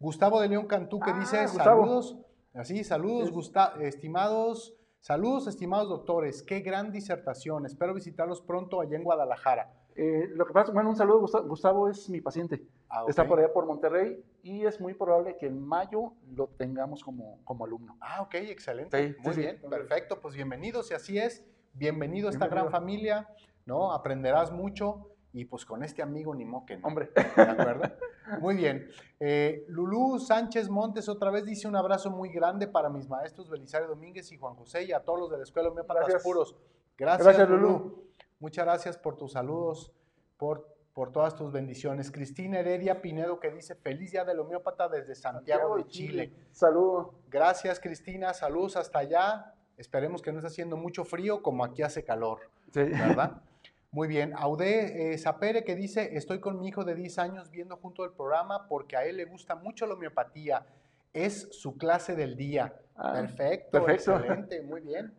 Gustavo 0.00 0.40
de 0.40 0.48
León 0.48 0.66
Cantú 0.66 0.98
que 0.98 1.10
Ah, 1.10 1.18
dice, 1.20 1.42
Gustavo. 1.42 1.82
saludos, 1.84 2.16
así, 2.54 2.82
saludos, 2.84 3.28
Es- 3.28 3.34
Gusta- 3.34 3.74
estimados, 3.80 4.74
saludos, 5.00 5.46
estimados 5.46 5.90
doctores, 5.90 6.42
qué 6.42 6.60
gran 6.60 6.90
disertación, 6.90 7.66
espero 7.66 7.92
visitarlos 7.92 8.40
pronto 8.40 8.80
allá 8.80 8.96
en 8.96 9.04
Guadalajara. 9.04 9.74
Eh, 9.96 10.28
lo 10.34 10.46
que 10.46 10.54
pasa, 10.54 10.72
bueno, 10.72 10.88
un 10.88 10.96
saludo, 10.96 11.20
Gustavo, 11.20 11.48
Gustavo 11.48 11.88
es 11.90 12.08
mi 12.08 12.22
paciente, 12.22 12.62
Ah, 12.88 13.04
está 13.06 13.28
por 13.28 13.38
allá 13.38 13.52
por 13.52 13.66
Monterrey 13.66 14.24
y 14.42 14.64
es 14.64 14.80
muy 14.80 14.94
probable 14.94 15.36
que 15.36 15.46
en 15.46 15.60
mayo 15.60 16.14
lo 16.34 16.48
tengamos 16.48 17.04
como, 17.04 17.38
como 17.44 17.64
alumno. 17.66 17.96
Ah, 18.00 18.22
ok, 18.22 18.34
excelente. 18.36 19.08
Sí, 19.10 19.16
Muy 19.22 19.34
sí. 19.34 19.40
bien, 19.42 19.60
perfecto. 19.68 20.18
Pues 20.20 20.34
bienvenidos, 20.34 20.90
y 20.90 20.94
así 20.94 21.18
es. 21.18 21.44
Bienvenido 21.74 22.26
a 22.26 22.30
esta 22.30 22.46
Bienvenido. 22.46 22.68
gran 22.70 22.80
familia, 22.80 23.28
¿no? 23.66 23.92
Aprenderás 23.92 24.50
mucho 24.50 25.10
y 25.32 25.44
pues 25.44 25.64
con 25.64 25.84
este 25.84 26.02
amigo 26.02 26.34
ni 26.34 26.44
mo 26.44 26.66
que 26.66 26.78
no. 26.78 26.88
Hombre, 26.88 27.10
¿De 27.36 27.42
acuerdo? 27.42 27.82
Muy 28.40 28.56
bien. 28.56 28.88
Eh, 29.18 29.64
Lulú 29.68 30.18
Sánchez 30.18 30.68
Montes 30.68 31.08
otra 31.08 31.30
vez 31.30 31.44
dice 31.44 31.66
un 31.68 31.76
abrazo 31.76 32.10
muy 32.10 32.30
grande 32.30 32.66
para 32.66 32.88
mis 32.88 33.08
maestros 33.08 33.50
Belisario 33.50 33.88
Domínguez 33.88 34.30
y 34.32 34.36
Juan 34.38 34.54
José 34.54 34.84
y 34.84 34.92
a 34.92 35.00
todos 35.00 35.18
los 35.20 35.30
de 35.30 35.38
la 35.38 35.42
Escuela 35.42 35.70
Gracias. 35.70 36.22
Puros. 36.22 36.56
Gracias, 36.96 37.26
Gracias, 37.26 37.48
Lulú. 37.48 37.68
Lulú. 37.68 38.04
Muchas 38.38 38.64
gracias 38.64 38.96
por 38.96 39.16
tus 39.16 39.32
saludos, 39.32 39.92
por, 40.38 40.66
por 40.94 41.12
todas 41.12 41.34
tus 41.34 41.52
bendiciones. 41.52 42.10
Cristina 42.10 42.60
Heredia 42.60 43.02
Pinedo 43.02 43.38
que 43.40 43.50
dice 43.50 43.74
feliz 43.74 44.12
día 44.12 44.24
del 44.24 44.40
homeópata 44.40 44.88
desde 44.88 45.14
Santiago 45.14 45.76
de 45.76 45.86
Chile. 45.86 46.32
Saludo. 46.52 47.14
Gracias, 47.28 47.80
Cristina. 47.80 48.32
Saludos 48.32 48.76
hasta 48.76 49.00
allá. 49.00 49.54
Esperemos 49.76 50.22
que 50.22 50.32
no 50.32 50.38
esté 50.38 50.48
haciendo 50.48 50.76
mucho 50.76 51.04
frío 51.04 51.42
como 51.42 51.64
aquí 51.64 51.82
hace 51.82 52.04
calor, 52.04 52.40
Sí. 52.72 52.80
¿verdad? 52.84 53.42
Muy 53.92 54.06
bien. 54.06 54.32
Audé 54.36 55.12
eh, 55.12 55.18
Zapere 55.18 55.64
que 55.64 55.74
dice, 55.74 56.16
estoy 56.16 56.38
con 56.40 56.60
mi 56.60 56.68
hijo 56.68 56.84
de 56.84 56.94
10 56.94 57.18
años 57.18 57.50
viendo 57.50 57.76
junto 57.76 58.04
el 58.04 58.12
programa 58.12 58.68
porque 58.68 58.96
a 58.96 59.04
él 59.04 59.16
le 59.16 59.24
gusta 59.24 59.56
mucho 59.56 59.86
la 59.86 59.94
homeopatía. 59.94 60.64
Es 61.12 61.48
su 61.50 61.76
clase 61.76 62.14
del 62.14 62.36
día. 62.36 62.74
Ah, 62.94 63.12
perfecto, 63.14 63.84
perfecto. 63.84 64.16
excelente, 64.16 64.62
muy 64.62 64.80
bien. 64.82 65.12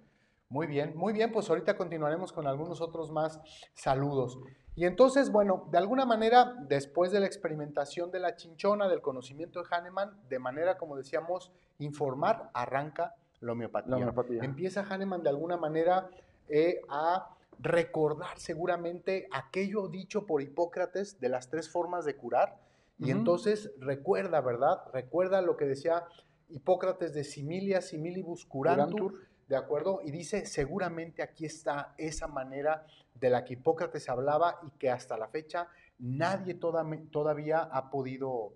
Muy 0.47 0.67
bien, 0.67 0.93
muy 0.95 1.13
bien, 1.13 1.32
pues 1.32 1.49
ahorita 1.49 1.78
continuaremos 1.78 2.34
con 2.34 2.45
algunos 2.45 2.82
otros 2.82 3.09
más 3.09 3.39
saludos. 3.74 4.38
Y 4.76 4.86
entonces, 4.86 5.32
bueno, 5.32 5.67
de 5.72 5.78
alguna 5.78 6.05
manera, 6.05 6.55
después 6.67 7.11
de 7.11 7.19
la 7.19 7.26
experimentación 7.26 8.11
de 8.11 8.19
la 8.19 8.36
chinchona, 8.36 8.88
del 8.88 9.01
conocimiento 9.01 9.61
de 9.61 9.67
Hahnemann, 9.69 10.17
de 10.30 10.39
manera, 10.39 10.78
como 10.78 10.97
decíamos, 10.97 11.51
informar, 11.80 12.49
arranca 12.53 13.15
la 13.39 13.53
homeopatía. 13.53 13.91
La 13.91 13.97
homeopatía. 13.97 14.43
Empieza 14.43 14.84
Hahnemann 14.84 15.24
de 15.24 15.30
alguna 15.30 15.57
manera 15.57 16.09
eh, 16.49 16.82
a 16.89 17.36
recordar 17.62 18.39
seguramente 18.39 19.28
aquello 19.32 19.88
dicho 19.88 20.26
por 20.26 20.41
Hipócrates 20.41 21.20
de 21.20 21.30
las 21.30 21.49
tres 21.49 21.70
formas 21.70 22.05
de 22.05 22.16
curar. 22.16 22.57
Y 22.97 23.09
entonces 23.12 23.72
recuerda, 23.80 24.41
¿verdad? 24.41 24.82
Recuerda 24.93 25.41
lo 25.41 25.57
que 25.57 25.66
decía 25.66 26.03
Hipócrates 26.49 27.14
de 27.14 27.24
similia 27.24 27.82
similibus 27.82 28.45
curantur. 28.45 29.14
¿de 29.47 29.57
acuerdo? 29.57 29.99
Y 30.01 30.12
dice, 30.12 30.45
seguramente 30.45 31.22
aquí 31.22 31.45
está 31.45 31.93
esa 31.97 32.26
manera 32.28 32.86
de 33.16 33.30
la 33.30 33.43
que 33.43 33.53
Hipócrates 33.53 34.07
hablaba 34.07 34.59
y 34.66 34.70
que 34.78 34.89
hasta 34.89 35.18
la 35.18 35.28
fecha 35.28 35.68
nadie 35.99 36.53
toda- 36.53 36.86
todavía 37.12 37.59
ha 37.59 37.89
podido, 37.89 38.53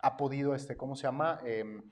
ha 0.00 0.16
podido 0.16 0.54
este, 0.54 0.74
¿cómo 0.74 0.96
se 0.96 1.02
llama? 1.02 1.38
Em, 1.44 1.82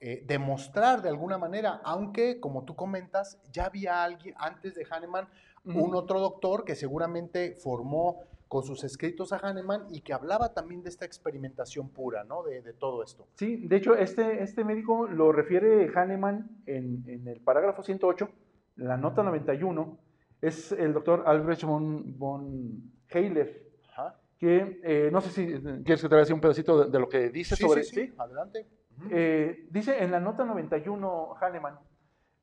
eh, 0.00 0.24
demostrar 0.26 1.02
de 1.02 1.08
alguna 1.08 1.38
manera, 1.38 1.80
aunque, 1.84 2.40
como 2.40 2.64
tú 2.64 2.74
comentas, 2.74 3.38
ya 3.52 3.66
había 3.66 4.02
alguien 4.02 4.34
antes 4.38 4.74
de 4.74 4.84
Hahnemann, 4.90 5.28
Un 5.64 5.94
otro 5.94 6.20
doctor 6.20 6.64
que 6.64 6.74
seguramente 6.74 7.54
formó 7.54 8.22
con 8.48 8.64
sus 8.64 8.82
escritos 8.82 9.32
a 9.32 9.36
Hahnemann 9.36 9.86
y 9.90 10.00
que 10.00 10.12
hablaba 10.12 10.52
también 10.54 10.82
de 10.82 10.88
esta 10.88 11.04
experimentación 11.04 11.90
pura, 11.90 12.24
¿no? 12.24 12.42
De, 12.42 12.62
de 12.62 12.72
todo 12.72 13.04
esto. 13.04 13.28
Sí, 13.34 13.68
de 13.68 13.76
hecho, 13.76 13.94
este, 13.94 14.42
este 14.42 14.64
médico 14.64 15.06
lo 15.06 15.30
refiere 15.30 15.88
Hahnemann 15.94 16.62
en, 16.66 17.04
en 17.06 17.28
el 17.28 17.40
parágrafo 17.42 17.82
108, 17.84 18.28
la 18.76 18.96
nota 18.96 19.22
91, 19.22 19.98
es 20.40 20.72
el 20.72 20.92
doctor 20.94 21.22
Albrecht 21.26 21.62
von, 21.62 22.18
von 22.18 22.92
Heiler, 23.08 23.68
Ajá. 23.92 24.18
que 24.38 24.80
eh, 24.82 25.10
no 25.12 25.20
sé 25.20 25.30
si 25.30 25.46
quieres 25.84 26.02
que 26.02 26.08
te 26.08 26.14
vaya 26.16 26.34
un 26.34 26.40
pedacito 26.40 26.84
de, 26.84 26.90
de 26.90 26.98
lo 26.98 27.08
que 27.08 27.28
dice 27.30 27.54
Sí, 27.54 27.62
sobre 27.62 27.84
sí, 27.84 28.06
sí, 28.06 28.14
adelante. 28.18 28.66
Ujú. 28.98 29.08
Eh, 29.12 29.68
dice 29.70 30.02
en 30.02 30.10
la 30.10 30.18
nota 30.18 30.44
91 30.44 31.34
Hahnemann, 31.40 31.78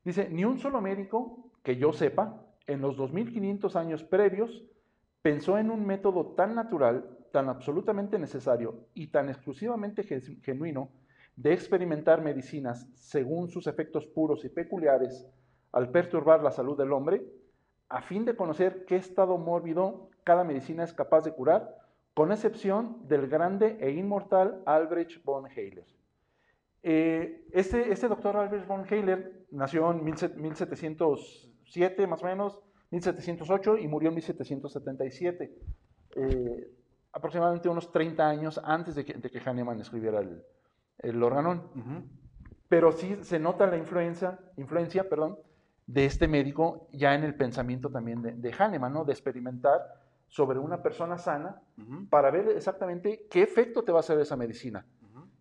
dice, 0.05 0.29
ni 0.29 0.45
un 0.45 0.57
solo 0.57 0.79
médico 0.79 1.51
que 1.63 1.75
yo 1.75 1.91
sepa, 1.91 2.45
en 2.67 2.81
los 2.81 2.95
2500 2.97 3.75
años 3.75 4.03
previos, 4.03 4.63
pensó 5.21 5.57
en 5.57 5.71
un 5.71 5.85
método 5.85 6.33
tan 6.35 6.53
natural, 6.55 7.17
tan 7.31 7.49
absolutamente 7.49 8.19
necesario 8.19 8.87
y 8.93 9.07
tan 9.07 9.29
exclusivamente 9.29 10.03
ge- 10.03 10.21
genuino 10.43 10.89
de 11.35 11.53
experimentar 11.53 12.21
medicinas 12.21 12.87
según 12.95 13.49
sus 13.49 13.67
efectos 13.67 14.05
puros 14.07 14.43
y 14.45 14.49
peculiares 14.49 15.27
al 15.71 15.89
perturbar 15.91 16.41
la 16.43 16.51
salud 16.51 16.77
del 16.77 16.93
hombre, 16.93 17.23
a 17.89 18.01
fin 18.01 18.25
de 18.25 18.35
conocer 18.35 18.85
qué 18.85 18.95
estado 18.95 19.37
mórbido 19.37 20.09
cada 20.23 20.43
medicina 20.43 20.83
es 20.83 20.93
capaz 20.93 21.21
de 21.21 21.31
curar, 21.31 21.75
con 22.13 22.31
excepción 22.31 23.07
del 23.07 23.27
grande 23.27 23.77
e 23.79 23.91
inmortal 23.91 24.61
Albrecht 24.65 25.23
von 25.23 25.45
Heiler. 25.45 25.85
Eh, 26.83 27.45
este, 27.51 28.07
doctor 28.07 28.35
Albert 28.37 28.67
von 28.67 28.85
Heiler 28.89 29.45
nació 29.51 29.91
en 29.91 30.03
1707 31.67 32.07
más 32.07 32.23
o 32.23 32.25
menos, 32.25 32.59
1708 32.91 33.77
y 33.77 33.87
murió 33.87 34.09
en 34.09 34.15
1777, 34.15 35.53
eh, 36.15 36.71
aproximadamente 37.11 37.69
unos 37.69 37.91
30 37.91 38.27
años 38.27 38.61
antes 38.63 38.95
de 38.95 39.05
que, 39.05 39.13
de 39.13 39.29
que 39.29 39.39
Hahnemann 39.39 39.79
escribiera 39.79 40.19
el, 40.19 40.43
el 40.99 41.21
organón. 41.21 42.07
Pero 42.69 42.91
sí 42.91 43.17
se 43.21 43.39
nota 43.39 43.67
la 43.67 43.77
influencia, 43.77 44.39
influencia 44.57 45.07
perdón, 45.07 45.37
de 45.85 46.05
este 46.05 46.27
médico 46.27 46.87
ya 46.91 47.15
en 47.15 47.23
el 47.23 47.35
pensamiento 47.35 47.89
también 47.89 48.21
de, 48.21 48.33
de 48.33 48.53
Hahnemann, 48.53 48.93
¿no? 48.93 49.05
de 49.05 49.13
experimentar 49.13 49.81
sobre 50.27 50.59
una 50.59 50.83
persona 50.83 51.17
sana 51.17 51.61
para 52.09 52.29
ver 52.31 52.49
exactamente 52.49 53.27
qué 53.29 53.41
efecto 53.43 53.83
te 53.83 53.93
va 53.93 53.99
a 53.99 54.01
hacer 54.01 54.19
esa 54.19 54.35
medicina 54.35 54.85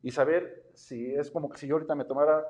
y 0.03 0.13
saber 0.13 0.71
si 0.75 1.13
es 1.15 1.33
como 1.33 1.51
que 1.51 1.59
si 1.59 1.67
yo 1.67 1.75
ahorita 1.75 1.97
me 1.97 2.05
tomara 2.05 2.45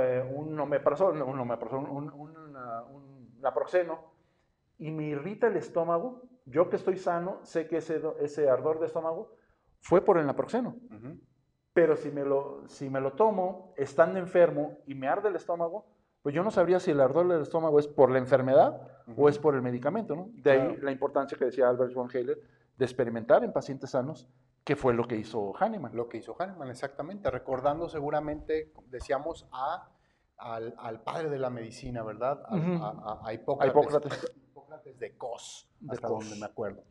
eh, 0.00 0.22
un 0.34 0.58
omeprazol, 0.58 1.20
un 1.22 1.38
omeprazol, 1.38 1.84
un, 1.88 2.10
un, 2.12 2.36
una- 2.36 2.82
un 2.84 3.38
naproxeno 3.40 4.12
y 4.78 4.90
me 4.90 5.04
irrita 5.04 5.46
el 5.48 5.56
estómago, 5.56 6.22
yo 6.46 6.68
que 6.68 6.76
estoy 6.76 6.96
sano, 6.96 7.38
sé 7.42 7.66
que 7.66 7.78
ese, 7.78 8.00
ese 8.20 8.48
ardor 8.48 8.80
de 8.80 8.86
estómago 8.86 9.32
fue 9.80 10.00
por 10.00 10.18
el 10.18 10.26
naproxeno. 10.26 10.76
Ujú. 10.90 11.18
Pero 11.72 11.96
si 11.96 12.10
me, 12.10 12.24
lo, 12.24 12.62
si 12.68 12.88
me 12.90 13.00
lo 13.00 13.12
tomo 13.12 13.72
estando 13.76 14.18
enfermo 14.18 14.78
y 14.86 14.94
me 14.94 15.08
arde 15.08 15.28
el 15.28 15.36
estómago, 15.36 15.86
pues 16.22 16.34
yo 16.34 16.42
no 16.42 16.50
sabría 16.50 16.80
si 16.80 16.90
el 16.90 17.00
ardor 17.00 17.28
del 17.28 17.42
estómago 17.42 17.78
es 17.78 17.86
por 17.86 18.10
la 18.10 18.18
enfermedad 18.18 18.80
o 19.16 19.28
es 19.28 19.38
por 19.38 19.54
el 19.54 19.62
medicamento, 19.62 20.16
¿no? 20.16 20.28
De 20.34 20.50
ahí 20.50 20.58
Claro. 20.68 20.82
la 20.82 20.90
importancia 20.92 21.38
que 21.38 21.44
decía 21.46 21.68
Albert 21.68 21.94
von 21.94 22.08
Heiler 22.12 22.38
de 22.76 22.84
experimentar 22.84 23.44
en 23.44 23.52
pacientes 23.52 23.90
sanos, 23.90 24.28
que 24.64 24.76
fue 24.76 24.92
lo 24.94 25.06
que 25.08 25.16
hizo 25.16 25.54
Hahnemann. 25.56 25.94
Lo 25.96 26.08
que 26.08 26.18
hizo 26.18 26.36
Hahnemann, 26.38 26.70
exactamente, 26.70 27.30
recordando 27.30 27.88
seguramente, 27.88 28.72
decíamos, 28.88 29.46
a, 29.52 29.88
al, 30.36 30.74
al 30.78 31.02
padre 31.02 31.30
de 31.30 31.38
la 31.38 31.50
medicina, 31.50 32.02
¿verdad? 32.02 32.42
A, 32.46 32.54
a- 32.54 33.20
a 33.24 33.28
A 33.28 33.34
Hipócrates. 33.34 33.72
Hipócrates. 33.74 34.32
Hipócrates 34.50 34.98
de 34.98 35.16
Cos, 35.16 35.70
De 35.80 35.94
hasta 35.94 36.08
Cos. 36.08 36.24
donde 36.24 36.38
me 36.40 36.46
acuerdo. 36.46 36.84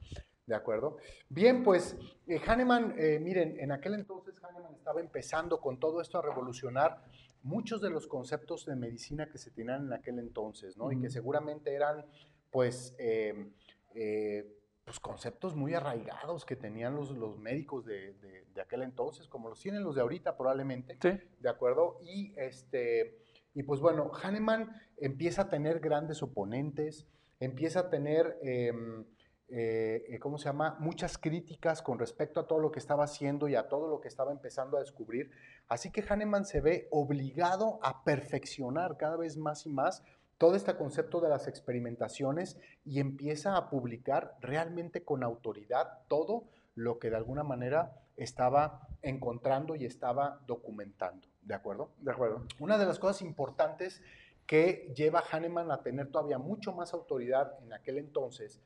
¿De 0.48 0.56
acuerdo? 0.56 0.98
Bien, 1.30 1.62
pues 1.64 1.98
eh, 2.26 2.40
Hahnemann, 2.48 2.96
eh, 2.98 3.20
miren, 3.20 3.60
en 3.60 3.72
aquel 3.74 3.94
entonces 3.96 4.42
Hahnemann 4.44 4.74
estaba 4.76 5.02
empezando 5.02 5.60
con 5.60 5.78
todo 5.80 6.00
esto 6.02 6.18
a 6.18 6.22
revolucionar 6.22 7.04
muchos 7.44 7.82
de 7.82 7.90
los 7.90 8.08
conceptos 8.08 8.66
de 8.66 8.76
medicina 8.78 9.30
que 9.30 9.38
se 9.38 9.52
tenían 9.52 9.88
en 9.88 9.94
aquel 9.94 10.20
entonces, 10.20 10.78
¿no? 10.78 10.92
Y 10.92 11.00
que 11.02 11.10
seguramente 11.10 11.74
eran, 11.76 12.06
pues, 12.50 12.96
eh, 12.98 13.52
eh, 13.94 14.57
pues, 14.88 15.02
conceptos 15.02 15.54
muy 15.54 15.74
arraigados 15.74 16.46
que 16.46 16.56
tenían 16.56 16.96
los, 16.96 17.12
los 17.12 17.38
médicos 17.38 17.84
de, 17.86 18.14
de- 18.14 18.46
de 18.56 18.62
aquel 18.62 18.84
entonces, 18.84 19.28
como 19.28 19.50
los 19.50 19.60
tienen 19.60 19.84
los 19.84 19.96
de 19.96 20.02
ahorita 20.02 20.38
probablemente. 20.38 20.98
Sí. 21.02 21.10
¿de 21.42 21.50
acuerdo? 21.50 22.00
Y, 22.04 22.34
este, 22.38 23.18
y 23.54 23.64
pues 23.64 23.82
bueno, 23.82 24.10
Hahnemann 24.24 24.72
empieza 24.96 25.42
a 25.44 25.50
tener 25.50 25.82
grandes 25.82 26.24
oponentes, 26.24 27.06
empieza 27.42 27.82
a 27.82 27.90
tener, 27.90 28.38
em, 28.42 29.04
eh, 29.50 30.06
eh, 30.08 30.20
¿cómo 30.20 30.38
se 30.38 30.46
llama? 30.46 30.78
Muchas 30.80 31.18
críticas 31.18 31.82
con 31.82 32.00
respecto 32.00 32.40
a 32.40 32.48
todo 32.48 32.60
lo 32.60 32.72
que 32.72 32.80
estaba 32.80 33.04
haciendo 33.04 33.50
y 33.50 33.56
a 33.56 33.68
todo 33.68 33.90
lo 33.90 34.00
que 34.00 34.08
estaba 34.08 34.32
empezando 34.32 34.78
a 34.78 34.80
descubrir. 34.80 35.32
Así 35.68 35.92
que 35.92 36.02
Hahnemann 36.02 36.46
se 36.46 36.62
ve 36.62 36.88
obligado 36.92 37.78
a 37.84 38.06
perfeccionar 38.06 38.96
cada 38.96 39.18
vez 39.18 39.36
más 39.36 39.66
y 39.66 39.70
más 39.70 40.02
todo 40.38 40.56
este 40.56 40.76
concepto 40.76 41.20
de 41.20 41.30
las 41.30 41.48
experimentaciones 41.48 42.58
y 42.86 43.00
empieza 43.00 43.58
a 43.58 43.70
publicar 43.70 44.38
realmente 44.42 45.04
con 45.04 45.24
autoridad 45.24 46.00
todo 46.08 46.46
lo 46.76 47.00
que 47.00 47.10
de 47.10 47.18
alguna 47.18 47.44
manera 47.44 48.04
estaba 48.18 48.88
encontrando 49.02 49.76
y 49.76 49.86
estaba 49.86 50.42
documentando, 50.46 51.28
¿de 51.42 51.56
acuerdo? 51.56 51.92
De 52.00 52.12
acuerdo. 52.12 52.46
Una 52.60 52.78
de 52.78 52.86
las 52.86 53.00
cosas 53.00 53.22
importantes 53.22 54.02
que 54.46 54.94
lleva 54.96 55.20
a 55.20 55.24
Hahnemann 55.30 55.72
a 55.72 55.82
tener 55.82 56.12
todavía 56.12 56.38
mucho 56.38 56.72
más 56.72 56.94
autoridad 56.94 57.54
en 57.64 57.74
aquel 57.74 57.98
entonces, 57.98 58.62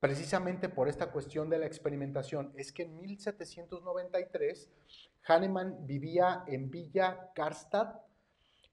precisamente 0.00 0.68
por 0.68 0.88
esta 0.88 1.12
cuestión 1.12 1.50
de 1.50 1.58
la 1.58 1.66
experimentación, 1.66 2.52
es 2.56 2.72
que 2.72 2.82
en 2.82 3.00
1793 3.00 4.70
Hahnemann 5.26 5.86
vivía 5.86 6.44
en 6.46 6.70
Villa 6.70 7.30
Karstadt, 7.34 8.09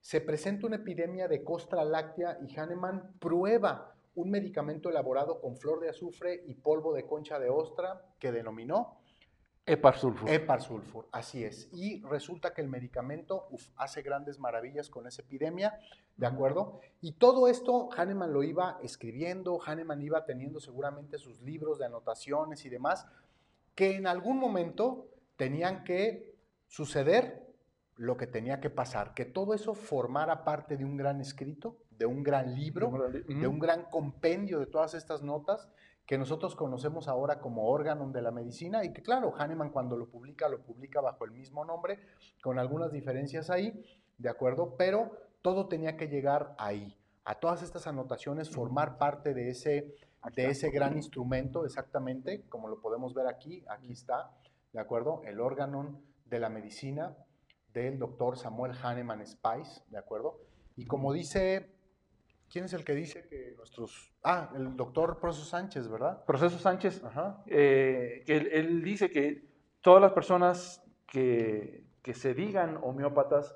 se 0.07 0.21
presenta 0.21 0.67
una 0.67 0.77
epidemia 0.77 1.27
de 1.27 1.43
costra 1.43 1.83
láctea 1.83 2.37
y 2.41 2.57
Hahnemann 2.57 3.15
prueba 3.19 3.93
un 4.15 4.29
medicamento 4.29 4.89
elaborado 4.89 5.41
con 5.41 5.57
flor 5.57 5.81
de 5.81 5.89
azufre 5.89 6.45
y 6.47 6.53
polvo 6.53 6.93
de 6.93 7.05
concha 7.05 7.39
de 7.39 7.49
ostra 7.49 8.05
que 8.17 8.31
denominó 8.31 9.01
Eparsulfur. 9.65 10.29
Eparsulfur, 10.29 11.09
así 11.11 11.43
es. 11.43 11.67
Y 11.73 12.01
resulta 12.03 12.53
que 12.53 12.61
el 12.61 12.69
medicamento 12.69 13.49
uf, 13.51 13.67
hace 13.75 14.01
grandes 14.01 14.39
maravillas 14.39 14.89
con 14.89 15.07
esa 15.07 15.23
epidemia, 15.23 15.77
¿de 16.15 16.25
acuerdo? 16.25 16.79
Y 17.01 17.15
todo 17.15 17.49
esto 17.49 17.89
Hahnemann 17.91 18.31
lo 18.31 18.43
iba 18.43 18.79
escribiendo, 18.81 19.59
Hahnemann 19.61 20.01
iba 20.01 20.23
teniendo 20.23 20.61
seguramente 20.61 21.17
sus 21.17 21.41
libros 21.41 21.79
de 21.79 21.85
anotaciones 21.87 22.63
y 22.63 22.69
demás, 22.69 23.07
que 23.75 23.97
en 23.97 24.07
algún 24.07 24.37
momento 24.37 25.09
tenían 25.35 25.83
que 25.83 26.33
suceder 26.65 27.46
lo 27.97 28.15
que 28.15 28.27
tenía 28.27 28.59
que 28.59 28.69
pasar, 28.69 29.13
que 29.13 29.25
todo 29.25 29.53
eso 29.53 29.73
formara 29.73 30.43
parte 30.43 30.77
de 30.77 30.85
un 30.85 30.97
gran 30.97 31.19
escrito, 31.19 31.77
de 31.89 32.05
un 32.05 32.23
gran 32.23 32.55
libro, 32.55 32.91
de 33.11 33.47
un 33.47 33.59
gran 33.59 33.85
compendio 33.89 34.59
de 34.59 34.67
todas 34.67 34.93
estas 34.93 35.23
notas 35.23 35.67
que 36.05 36.17
nosotros 36.17 36.55
conocemos 36.55 37.07
ahora 37.07 37.39
como 37.39 37.69
órgano 37.69 38.09
de 38.11 38.21
la 38.21 38.31
medicina 38.31 38.85
y 38.85 38.93
que 38.93 39.01
claro, 39.01 39.33
Hahnemann 39.35 39.71
cuando 39.71 39.97
lo 39.97 40.07
publica, 40.07 40.47
lo 40.47 40.61
publica 40.61 41.01
bajo 41.01 41.25
el 41.25 41.31
mismo 41.31 41.65
nombre, 41.65 41.99
con 42.41 42.59
algunas 42.59 42.91
diferencias 42.91 43.49
ahí, 43.49 43.83
¿de 44.17 44.29
acuerdo? 44.29 44.75
Pero 44.77 45.11
todo 45.41 45.67
tenía 45.67 45.97
que 45.97 46.07
llegar 46.07 46.55
ahí, 46.59 46.97
a 47.25 47.35
todas 47.35 47.61
estas 47.61 47.87
anotaciones, 47.87 48.49
formar 48.49 48.97
parte 48.97 49.33
de 49.33 49.49
ese, 49.49 49.95
de 50.33 50.49
ese 50.49 50.69
gran 50.69 50.95
instrumento, 50.95 51.65
exactamente, 51.65 52.45
como 52.47 52.69
lo 52.69 52.79
podemos 52.79 53.13
ver 53.13 53.27
aquí, 53.27 53.65
aquí 53.67 53.91
está, 53.91 54.31
¿de 54.71 54.79
acuerdo? 54.79 55.23
El 55.25 55.41
órgano 55.41 55.99
de 56.25 56.39
la 56.39 56.47
medicina 56.47 57.17
del 57.77 57.99
doctor 57.99 58.37
Samuel 58.37 58.73
Hahnemann 58.81 59.25
Spice, 59.25 59.81
¿de 59.89 59.97
acuerdo? 59.97 60.39
Y 60.75 60.85
como 60.85 61.13
dice, 61.13 61.71
¿quién 62.51 62.65
es 62.65 62.73
el 62.73 62.83
que 62.83 62.93
dice 62.95 63.27
que 63.27 63.53
nuestro 63.55 63.83
nuestros... 63.83 64.11
Ah, 64.23 64.49
el 64.55 64.75
doctor 64.75 65.19
Proceso 65.19 65.45
Sánchez, 65.45 65.87
¿verdad? 65.87 66.23
Proceso 66.25 66.57
Sánchez, 66.57 67.03
Ajá. 67.03 67.43
eh, 67.47 68.23
que 68.25 68.37
él, 68.37 68.49
él 68.51 68.83
dice 68.83 69.09
que 69.11 69.47
todas 69.81 70.01
las 70.01 70.11
personas 70.11 70.83
que, 71.05 71.85
que 72.01 72.13
se 72.13 72.33
digan 72.33 72.79
homeópatas 72.81 73.55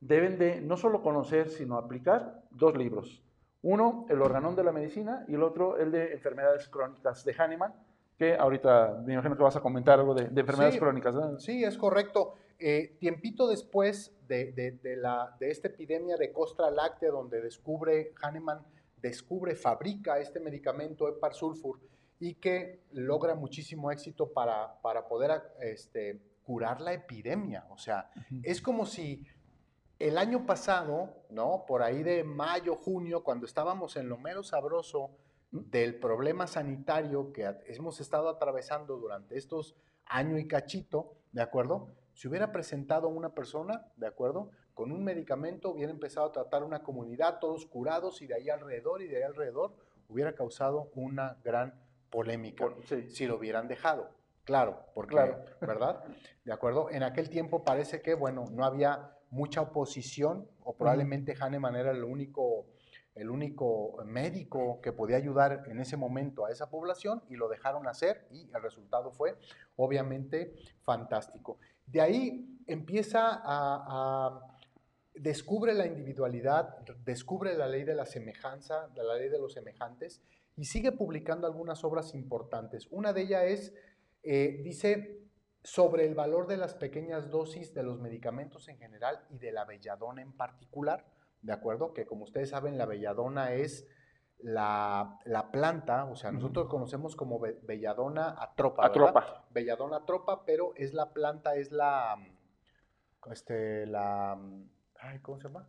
deben 0.00 0.38
de 0.38 0.60
no 0.60 0.76
solo 0.76 1.02
conocer, 1.02 1.48
sino 1.48 1.76
aplicar 1.78 2.42
dos 2.50 2.76
libros. 2.76 3.22
Uno, 3.62 4.06
el 4.08 4.20
organón 4.20 4.54
de 4.56 4.64
la 4.64 4.72
medicina, 4.72 5.24
y 5.28 5.34
el 5.34 5.42
otro, 5.42 5.78
el 5.78 5.90
de 5.92 6.12
enfermedades 6.12 6.68
crónicas 6.68 7.24
de 7.24 7.32
Hahnemann, 7.38 7.72
que 8.18 8.34
ahorita 8.34 9.02
me 9.06 9.14
imagino 9.14 9.36
que 9.36 9.42
vas 9.42 9.56
a 9.56 9.60
comentar 9.60 9.98
algo 9.98 10.14
de, 10.14 10.28
de 10.28 10.40
enfermedades 10.40 10.74
Sí. 10.74 10.80
crónicas. 10.80 11.14
Sí, 11.38 11.64
es 11.64 11.78
correcto. 11.78 12.34
Eh, 12.64 12.96
tiempito 13.00 13.48
después 13.48 14.12
de, 14.28 14.52
de- 14.52 14.70
de 14.72 14.96
la, 14.96 15.36
de 15.40 15.50
esta 15.50 15.66
epidemia 15.66 16.16
de 16.16 16.32
costra 16.32 16.70
láctea, 16.70 17.10
donde 17.10 17.40
descubre, 17.40 18.12
Hahnemann 18.22 18.64
descubre, 18.98 19.56
fabrica 19.56 20.20
este 20.20 20.38
medicamento 20.38 21.08
Epar 21.08 21.34
Sulfur 21.34 21.80
y 22.20 22.34
que 22.36 22.84
logra 22.92 23.34
muchísimo 23.34 23.90
éxito 23.90 24.32
para, 24.32 24.80
para 24.80 25.08
poder 25.08 25.42
este, 25.60 26.20
curar 26.44 26.80
la 26.80 26.92
epidemia. 26.92 27.66
O 27.70 27.78
sea, 27.78 28.08
es 28.44 28.62
como 28.62 28.86
si 28.86 29.26
el 29.98 30.16
año 30.16 30.46
pasado, 30.46 31.24
¿no? 31.30 31.64
Por 31.66 31.82
ahí 31.82 32.04
de 32.04 32.22
mayo, 32.22 32.76
junio, 32.76 33.24
cuando 33.24 33.44
estábamos 33.44 33.96
en 33.96 34.08
lo 34.08 34.18
mero 34.18 34.44
sabroso 34.44 35.10
del 35.50 35.96
problema 35.98 36.46
sanitario 36.46 37.32
que 37.32 37.44
hemos 37.66 38.00
estado 38.00 38.28
atravesando 38.28 38.96
durante 38.98 39.36
estos 39.36 39.74
año 40.06 40.38
y 40.38 40.46
cachito, 40.46 41.14
¿de 41.32 41.42
acuerdo? 41.42 41.88
Si 42.14 42.28
hubiera 42.28 42.52
presentado 42.52 43.08
una 43.08 43.30
persona, 43.34 43.86
¿de 43.96 44.06
acuerdo? 44.06 44.50
Con 44.74 44.92
un 44.92 45.02
medicamento, 45.04 45.70
hubiera 45.70 45.92
empezado 45.92 46.26
a 46.26 46.32
tratar 46.32 46.62
una 46.62 46.82
comunidad, 46.82 47.38
todos 47.38 47.66
curados, 47.66 48.22
y 48.22 48.26
de 48.26 48.34
ahí 48.34 48.50
alrededor, 48.50 49.02
y 49.02 49.08
de 49.08 49.18
ahí 49.18 49.22
alrededor, 49.22 49.74
hubiera 50.08 50.34
causado 50.34 50.90
una 50.94 51.38
gran 51.44 51.74
polémica 52.10 52.64
Por- 52.64 52.84
sí. 52.86 53.08
si 53.10 53.26
lo 53.26 53.36
hubieran 53.36 53.68
dejado. 53.68 54.10
Claro, 54.44 54.84
porque, 54.94 55.14
Claro. 55.14 55.44
¿verdad? 55.60 56.02
De 56.44 56.52
acuerdo. 56.52 56.90
En 56.90 57.02
aquel 57.02 57.30
tiempo 57.30 57.64
parece 57.64 58.02
que, 58.02 58.14
bueno, 58.14 58.44
no 58.50 58.64
había 58.64 59.16
mucha 59.30 59.62
oposición, 59.62 60.48
o 60.64 60.76
probablemente 60.76 61.34
Hahnemann 61.40 61.76
era 61.76 61.92
el 61.92 62.04
único, 62.04 62.66
el 63.14 63.30
único 63.30 63.96
médico 64.04 64.80
que 64.82 64.92
podía 64.92 65.16
ayudar 65.16 65.62
en 65.66 65.78
ese 65.80 65.96
momento 65.96 66.44
a 66.44 66.50
esa 66.50 66.68
población, 66.70 67.22
y 67.30 67.36
lo 67.36 67.48
dejaron 67.48 67.86
hacer, 67.86 68.26
y 68.30 68.50
el 68.54 68.62
resultado 68.62 69.10
fue, 69.12 69.36
obviamente, 69.76 70.54
fantástico. 70.82 71.58
De 71.92 72.00
ahí 72.00 72.58
empieza 72.66 73.42
a, 73.44 74.58
descubre 75.14 75.74
la 75.74 75.86
individualidad, 75.86 76.78
descubre 77.04 77.54
la 77.54 77.68
ley 77.68 77.84
de 77.84 77.94
la 77.94 78.06
semejanza, 78.06 78.88
de 78.88 79.04
la 79.04 79.16
ley 79.16 79.28
de 79.28 79.38
los 79.38 79.52
semejantes, 79.52 80.22
y 80.56 80.64
sigue 80.64 80.92
publicando 80.92 81.46
algunas 81.46 81.84
obras 81.84 82.14
importantes. 82.14 82.88
Una 82.90 83.12
de 83.12 83.20
ellas 83.20 83.44
es, 83.44 83.74
eh, 84.22 84.62
dice, 84.64 85.20
sobre 85.62 86.06
el 86.06 86.14
valor 86.14 86.46
de 86.46 86.56
las 86.56 86.74
pequeñas 86.74 87.28
dosis 87.28 87.74
de 87.74 87.82
los 87.82 88.00
medicamentos 88.00 88.68
en 88.68 88.78
general 88.78 89.26
y 89.28 89.38
de 89.38 89.52
la 89.52 89.66
belladona 89.66 90.22
en 90.22 90.32
particular, 90.32 91.04
¿de 91.42 91.52
acuerdo? 91.52 91.92
Que 91.92 92.06
como 92.06 92.24
ustedes 92.24 92.48
saben, 92.48 92.78
la 92.78 92.86
belladona 92.86 93.52
es 93.52 93.86
la, 94.42 95.18
la 95.24 95.50
planta, 95.50 96.04
o 96.06 96.16
sea, 96.16 96.32
nosotros 96.32 96.68
conocemos 96.68 97.16
como 97.16 97.38
be- 97.38 97.58
belladona 97.62 98.34
atropa, 98.38 98.84
A 98.84 98.88
¿verdad? 98.88 99.04
tropa. 99.12 99.44
belladona 99.50 99.96
atropa, 99.98 100.44
pero 100.44 100.72
es 100.76 100.92
la 100.94 101.12
planta, 101.12 101.54
es 101.54 101.70
la, 101.72 102.16
este, 103.30 103.86
la, 103.86 104.32
ay, 105.00 105.18
¿cómo 105.20 105.38
se 105.38 105.44
llama? 105.48 105.68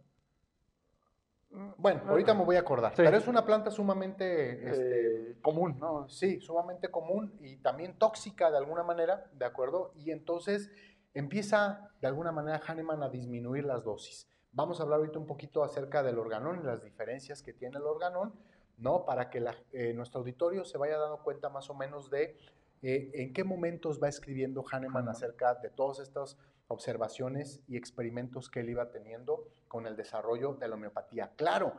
Bueno, 1.77 2.01
ahorita 2.07 2.33
me 2.33 2.43
voy 2.45 2.55
a 2.55 2.61
acordar, 2.61 2.95
Sí. 2.95 3.03
pero 3.03 3.15
es 3.15 3.27
una 3.27 3.45
planta 3.45 3.69
sumamente, 3.69 4.69
este, 4.71 5.31
Eh, 5.31 5.39
común, 5.41 5.77
¿no? 5.79 6.09
sí, 6.09 6.39
sumamente 6.41 6.89
común 6.89 7.37
y 7.41 7.57
también 7.57 7.97
tóxica 7.99 8.49
de 8.49 8.57
alguna 8.57 8.81
manera, 8.81 9.29
¿de 9.33 9.45
acuerdo? 9.45 9.91
Y 9.95 10.09
entonces 10.09 10.71
empieza 11.13 11.91
de 12.01 12.07
alguna 12.07 12.31
manera 12.31 12.59
Hahnemann 12.65 13.03
a 13.03 13.09
disminuir 13.09 13.65
las 13.65 13.83
dosis. 13.83 14.27
Vamos 14.51 14.79
a 14.79 14.83
hablar 14.83 14.97
ahorita 14.99 15.19
un 15.19 15.27
poquito 15.27 15.63
acerca 15.63 16.01
del 16.01 16.17
organón 16.17 16.59
y 16.59 16.63
las 16.63 16.81
diferencias 16.83 17.43
que 17.43 17.53
tiene 17.53 17.77
el 17.77 17.83
organón, 17.83 18.33
¿no? 18.77 19.05
Para 19.05 19.29
que 19.29 19.39
la- 19.39 19.55
eh, 19.71 19.93
nuestro 19.93 20.19
auditorio 20.19 20.65
se 20.65 20.77
vaya 20.77 20.97
dando 20.97 21.17
cuenta 21.23 21.49
más 21.49 21.69
o 21.69 21.73
menos 21.73 22.09
de 22.09 22.37
eh, 22.81 23.11
en 23.13 23.33
qué 23.33 23.43
momentos 23.45 24.01
va 24.01 24.09
escribiendo 24.09 24.63
Hahnemann 24.69 25.07
acerca 25.07 25.55
de 25.55 25.69
todas 25.69 25.99
estas 25.99 26.37
observaciones 26.67 27.61
y 27.67 27.77
experimentos 27.77 28.49
que 28.49 28.59
él 28.59 28.69
iba 28.69 28.89
teniendo 28.91 29.47
con 29.67 29.87
el 29.87 29.95
desarrollo 29.95 30.53
de 30.55 30.67
la 30.67 30.75
homeopatía. 30.75 31.31
Claro, 31.37 31.73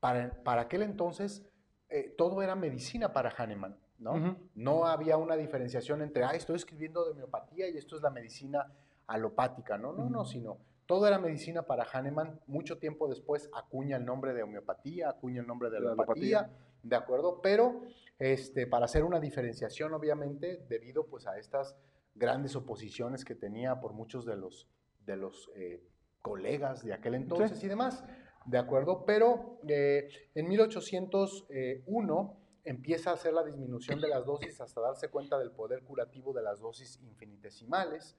para, 0.00 0.30
para 0.42 0.62
aquel 0.62 0.82
entonces 0.82 1.46
eh, 1.88 2.14
todo 2.16 2.42
era 2.42 2.54
medicina 2.56 3.12
para 3.12 3.30
Hahnemann, 3.30 3.76
¿no? 3.98 4.38
No 4.54 4.86
había 4.86 5.16
una 5.16 5.36
diferenciación 5.36 6.02
entre, 6.02 6.24
ah, 6.24 6.32
estoy 6.34 6.56
escribiendo 6.56 7.04
de 7.04 7.12
homeopatía 7.12 7.68
y 7.68 7.76
esto 7.78 7.96
es 7.96 8.02
la 8.02 8.10
medicina 8.10 8.70
alopática, 9.06 9.78
no, 9.78 9.92
no, 9.92 10.08
no, 10.10 10.24
sino 10.24 10.58
todo 10.90 11.06
era 11.06 11.20
medicina 11.20 11.62
para 11.62 11.84
Hahnemann. 11.84 12.40
Mucho 12.48 12.78
tiempo 12.78 13.06
después 13.06 13.48
acuña 13.54 13.96
el 13.96 14.04
nombre 14.04 14.34
de 14.34 14.42
homeopatía, 14.42 15.08
acuña 15.10 15.40
el 15.40 15.46
nombre 15.46 15.70
de 15.70 15.78
La 15.78 15.92
alopatía, 15.92 16.38
alopatía. 16.40 16.58
¿de 16.82 16.96
acuerdo? 16.96 17.40
Pero 17.40 17.82
este, 18.18 18.66
para 18.66 18.86
hacer 18.86 19.04
una 19.04 19.20
diferenciación, 19.20 19.94
obviamente, 19.94 20.66
debido 20.68 21.06
pues 21.06 21.28
a 21.28 21.38
estas 21.38 21.76
grandes 22.16 22.56
oposiciones 22.56 23.24
que 23.24 23.36
tenía 23.36 23.78
por 23.78 23.92
muchos 23.92 24.26
de 24.26 24.34
los, 24.34 24.66
de 25.06 25.16
los 25.16 25.52
eh, 25.54 25.80
colegas 26.22 26.84
de 26.84 26.92
aquel 26.92 27.14
entonces 27.14 27.62
y 27.62 27.68
demás, 27.68 28.02
¿de 28.46 28.58
acuerdo? 28.58 29.04
Pero 29.06 29.60
eh, 29.68 30.08
en 30.34 30.48
1801 30.48 32.36
empieza 32.64 33.10
a 33.10 33.14
hacer 33.14 33.32
la 33.32 33.44
disminución 33.44 34.00
de 34.00 34.08
las 34.08 34.26
dosis 34.26 34.60
hasta 34.60 34.80
darse 34.80 35.06
cuenta 35.06 35.38
del 35.38 35.52
poder 35.52 35.84
curativo 35.84 36.32
de 36.32 36.42
las 36.42 36.58
dosis 36.58 36.98
infinitesimales. 37.00 38.16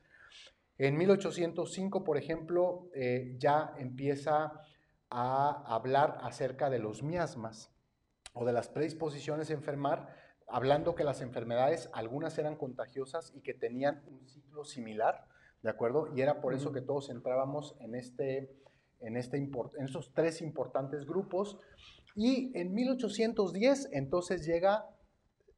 En 0.77 0.97
1805, 0.97 2.03
por 2.03 2.17
ejemplo, 2.17 2.89
eh, 2.95 3.35
ya 3.37 3.73
empieza 3.77 4.53
a 5.09 5.63
hablar 5.73 6.17
acerca 6.21 6.69
de 6.69 6.79
los 6.79 7.03
miasmas 7.03 7.71
o 8.33 8.45
de 8.45 8.53
las 8.53 8.69
predisposiciones 8.69 9.49
a 9.49 9.53
enfermar, 9.53 10.15
hablando 10.47 10.95
que 10.95 11.03
las 11.03 11.21
enfermedades, 11.21 11.89
algunas 11.93 12.37
eran 12.37 12.55
contagiosas 12.55 13.31
y 13.35 13.41
que 13.41 13.53
tenían 13.53 14.03
un 14.07 14.27
ciclo 14.27 14.63
similar, 14.63 15.25
¿de 15.61 15.69
acuerdo? 15.69 16.07
Y 16.15 16.21
era 16.21 16.41
por 16.41 16.53
eso 16.53 16.71
que 16.71 16.81
todos 16.81 17.09
entrábamos 17.09 17.75
en, 17.79 17.95
este, 17.95 18.55
en, 19.01 19.17
este 19.17 19.37
import- 19.37 19.77
en 19.77 19.85
estos 19.85 20.13
tres 20.13 20.41
importantes 20.41 21.05
grupos. 21.05 21.59
Y 22.15 22.57
en 22.57 22.73
1810, 22.73 23.89
entonces 23.91 24.45
llega 24.45 24.85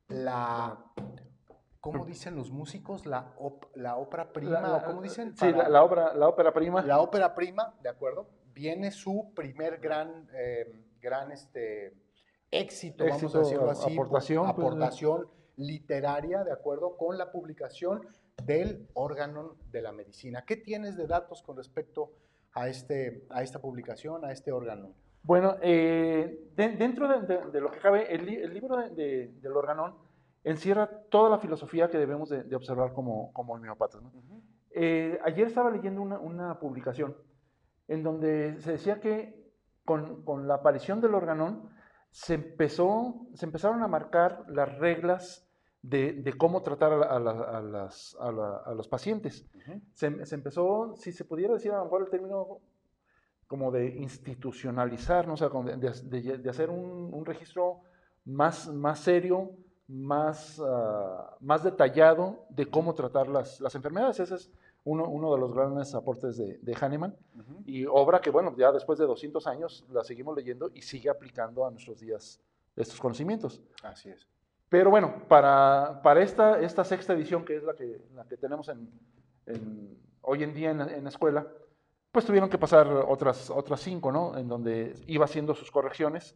la, 0.07 0.83
¿cómo 1.83 2.05
dicen 2.05 2.35
los 2.37 2.49
músicos? 2.49 3.05
La, 3.05 3.33
op- 3.37 3.65
la 3.75 3.97
ópera 3.97 4.31
prima, 4.31 4.61
La- 4.61 4.77
¿o 4.77 4.85
¿cómo 4.85 5.01
dicen? 5.01 5.35
Sí, 5.35 5.51
la, 5.51 5.57
Para- 5.57 5.69
la 5.69 5.83
obra, 5.83 6.13
la 6.13 6.29
ópera 6.29 6.53
prima. 6.53 6.81
la 6.81 7.01
ópera 7.01 7.35
prima, 7.35 7.75
¿de 7.83 7.89
acuerdo? 7.89 8.29
Viene 8.53 8.89
su 8.89 9.33
primer 9.35 9.79
gran, 9.79 10.29
eh, 10.33 10.71
gran 11.01 11.33
este, 11.33 11.93
éxito, 12.49 13.03
vamos 13.05 13.35
a 13.35 13.39
decirlo 13.39 13.69
así, 13.69 13.91
aportación, 13.93 14.43
pues, 14.45 14.51
aportación 14.53 15.27
literaria, 15.57 16.45
¿de 16.45 16.53
acuerdo? 16.53 16.95
Con 16.95 17.17
la 17.17 17.31
publicación 17.33 18.07
del 18.45 18.87
órgano 18.93 19.57
de 19.69 19.81
la 19.81 19.91
medicina. 19.91 20.45
¿Qué 20.45 20.55
tienes 20.55 20.95
de 20.95 21.05
datos 21.05 21.43
con 21.43 21.57
respecto 21.57 22.13
a, 22.53 22.69
este, 22.69 23.27
a 23.29 23.43
esta 23.43 23.59
publicación, 23.59 24.23
a 24.23 24.31
este 24.31 24.53
órgano? 24.53 24.93
Bueno, 25.21 25.57
eh, 25.61 26.49
de- 26.55 26.69
dentro 26.77 27.07
de, 27.09 27.27
de- 27.27 27.51
de 27.51 27.59
lo 27.61 27.69
que 27.71 27.79
cabe, 27.79 28.13
el, 28.15 28.27
el 28.29 28.53
libro 28.53 28.77
de- 28.77 28.89
de- 28.91 29.27
del 29.41 29.51
organón 29.57 29.95
encierra 30.43 30.89
toda 31.09 31.29
la 31.29 31.37
filosofía 31.39 31.89
que 31.89 31.97
debemos 31.97 32.29
de, 32.29 32.43
de 32.43 32.55
observar 32.55 32.93
como, 32.93 33.31
como 33.33 33.53
homeópatas. 33.53 34.01
¿no? 34.01 34.11
Eh, 34.71 35.19
ayer 35.23 35.47
estaba 35.47 35.69
leyendo 35.69 36.01
una, 36.01 36.19
una 36.19 36.59
publicación 36.59 37.15
en 37.87 38.03
donde 38.03 38.59
se 38.61 38.71
decía 38.73 38.99
que 38.99 39.51
con, 39.85 40.23
con 40.23 40.47
la 40.47 40.55
aparición 40.55 40.99
del 41.01 41.13
organón 41.15 41.69
se, 42.09 42.35
empezó, 42.35 43.27
se 43.33 43.45
empezaron 43.45 43.83
a 43.83 43.87
marcar 43.87 44.45
las 44.47 44.77
reglas 44.77 45.47
de, 45.81 46.13
de 46.13 46.33
cómo 46.33 46.61
tratar 46.63 46.93
a, 46.93 46.97
la- 46.97 47.05
a 47.07 47.19
la- 47.19 47.31
a 47.57 47.61
las- 47.61 48.15
a 48.19 48.31
la- 48.31 48.73
los 48.73 48.87
pacientes. 48.87 49.45
Se, 49.93 50.25
se 50.25 50.35
empezó, 50.35 50.95
si 50.95 51.11
se 51.11 51.25
pudiera 51.25 51.53
decir 51.53 51.71
a 51.71 51.77
lo 51.79 51.83
mejor 51.85 52.03
el 52.03 52.09
término 52.09 52.59
como 53.47 53.71
de 53.71 53.87
institucionalizar, 53.97 55.27
¿no? 55.27 55.33
o 55.33 55.37
sea, 55.37 55.49
de- 55.49 56.37
de 56.37 56.49
hacer 56.49 56.69
un, 56.69 57.13
un 57.13 57.25
registro 57.25 57.81
más, 58.25 58.67
más 58.73 58.99
serio, 58.99 59.51
más, 59.93 60.59
ah, 60.65 61.35
más 61.39 61.63
detallado 61.63 62.45
de 62.49 62.65
cómo 62.65 62.93
tratar 62.95 63.27
las, 63.27 63.61
las 63.61 63.75
enfermedades. 63.75 64.19
Ese 64.19 64.35
es 64.35 64.51
uno, 64.83 65.07
uno 65.07 65.33
de 65.33 65.39
los 65.39 65.53
grandes 65.53 65.93
aportes 65.95 66.35
de, 66.37 66.57
de 66.57 66.75
Hahnemann 66.75 67.15
y 67.65 67.85
obra 67.85 68.19
que, 68.19 68.29
bueno, 68.31 68.53
ya 68.57 68.71
después 68.71 68.97
de 68.99 69.05
200 69.05 69.45
años 69.47 69.85
la 69.91 70.03
seguimos 70.03 70.35
leyendo 70.35 70.71
y 70.73 70.81
sigue 70.81 71.09
aplicando 71.09 71.65
a 71.65 71.71
nuestros 71.71 71.99
días 71.99 72.41
estos 72.75 72.99
conocimientos. 72.99 73.61
Así 73.83 74.09
es. 74.09 74.27
Pero 74.67 74.89
bueno, 74.89 75.23
para, 75.27 76.01
para 76.03 76.21
esta, 76.23 76.59
esta 76.59 76.83
sexta 76.83 77.13
edición, 77.13 77.45
que 77.45 77.57
es 77.57 77.63
la 77.63 77.75
que, 77.75 78.01
la 78.15 78.25
que 78.25 78.35
tenemos 78.37 78.67
en, 78.69 78.89
en- 79.45 79.97
hoy 80.21 80.41
en 80.43 80.53
día 80.53 80.71
en, 80.71 80.81
en 80.81 81.03
la 81.03 81.09
escuela, 81.09 81.47
pues 82.11 82.25
tuvieron 82.25 82.49
que 82.49 82.57
pasar 82.57 82.87
otras, 82.87 83.49
otras 83.51 83.79
cinco, 83.81 84.11
¿no? 84.11 84.37
En 84.37 84.47
donde 84.47 84.95
iba 85.07 85.25
haciendo 85.25 85.53
sus 85.53 85.69
correcciones 85.71 86.35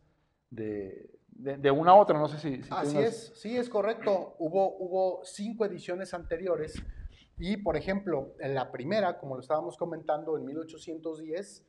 de, 0.52 1.10
de, 1.38 1.58
de 1.58 1.72
una 1.72 1.92
a 1.92 1.96
otra, 1.96 2.18
no 2.18 2.28
sé 2.28 2.38
si... 2.40 2.64
si 2.64 2.70
Así 2.72 2.98
es, 2.98 3.32
sí, 3.36 3.58
es 3.58 3.70
correcto. 3.70 4.36
Hubo, 4.40 4.76
hubo 4.78 5.22
cinco 5.24 5.66
ediciones 5.66 6.14
anteriores 6.14 6.82
y, 7.38 7.58
por 7.58 7.78
ejemplo, 7.78 8.34
en 8.40 8.56
la 8.56 8.72
primera, 8.72 9.18
como 9.20 9.36
lo 9.36 9.42
estábamos 9.42 9.78
comentando, 9.78 10.38
en 10.38 10.46
1810, 10.46 11.66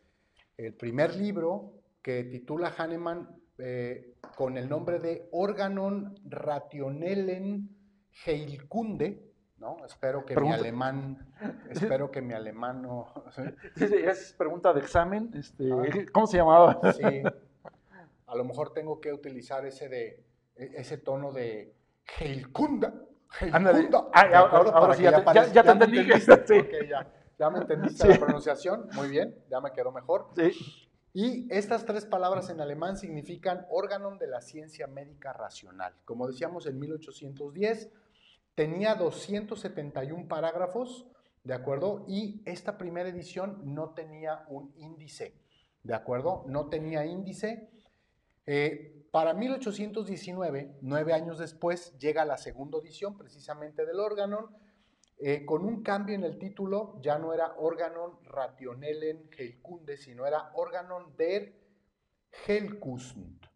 el 0.57 0.75
primer 0.75 1.15
libro 1.17 1.75
que 2.03 2.25
titula 2.25 2.73
Hahnemann 2.77 3.29
eh, 3.59 4.15
con 4.37 4.57
el 4.57 4.69
nombre 4.69 4.99
de 4.99 5.29
Organon 5.33 6.15
Rationellen 6.25 7.69
Heilkunde, 8.25 9.25
¿no? 9.59 9.85
Espero 9.85 10.25
que 10.25 10.35
Pregunta. 10.35 10.57
mi 10.57 10.63
alemán, 10.63 11.35
espero 11.69 12.11
que 12.11 12.23
mi 12.23 12.35
alemán 12.35 12.83
no... 12.83 13.13
Sí, 13.77 13.89
sí, 13.89 13.95
es 13.97 14.35
pregunta 14.39 14.73
de 14.73 14.81
examen. 14.81 15.31
Este, 15.35 15.71
Ah. 15.71 15.83
¿Cómo 16.13 16.27
se 16.27 16.37
llamaba? 16.37 16.81
Sí, 16.93 17.23
a 18.29 18.37
lo 18.37 18.45
mejor 18.45 18.73
tengo 18.73 19.01
que 19.01 19.13
utilizar 19.13 19.65
ese, 19.67 19.89
de, 19.89 20.25
e- 20.57 20.71
ese 20.77 20.99
tono 20.99 21.33
de 21.33 21.75
Heilkunda. 22.19 22.95
Ándale. 23.53 23.81
Heilkunda, 23.81 24.11
Ah, 24.13 24.39
ahora 24.39 24.73
Para 24.73 24.95
sí, 24.95 25.03
ya 25.03 25.25
ya- 25.35 25.53
ya 25.53 25.63
te 25.63 25.71
entendí. 25.71 25.99
entendiste. 25.99 26.45
Sí. 26.47 26.59
Ok, 26.59 26.89
ya, 26.89 27.13
ya 27.39 27.51
me 27.51 27.59
entendiste 27.59 28.03
Sí. 28.07 28.09
la 28.09 28.19
pronunciación. 28.19 28.89
Muy 28.95 29.09
bien, 29.09 29.35
ya 29.51 29.61
me 29.61 29.73
quedó 29.73 29.93
mejor. 29.93 30.29
Sí. 30.37 30.53
Y 31.15 31.53
estas 31.53 31.85
tres 31.87 32.05
palabras 32.05 32.51
en 32.51 32.61
alemán 32.61 32.97
significan 32.97 33.67
órgano 33.71 34.17
de 34.19 34.27
la 34.29 34.41
ciencia 34.43 34.87
médica 34.87 35.33
racional. 35.33 35.95
Como 36.05 36.27
decíamos 36.29 36.67
en 36.67 36.79
1810, 36.79 37.91
tenía 38.55 38.95
271 38.95 40.29
parágrafos, 40.29 41.07
¿de 41.45 41.55
acuerdo? 41.55 42.05
Y 42.09 42.43
esta 42.45 42.77
primera 42.77 43.09
edición 43.09 43.63
no 43.75 43.91
tenía 43.95 44.45
un 44.49 44.73
índice, 44.77 45.35
¿de 45.83 45.95
acuerdo? 45.95 46.45
No 46.47 46.69
tenía 46.69 47.05
índice. 47.07 47.71
Eh, 48.51 49.05
para 49.11 49.35
1819, 49.35 50.79
nueve 50.81 51.13
años 51.13 51.39
después, 51.39 51.95
llega 51.99 52.25
la 52.25 52.39
segunda 52.39 52.79
edición 52.79 53.19
precisamente 53.19 53.85
del 53.85 54.01
órgano, 54.01 54.59
eh, 55.19 55.45
con 55.45 55.67
un 55.67 55.83
cambio 55.83 56.15
en 56.15 56.25
el 56.25 56.39
título, 56.39 56.99
ya 57.03 57.19
no 57.19 57.35
era 57.35 57.53
Organon 57.59 58.19
Rationellen 58.25 59.29
Heilkunde, 59.37 59.99
sino 59.99 60.27
era 60.27 60.51
Organon 60.55 61.15
der 61.15 61.61
Heilkusend. 62.47 63.47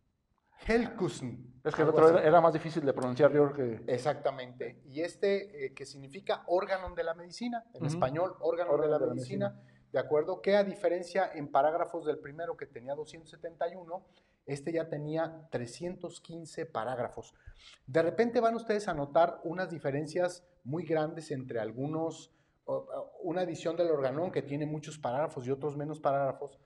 Heilkusend. 0.68 1.66
Es 1.66 1.74
que 1.74 1.82
el 1.82 1.88
otro 1.88 2.11
era, 2.11 2.22
era 2.22 2.43
más 2.43 2.53
difícil 2.53 2.84
de 2.84 2.93
pronunciar, 2.93 3.32
yo 3.32 3.51
que... 3.51 3.82
Exactamente. 3.86 4.82
Y 4.84 5.01
este 5.01 5.64
eh, 5.64 5.72
que 5.72 5.86
significa 5.86 6.45
órgano 6.49 6.95
de 6.95 7.03
la 7.03 7.14
medicina, 7.14 7.64
en 7.72 7.86
español, 7.86 8.36
órgano, 8.40 8.76
de 8.76 8.88
la, 8.88 8.99
medicina, 8.99 9.59
de 9.90 9.99
acuerdo, 9.99 10.43
que 10.43 10.55
a 10.55 10.64
diferencia 10.64 11.30
en 11.32 11.51
parágrafos 11.51 12.05
del 12.05 12.18
primero 12.18 12.59
que 12.59 12.66
tenía 12.66 12.95
271, 12.95 14.05
este 14.47 14.72
ya 14.72 14.88
tenía 14.88 15.47
315 15.51 16.66
parágrafos. 16.66 17.34
De 17.86 18.03
repente 18.03 18.40
van 18.40 18.55
ustedes 18.55 18.88
a 18.88 18.95
notar 18.95 19.40
unas 19.45 19.70
diferencias 19.70 20.45
muy 20.64 20.84
grandes 20.84 21.30
entre 21.30 21.61
algunos, 21.61 22.32
una 23.22 23.43
edición 23.43 23.76
del 23.76 23.90
organón 23.90 24.30
que 24.30 24.43
tiene 24.43 24.66
muchos 24.66 24.99
parágrafos 24.99 25.47
y 25.47 25.51
otros 25.51 25.76
menos 25.76 26.01
parágrafos. 26.01 26.59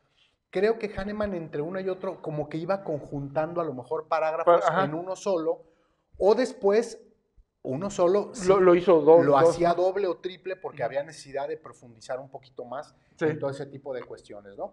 Creo 0.50 0.78
que 0.78 0.88
Hahnemann 0.94 1.34
entre 1.34 1.60
uno 1.60 1.80
y 1.80 1.88
otro 1.88 2.22
como 2.22 2.48
que 2.48 2.56
iba 2.58 2.82
conjuntando 2.84 3.60
a 3.60 3.64
lo 3.64 3.74
mejor 3.74 4.08
parágrafos 4.08 4.62
Ajá. 4.64 4.84
en 4.84 4.94
uno 4.94 5.16
solo, 5.16 5.64
o 6.18 6.34
después 6.34 7.02
uno 7.62 7.90
solo 7.90 8.30
sí 8.32 8.46
Lo, 8.48 8.60
lo 8.60 8.74
hizo 8.74 9.00
dos. 9.00 9.24
lo 9.24 9.32
dos- 9.32 9.50
hacía 9.50 9.74
doble 9.74 10.06
o 10.06 10.18
triple 10.18 10.54
porque 10.56 10.82
había 10.84 11.02
necesidad 11.02 11.48
de 11.48 11.56
profundizar 11.56 12.20
un 12.20 12.30
poquito 12.30 12.64
más 12.64 12.94
Sí. 13.18 13.24
en 13.24 13.38
todo 13.38 13.50
ese 13.50 13.66
tipo 13.66 13.92
de 13.92 14.02
cuestiones, 14.04 14.56
¿no? 14.56 14.72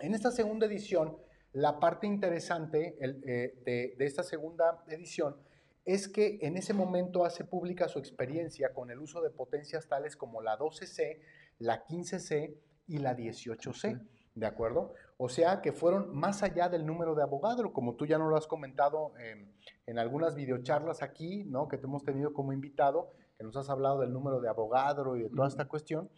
En 0.00 0.14
esta 0.14 0.30
segunda 0.30 0.66
edición, 0.66 1.16
la 1.52 1.80
parte 1.80 2.06
interesante 2.06 2.96
el, 3.00 3.22
eh, 3.26 3.54
de, 3.64 3.94
de 3.98 4.06
esta 4.06 4.22
segunda 4.22 4.84
edición 4.88 5.36
es 5.84 6.06
que 6.06 6.38
en 6.42 6.58
ese 6.58 6.74
momento 6.74 7.24
hace 7.24 7.44
pública 7.44 7.88
su 7.88 7.98
experiencia 7.98 8.74
con 8.74 8.90
el 8.90 8.98
uso 8.98 9.22
de 9.22 9.30
potencias 9.30 9.88
tales 9.88 10.16
como 10.16 10.42
la 10.42 10.58
12C, 10.58 11.18
la 11.58 11.86
15C 11.86 12.54
y 12.86 12.98
la 12.98 13.16
18C, 13.16 14.06
¿de 14.34 14.46
acuerdo? 14.46 14.92
O 15.16 15.28
sea 15.28 15.62
que 15.62 15.72
fueron 15.72 16.14
más 16.14 16.42
allá 16.42 16.68
del 16.68 16.84
número 16.84 17.14
de 17.14 17.22
abogado, 17.22 17.72
como 17.72 17.94
tú 17.96 18.06
ya 18.06 18.18
nos 18.18 18.28
lo 18.28 18.36
has 18.36 18.46
comentado 18.46 19.12
eh, 19.18 19.48
en 19.86 19.98
algunas 19.98 20.34
videocharlas 20.34 21.02
aquí, 21.02 21.44
¿no? 21.44 21.68
Que 21.68 21.78
te 21.78 21.86
hemos 21.86 22.04
tenido 22.04 22.32
como 22.32 22.52
invitado, 22.52 23.10
que 23.36 23.44
nos 23.44 23.56
has 23.56 23.70
hablado 23.70 24.00
del 24.00 24.12
número 24.12 24.40
de 24.40 24.48
abogado 24.48 25.16
y 25.16 25.22
de 25.22 25.30
toda 25.30 25.48
esta 25.48 25.66
cuestión, 25.66 26.10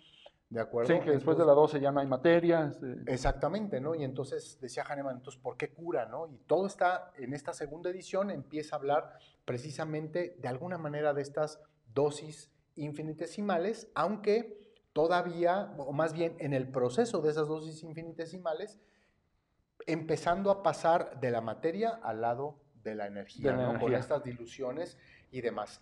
¿de 0.51 0.61
acuerdo? 0.61 0.92
Sí, 0.92 1.01
que 1.01 1.12
después 1.12 1.38
de 1.38 1.46
la 1.46 1.53
12 1.53 1.80
ya 1.80 1.92
no 1.92 2.01
hay 2.01 2.07
materia. 2.07 2.66
este, 2.70 3.12
Exactamente, 3.12 3.80
¿no? 3.80 3.94
Y 3.94 4.05
entonces 4.05 4.59
decía 4.61 4.84
Hahnemann, 4.86 5.16
entonces, 5.16 5.40
¿por 5.40 5.57
qué 5.57 5.72
cura, 5.72 6.07
no? 6.07 6.26
Y 6.28 6.36
todo 6.46 6.66
está, 6.66 7.12
en 7.16 7.32
esta 7.32 7.53
segunda 7.55 7.88
edición 7.88 8.30
empieza 8.30 8.76
a 8.76 8.78
hablar 8.80 9.14
precisamente 9.44 10.36
de 10.38 10.48
alguna 10.48 10.76
manera 10.76 11.14
de 11.14 11.22
estas 11.22 11.62
dosis 11.94 12.53
infinitesimales, 12.74 13.90
aunque 13.94 14.61
todavía, 14.92 15.72
o 15.78 15.92
más 15.92 16.12
bien 16.12 16.34
en 16.40 16.53
el 16.53 16.68
proceso 16.68 17.20
de 17.20 17.30
esas 17.30 17.46
dosis 17.46 17.82
infinitesimales, 17.84 18.80
empezando 19.86 20.51
a 20.51 20.62
pasar 20.62 21.20
de 21.20 21.30
la 21.30 21.40
materia 21.40 22.01
al 22.03 22.20
lado 22.20 22.59
de 22.82 22.94
la 22.94 23.07
energía, 23.07 23.53
De 23.53 23.57
la 23.57 23.62
¿no? 23.62 23.68
Con 23.68 23.76
energía. 23.76 23.98
estas 23.98 24.24
diluciones 24.24 24.98
y 25.30 25.40
demás. 25.40 25.80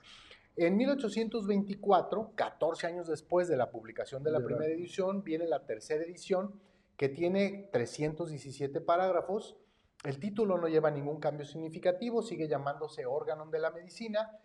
En 0.60 0.76
1824, 0.76 2.32
14 2.34 2.86
años 2.88 3.06
después 3.06 3.46
de 3.46 3.56
la 3.56 3.70
publicación 3.70 4.24
de 4.24 4.32
la 4.32 4.40
primera 4.40 4.66
edición, 4.66 5.22
viene 5.22 5.46
la 5.46 5.64
tercera 5.64 6.02
edición 6.02 6.60
que 6.96 7.08
tiene 7.08 7.68
317 7.72 8.80
parágrafos. 8.80 9.56
El 10.02 10.18
título 10.18 10.58
no 10.58 10.66
lleva 10.66 10.90
ningún 10.90 11.20
cambio 11.20 11.46
significativo, 11.46 12.22
sigue 12.22 12.48
llamándose 12.48 13.06
Órgano 13.06 13.46
de 13.46 13.58
la 13.60 13.70
Medicina. 13.70 14.36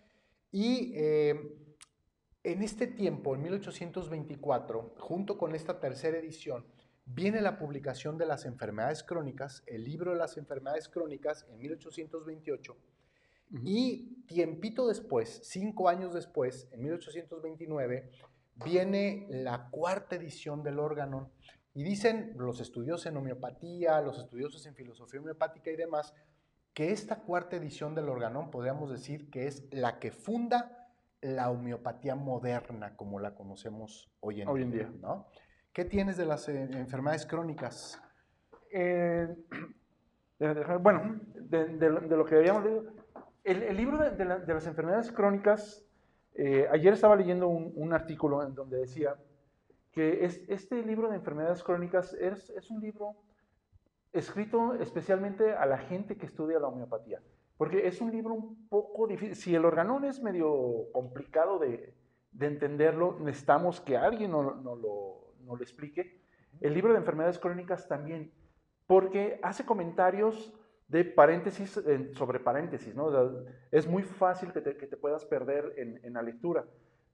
Y 0.51 0.91
eh, 0.93 1.33
en 2.43 2.61
este 2.61 2.85
tiempo, 2.85 3.33
en 3.33 3.41
1824, 3.41 4.93
junto 4.99 5.39
con 5.39 5.55
esta 5.55 5.79
tercera 5.79 6.19
edición, 6.19 6.67
viene 7.05 7.41
la 7.41 7.57
publicación 7.57 8.19
de 8.19 8.27
las 8.27 8.45
enfermedades 8.45 9.03
crónicas, 9.03 9.63
el 9.65 9.83
libro 9.83 10.11
de 10.11 10.17
las 10.17 10.37
enfermedades 10.37 10.89
crónicas 10.89 11.47
en 11.49 11.57
1828. 11.57 12.77
Y 13.61 14.23
tiempito 14.25 14.87
después, 14.87 15.41
cinco 15.43 15.89
años 15.89 16.13
después, 16.13 16.67
en 16.71 16.81
1829, 16.83 18.09
viene 18.65 19.27
la 19.29 19.69
cuarta 19.69 20.15
edición 20.15 20.63
del 20.63 20.79
órgano. 20.79 21.31
Y 21.75 21.83
dicen 21.83 22.33
los 22.37 22.59
estudiosos 22.59 23.05
en 23.07 23.17
homeopatía, 23.17 24.01
los 24.01 24.19
estudiosos 24.19 24.65
en 24.65 24.75
filosofía 24.75 25.19
homeopática 25.19 25.71
y 25.71 25.75
demás, 25.75 26.13
que 26.73 26.91
esta 26.91 27.21
cuarta 27.21 27.55
edición 27.55 27.93
del 27.95 28.09
organón 28.09 28.49
podríamos 28.51 28.91
decir 28.91 29.29
que 29.29 29.47
es 29.47 29.63
la 29.71 29.99
que 29.99 30.11
funda 30.11 30.89
la 31.21 31.49
homeopatía 31.51 32.15
moderna 32.15 32.95
como 32.95 33.19
la 33.19 33.33
conocemos 33.35 34.11
hoy 34.19 34.41
en 34.41 34.47
Hoy 34.49 34.61
en 34.63 34.71
día. 34.71 34.87
día. 34.89 34.99
¿no? 35.01 35.27
¿Qué 35.71 35.85
tienes 35.85 36.17
de 36.17 36.25
las 36.25 36.47
eh, 36.49 36.63
enfermedades 36.73 37.25
crónicas? 37.25 37.99
Eh, 38.71 39.27
bueno, 40.81 41.21
de, 41.35 41.65
de 41.77 41.89
lo- 41.89 42.01
de 42.01 42.17
lo 42.17 42.25
que 42.25 42.35
habíamos 42.35 42.65
leído, 42.65 42.83
el, 43.43 43.75
libro 43.75 43.97
de, 43.97 44.11
de 44.11 44.25
la- 44.25 44.39
de 44.39 44.53
las 44.53 44.67
enfermedades 44.67 45.11
crónicas, 45.11 45.85
eh, 46.35 46.67
ayer 46.71 46.93
estaba 46.93 47.15
leyendo 47.15 47.47
un, 47.47 47.93
artículo 47.93 48.41
en 48.43 48.55
donde 48.55 48.77
decía 48.77 49.15
que 49.91 50.25
es, 50.25 50.43
este 50.47 50.81
libro 50.81 51.09
de 51.09 51.15
enfermedades 51.15 51.63
crónicas 51.63 52.13
es, 52.13 52.49
un 52.71 52.81
libro 52.81 53.15
escrito 54.11 54.73
especialmente 54.75 55.53
a 55.53 55.65
la 55.65 55.77
gente 55.77 56.17
que 56.17 56.25
estudia 56.25 56.59
la 56.59 56.67
homeopatía, 56.67 57.21
porque 57.57 57.87
es 57.87 58.01
un 58.01 58.11
libro 58.11 58.33
un 58.33 58.67
poco 58.67 59.05
difícil. 59.05 59.35
Si 59.35 59.55
el 59.55 59.65
organón 59.65 60.05
es 60.05 60.21
medio 60.23 60.91
complicado 60.91 61.59
de, 61.59 61.93
de 62.31 62.47
entenderlo, 62.47 63.17
necesitamos 63.19 63.79
que 63.81 63.97
alguien 63.97 64.31
nos 64.31 64.59
no 64.63 64.75
lo, 64.75 65.33
nos 65.45 65.59
lo 65.59 65.63
explique. 65.63 66.19
El 66.61 66.73
libro 66.73 66.93
de 66.93 66.99
enfermedades 66.99 67.37
crónicas 67.37 67.87
también, 67.87 68.31
porque 68.87 69.39
hace 69.43 69.65
comentarios 69.65 70.51
de 70.87 71.05
paréntesis 71.05 71.81
sobre 72.13 72.39
paréntesis, 72.39 72.95
¿no? 72.95 73.05
O 73.05 73.11
sea, 73.11 73.53
es 73.71 73.87
muy 73.87 74.03
fácil 74.03 74.51
que 74.51 74.61
te, 74.61 74.77
que 74.77 74.87
te 74.87 74.97
puedas 74.97 75.25
perder 75.25 75.73
en, 75.77 75.99
en 76.03 76.13
la 76.13 76.21
lectura. 76.21 76.65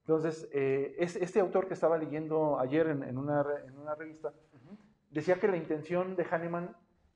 Entonces, 0.02 0.50
eh, 0.52 0.96
es, 0.98 1.16
este 1.16 1.40
autor 1.40 1.68
que 1.68 1.76
estaba 1.76 1.98
leyendo 1.98 2.60
ayer 2.60 2.88
en, 2.88 3.04
en 3.04 3.18
una, 3.18 3.46
una 3.80 3.96
revista, 3.96 4.34
decía 5.12 5.36
que 5.36 5.48
la 5.48 5.58
intención 5.58 6.16
de 6.16 6.24
Hahnemann 6.24 6.76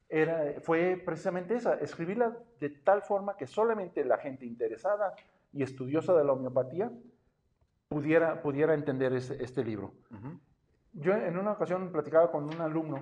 era, 0.09 0.61
fue 0.61 1.01
precisamente 1.03 1.55
esa, 1.55 1.73
escribirla 1.75 2.37
de 2.59 2.69
tal 2.69 3.01
forma 3.01 3.35
que 3.35 3.47
solamente 3.47 4.05
la 4.05 4.17
gente 4.17 4.45
interesada 4.45 5.15
y 5.51 5.63
estudiosa 5.63 6.13
de 6.13 6.23
la 6.23 6.33
homeopatía 6.33 6.91
pudiera, 7.87 8.41
pudiera 8.41 8.75
entender 8.75 9.13
este, 9.13 9.43
este 9.43 9.63
libro. 9.63 9.93
Yo 10.93 11.13
en 11.13 11.37
una 11.37 11.53
ocasión 11.53 11.91
platicaba 11.91 12.31
con 12.31 12.43
un 12.43 12.61
alumno 12.61 12.99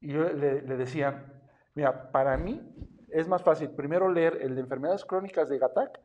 y 0.00 0.12
yo 0.12 0.32
le, 0.32 0.62
le 0.62 0.76
decía, 0.76 1.37
mira, 1.78 2.10
para 2.10 2.36
mí 2.36 2.60
es 3.08 3.28
más 3.28 3.40
fácil 3.40 3.70
primero 3.70 4.10
leer 4.10 4.38
el 4.42 4.56
de 4.56 4.62
enfermedades 4.62 5.04
crónicas 5.04 5.48
de 5.48 5.58
Gattac 5.60 6.00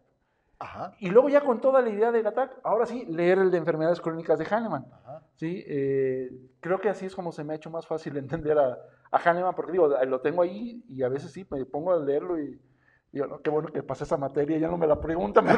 Ajá, 0.59 0.93
y 0.99 1.09
luego 1.09 1.29
ya 1.29 1.41
con 1.41 1.59
toda 1.61 1.81
la 1.81 1.89
idea 1.89 2.11
de 2.11 2.21
Gattac, 2.21 2.59
ahora 2.63 2.85
sí, 2.85 3.05
leer 3.07 3.39
el 3.39 3.49
de 3.49 3.57
enfermedades 3.57 3.99
crónicas 3.99 4.37
de 4.37 4.45
Hahnemann. 4.45 4.85
ajá. 4.93 5.23
Sí, 5.33 5.63
eh, 5.67 6.29
creo 6.59 6.79
que 6.79 6.89
así 6.89 7.07
es 7.07 7.15
como 7.15 7.31
se 7.31 7.43
me 7.43 7.53
ha 7.53 7.55
hecho 7.55 7.71
más 7.71 7.87
fácil 7.87 8.15
entender 8.17 8.59
a, 8.59 8.77
a 9.09 9.17
Hahnemann, 9.17 9.55
porque 9.55 9.71
digo, 9.71 9.87
lo 9.87 10.21
tengo 10.21 10.43
ahí 10.43 10.85
y 10.87 11.01
a 11.01 11.09
veces 11.09 11.31
sí, 11.31 11.43
me 11.49 11.65
pongo 11.65 11.91
a 11.91 11.97
leerlo 11.97 12.39
y 12.39 12.61
yo, 13.11 13.25
no, 13.25 13.41
qué 13.41 13.49
bueno 13.49 13.69
que 13.69 13.81
pasé 13.81 14.03
esa 14.03 14.17
materia, 14.17 14.59
ya 14.59 14.67
no 14.67 14.77
me 14.77 14.85
la 14.85 15.01
preguntan. 15.01 15.47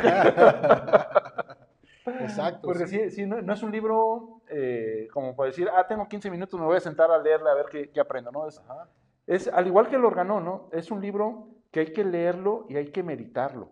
Exacto. 2.22 2.62
Porque 2.64 2.88
sí, 2.88 3.12
sí, 3.12 3.26
no, 3.26 3.42
no 3.42 3.54
es 3.54 3.62
un 3.64 3.72
libro 3.74 4.42
eh, 4.48 5.10
como 5.12 5.36
para 5.36 5.48
decir, 5.48 5.68
ah, 5.76 5.86
tengo 5.86 6.08
15 6.08 6.32
minutos, 6.32 6.58
me 6.58 6.66
voy 6.66 6.78
a 6.78 6.80
sentar 6.80 7.12
a 7.12 7.18
leerle 7.18 7.50
a 7.50 7.54
ver 7.54 7.66
qué, 7.70 7.92
qué 7.92 8.00
aprendo, 8.00 8.32
¿no? 8.32 8.48
Es, 8.48 8.60
Ajá. 8.60 8.88
Es 9.28 9.48
al 9.48 9.68
igual 9.68 9.88
que 9.90 9.96
el 9.96 10.06
organón, 10.06 10.46
¿no? 10.46 10.70
Es 10.72 10.92
un 10.92 11.02
libro 11.02 11.48
que 11.72 11.80
hay 11.82 11.94
que 11.94 12.04
leerlo 12.04 12.66
y 12.70 12.78
hay 12.78 12.88
que 12.92 13.04
meditarlo. 13.04 13.72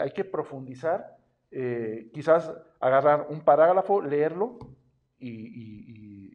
Hay 0.00 0.10
que 0.12 0.24
profundizar, 0.24 1.16
eh, 1.50 2.10
quizás 2.12 2.52
agarrar 2.80 3.26
un 3.30 3.40
parágrafo, 3.40 4.00
leerlo 4.02 4.58
y, 5.18 5.30
y- 5.30 5.84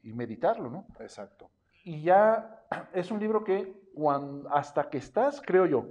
y- 0.03 0.09
y 0.09 0.13
meditarlo, 0.13 0.69
¿no? 0.69 0.85
Exacto. 0.99 1.49
Y 1.83 2.01
ya 2.01 2.63
es 2.93 3.11
un 3.11 3.19
libro 3.19 3.43
que 3.43 3.73
cuan- 3.93 4.43
hasta 4.51 4.89
que 4.89 4.97
estás, 4.97 5.41
creo 5.41 5.65
yo, 5.65 5.85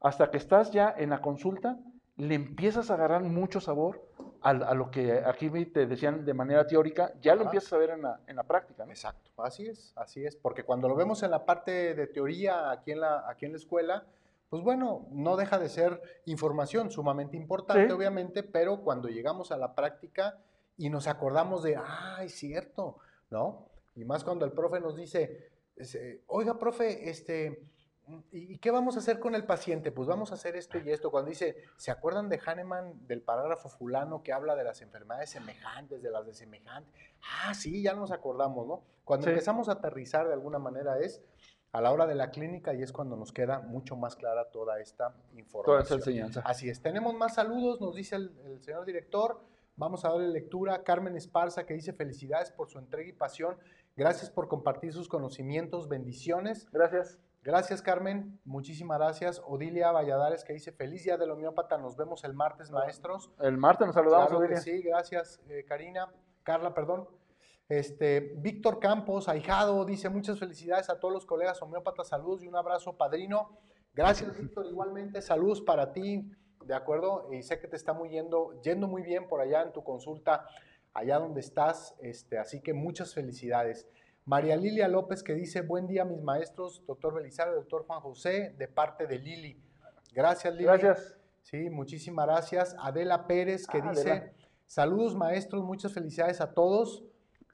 hasta 0.00 0.30
que 0.30 0.36
estás 0.36 0.70
ya 0.72 0.94
en 0.96 1.10
la 1.10 1.20
consulta, 1.20 1.78
le 2.16 2.34
empiezas 2.34 2.90
a 2.90 2.94
agarrar 2.94 3.22
mucho 3.22 3.60
sabor 3.60 4.02
a, 4.50 4.74
lo 4.74 4.90
que 4.90 5.22
aquí 5.24 5.50
te 5.66 5.86
decían 5.86 6.24
de 6.24 6.32
manera 6.34 6.66
teórica, 6.66 7.12
ya 7.20 7.34
lo 7.34 7.40
Ajá. 7.42 7.48
empiezas 7.50 7.72
a 7.72 7.78
ver 7.78 7.90
en 7.90 8.02
la, 8.02 8.20
en 8.26 8.36
la 8.36 8.44
práctica. 8.44 8.84
¿no? 8.84 8.92
Exacto, 8.92 9.30
así 9.42 9.66
es, 9.66 9.92
así 9.96 10.24
es, 10.24 10.36
porque 10.36 10.62
cuando 10.62 10.88
lo 10.88 10.94
vemos 10.94 11.22
en 11.22 11.30
la 11.32 11.44
parte 11.44 11.94
de 11.94 12.06
teoría 12.06 12.70
aquí 12.70 12.92
en 12.92 13.00
la, 13.00 13.28
aquí 13.28 13.46
en 13.46 13.52
la 13.52 13.58
escuela, 13.58 14.06
pues 14.48 14.62
bueno, 14.62 15.08
no 15.10 15.36
deja 15.36 15.58
de 15.58 15.68
ser 15.68 16.00
información 16.26 16.90
sumamente 16.90 17.36
importante, 17.36 17.86
Sí. 17.88 17.92
obviamente, 17.92 18.44
pero 18.44 18.82
cuando 18.82 19.08
llegamos 19.08 19.50
a 19.50 19.56
la 19.56 19.74
práctica 19.74 20.38
y 20.76 20.90
nos 20.90 21.08
acordamos 21.08 21.64
de, 21.64 21.76
ah, 21.76 22.18
es 22.22 22.34
cierto, 22.34 22.98
¿no? 23.30 23.66
Y 23.96 24.04
más 24.04 24.22
cuando 24.22 24.44
el 24.44 24.52
profe 24.52 24.78
nos 24.78 24.94
dice, 24.94 25.50
este, 25.74 26.22
oiga, 26.28 26.56
profe, 26.58 27.10
este, 27.10 27.64
¿y 28.30 28.58
qué 28.58 28.70
vamos 28.70 28.96
a 28.96 29.00
hacer 29.00 29.18
con 29.18 29.34
el 29.34 29.44
paciente? 29.44 29.90
Pues 29.92 30.08
vamos 30.08 30.30
a 30.30 30.34
hacer 30.34 30.56
esto 30.56 30.78
y 30.78 30.90
esto. 30.90 31.10
Cuando 31.10 31.28
dice, 31.30 31.56
¿se 31.76 31.90
acuerdan 31.90 32.28
de 32.28 32.38
Hahnemann, 32.44 33.06
del 33.06 33.22
parágrafo 33.22 33.68
fulano 33.68 34.22
que 34.22 34.32
habla 34.32 34.54
de 34.54 34.64
las 34.64 34.80
enfermedades 34.82 35.30
semejantes, 35.30 36.02
de 36.02 36.10
las 36.10 36.26
de 36.26 36.34
semejantes? 36.34 36.94
Ah, 37.44 37.54
sí, 37.54 37.82
ya 37.82 37.94
nos 37.94 38.12
acordamos, 38.12 38.66
¿no? 38.66 38.82
Cuando 39.04 39.24
Sí. 39.24 39.30
empezamos 39.30 39.68
a 39.68 39.72
aterrizar 39.72 40.26
de 40.26 40.34
alguna 40.34 40.58
manera 40.58 40.98
es 40.98 41.22
a 41.72 41.80
la 41.80 41.92
hora 41.92 42.06
de 42.06 42.14
la 42.14 42.30
clínica 42.30 42.72
y 42.74 42.82
es 42.82 42.92
cuando 42.92 43.16
nos 43.16 43.32
queda 43.32 43.60
mucho 43.60 43.96
más 43.96 44.16
clara 44.16 44.50
toda 44.50 44.80
esta 44.80 45.10
Toda 45.10 45.20
esa 45.20 45.36
información. 45.40 45.98
enseñanza. 45.98 46.42
Así 46.44 46.70
es, 46.70 46.80
tenemos 46.80 47.14
más 47.14 47.34
saludos, 47.34 47.80
nos 47.80 47.94
dice 47.94 48.16
el, 48.16 48.32
el 48.46 48.62
señor 48.62 48.84
director. 48.86 49.40
Vamos 49.78 50.06
a 50.06 50.08
darle 50.08 50.28
lectura. 50.28 50.82
Carmen 50.84 51.16
Esparza 51.16 51.66
que 51.66 51.74
dice 51.74 51.92
felicidades 51.92 52.50
por 52.50 52.70
su 52.70 52.78
entrega 52.78 53.10
y 53.10 53.12
pasión. 53.12 53.58
Gracias 53.94 54.30
por 54.30 54.48
compartir 54.48 54.92
sus 54.94 55.06
conocimientos. 55.08 55.86
Bendiciones. 55.88 56.66
Gracias. 56.72 57.18
Gracias, 57.46 57.80
Carmen. 57.80 58.40
Muchísimas 58.44 58.98
gracias. 58.98 59.40
Odilia 59.46 59.92
Valladares 59.92 60.42
que 60.42 60.52
dice 60.52 60.72
feliz 60.72 61.04
día 61.04 61.16
del 61.16 61.30
homeópata. 61.30 61.78
Nos 61.78 61.96
vemos 61.96 62.24
el 62.24 62.34
martes, 62.34 62.72
maestros. 62.72 63.30
El 63.38 63.56
martes 63.56 63.86
nos 63.86 63.94
saludamos, 63.94 64.30
Claro 64.30 64.40
Odelia. 64.40 64.60
sí, 64.60 64.82
gracias, 64.82 65.40
eh, 65.48 65.64
Karina. 65.64 66.12
Carla, 66.42 66.74
perdón. 66.74 67.08
Este, 67.68 68.34
Víctor 68.38 68.80
Campos, 68.80 69.28
ahijado, 69.28 69.84
dice 69.84 70.08
muchas 70.08 70.40
felicidades 70.40 70.90
a 70.90 70.98
todos 70.98 71.14
los 71.14 71.24
colegas 71.24 71.62
homeópatas, 71.62 72.08
saludos 72.08 72.42
y 72.42 72.48
un 72.48 72.56
abrazo, 72.56 72.96
padrino. 72.96 73.56
Gracias, 73.94 74.36
Víctor, 74.36 74.66
igualmente, 74.66 75.22
saludos 75.22 75.60
para 75.60 75.92
ti, 75.92 76.28
¿de 76.64 76.74
acuerdo? 76.74 77.28
Y 77.32 77.44
sé 77.44 77.60
que 77.60 77.68
te 77.68 77.76
está 77.76 77.92
muy 77.92 78.08
yendo, 78.08 78.60
yendo 78.62 78.88
muy 78.88 79.02
bien 79.02 79.28
por 79.28 79.40
allá 79.40 79.62
en 79.62 79.72
tu 79.72 79.84
consulta, 79.84 80.48
allá 80.94 81.20
donde 81.20 81.42
estás, 81.42 81.94
este, 82.00 82.38
así 82.38 82.60
que 82.60 82.74
muchas 82.74 83.14
felicidades. 83.14 83.86
María 84.26 84.56
Lilia 84.56 84.88
López 84.88 85.22
que 85.22 85.34
dice, 85.34 85.60
buen 85.62 85.86
día 85.86 86.04
mis 86.04 86.20
maestros, 86.20 86.82
doctor 86.84 87.14
Belisario, 87.14 87.54
doctor 87.54 87.86
Juan 87.86 88.00
José, 88.00 88.54
de 88.58 88.66
parte 88.66 89.06
de 89.06 89.20
Lili. 89.20 89.62
Gracias, 90.12 90.52
Lili. 90.52 90.64
Gracias. 90.64 91.16
Sí, 91.42 91.70
muchísimas 91.70 92.26
gracias. 92.26 92.74
Adela 92.80 93.28
Pérez 93.28 93.68
que 93.68 93.78
Ah, 93.78 93.90
dice, 93.90 94.10
Adela. 94.10 94.32
saludos 94.66 95.14
maestros, 95.14 95.62
muchas 95.62 95.92
felicidades 95.92 96.40
a 96.40 96.52
todos. 96.52 97.04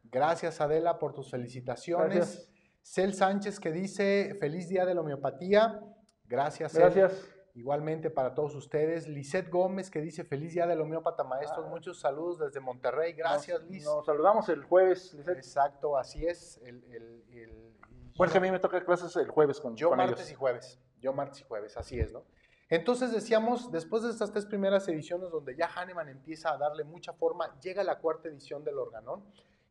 Gracias 0.04 0.60
Adela 0.62 0.98
por 0.98 1.12
tus 1.12 1.30
felicitaciones. 1.30 2.16
Gracias. 2.16 2.48
Cel 2.80 3.12
Sánchez 3.14 3.60
que 3.60 3.70
dice, 3.70 4.34
feliz 4.40 4.68
día 4.68 4.86
de 4.86 4.94
la 4.94 5.02
homeopatía. 5.02 5.78
Gracias. 6.24 6.72
Cel. 6.72 7.10
Igualmente 7.54 8.08
para 8.10 8.34
todos 8.34 8.54
ustedes. 8.54 9.06
Lisette 9.08 9.50
Gómez 9.50 9.90
que 9.90 10.00
dice, 10.00 10.24
feliz 10.24 10.54
día 10.54 10.66
del 10.66 10.80
homeópata 10.80 11.22
maestros. 11.22 11.66
Ah. 11.66 11.70
Muchos 11.70 12.00
saludos 12.00 12.38
desde 12.38 12.60
Monterrey. 12.60 13.12
Gracias 13.12 13.60
Nos- 13.60 13.70
Liz. 13.70 13.84
Nos 13.84 14.06
saludamos 14.06 14.48
el 14.48 14.62
jueves. 14.64 15.12
Lisette. 15.14 15.36
Exacto, 15.36 15.98
así 15.98 16.26
es. 16.26 16.58
El, 16.64 16.82
el- 16.92 17.24
el- 17.30 17.72
Bueno, 18.16 18.32
que 18.32 18.38
a 18.38 18.40
mí 18.40 18.50
me 18.50 18.58
toca 18.58 18.82
clases 18.84 19.14
el 19.16 19.28
jueves 19.28 19.60
con, 19.60 19.76
Yo 19.76 19.90
con 19.90 19.98
martes 19.98 20.20
ellos. 20.20 20.30
y 20.30 20.34
jueves. 20.34 20.80
Yo 21.00 21.12
martes 21.12 21.40
y 21.40 21.44
jueves, 21.44 21.76
así 21.76 21.98
es, 22.00 22.12
¿no? 22.12 22.24
Entonces 22.70 23.12
decíamos, 23.12 23.70
después 23.70 24.02
de 24.02 24.08
estas 24.10 24.30
tres 24.32 24.46
primeras 24.46 24.88
ediciones 24.88 25.30
donde 25.30 25.54
ya 25.54 25.66
Hahnemann 25.66 26.08
empieza 26.08 26.52
a 26.52 26.56
darle 26.56 26.84
mucha 26.84 27.12
forma, 27.12 27.58
llega 27.60 27.84
la 27.84 27.98
cuarta 27.98 28.28
edición 28.28 28.64
del 28.64 28.78
organón. 28.78 29.24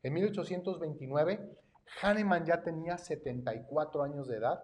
En 0.04 0.14
1829, 0.14 1.58
Hahnemann 2.04 2.46
ya 2.46 2.62
tenía 2.62 2.98
74 3.00 4.04
años 4.04 4.28
de 4.28 4.38
edad 4.38 4.64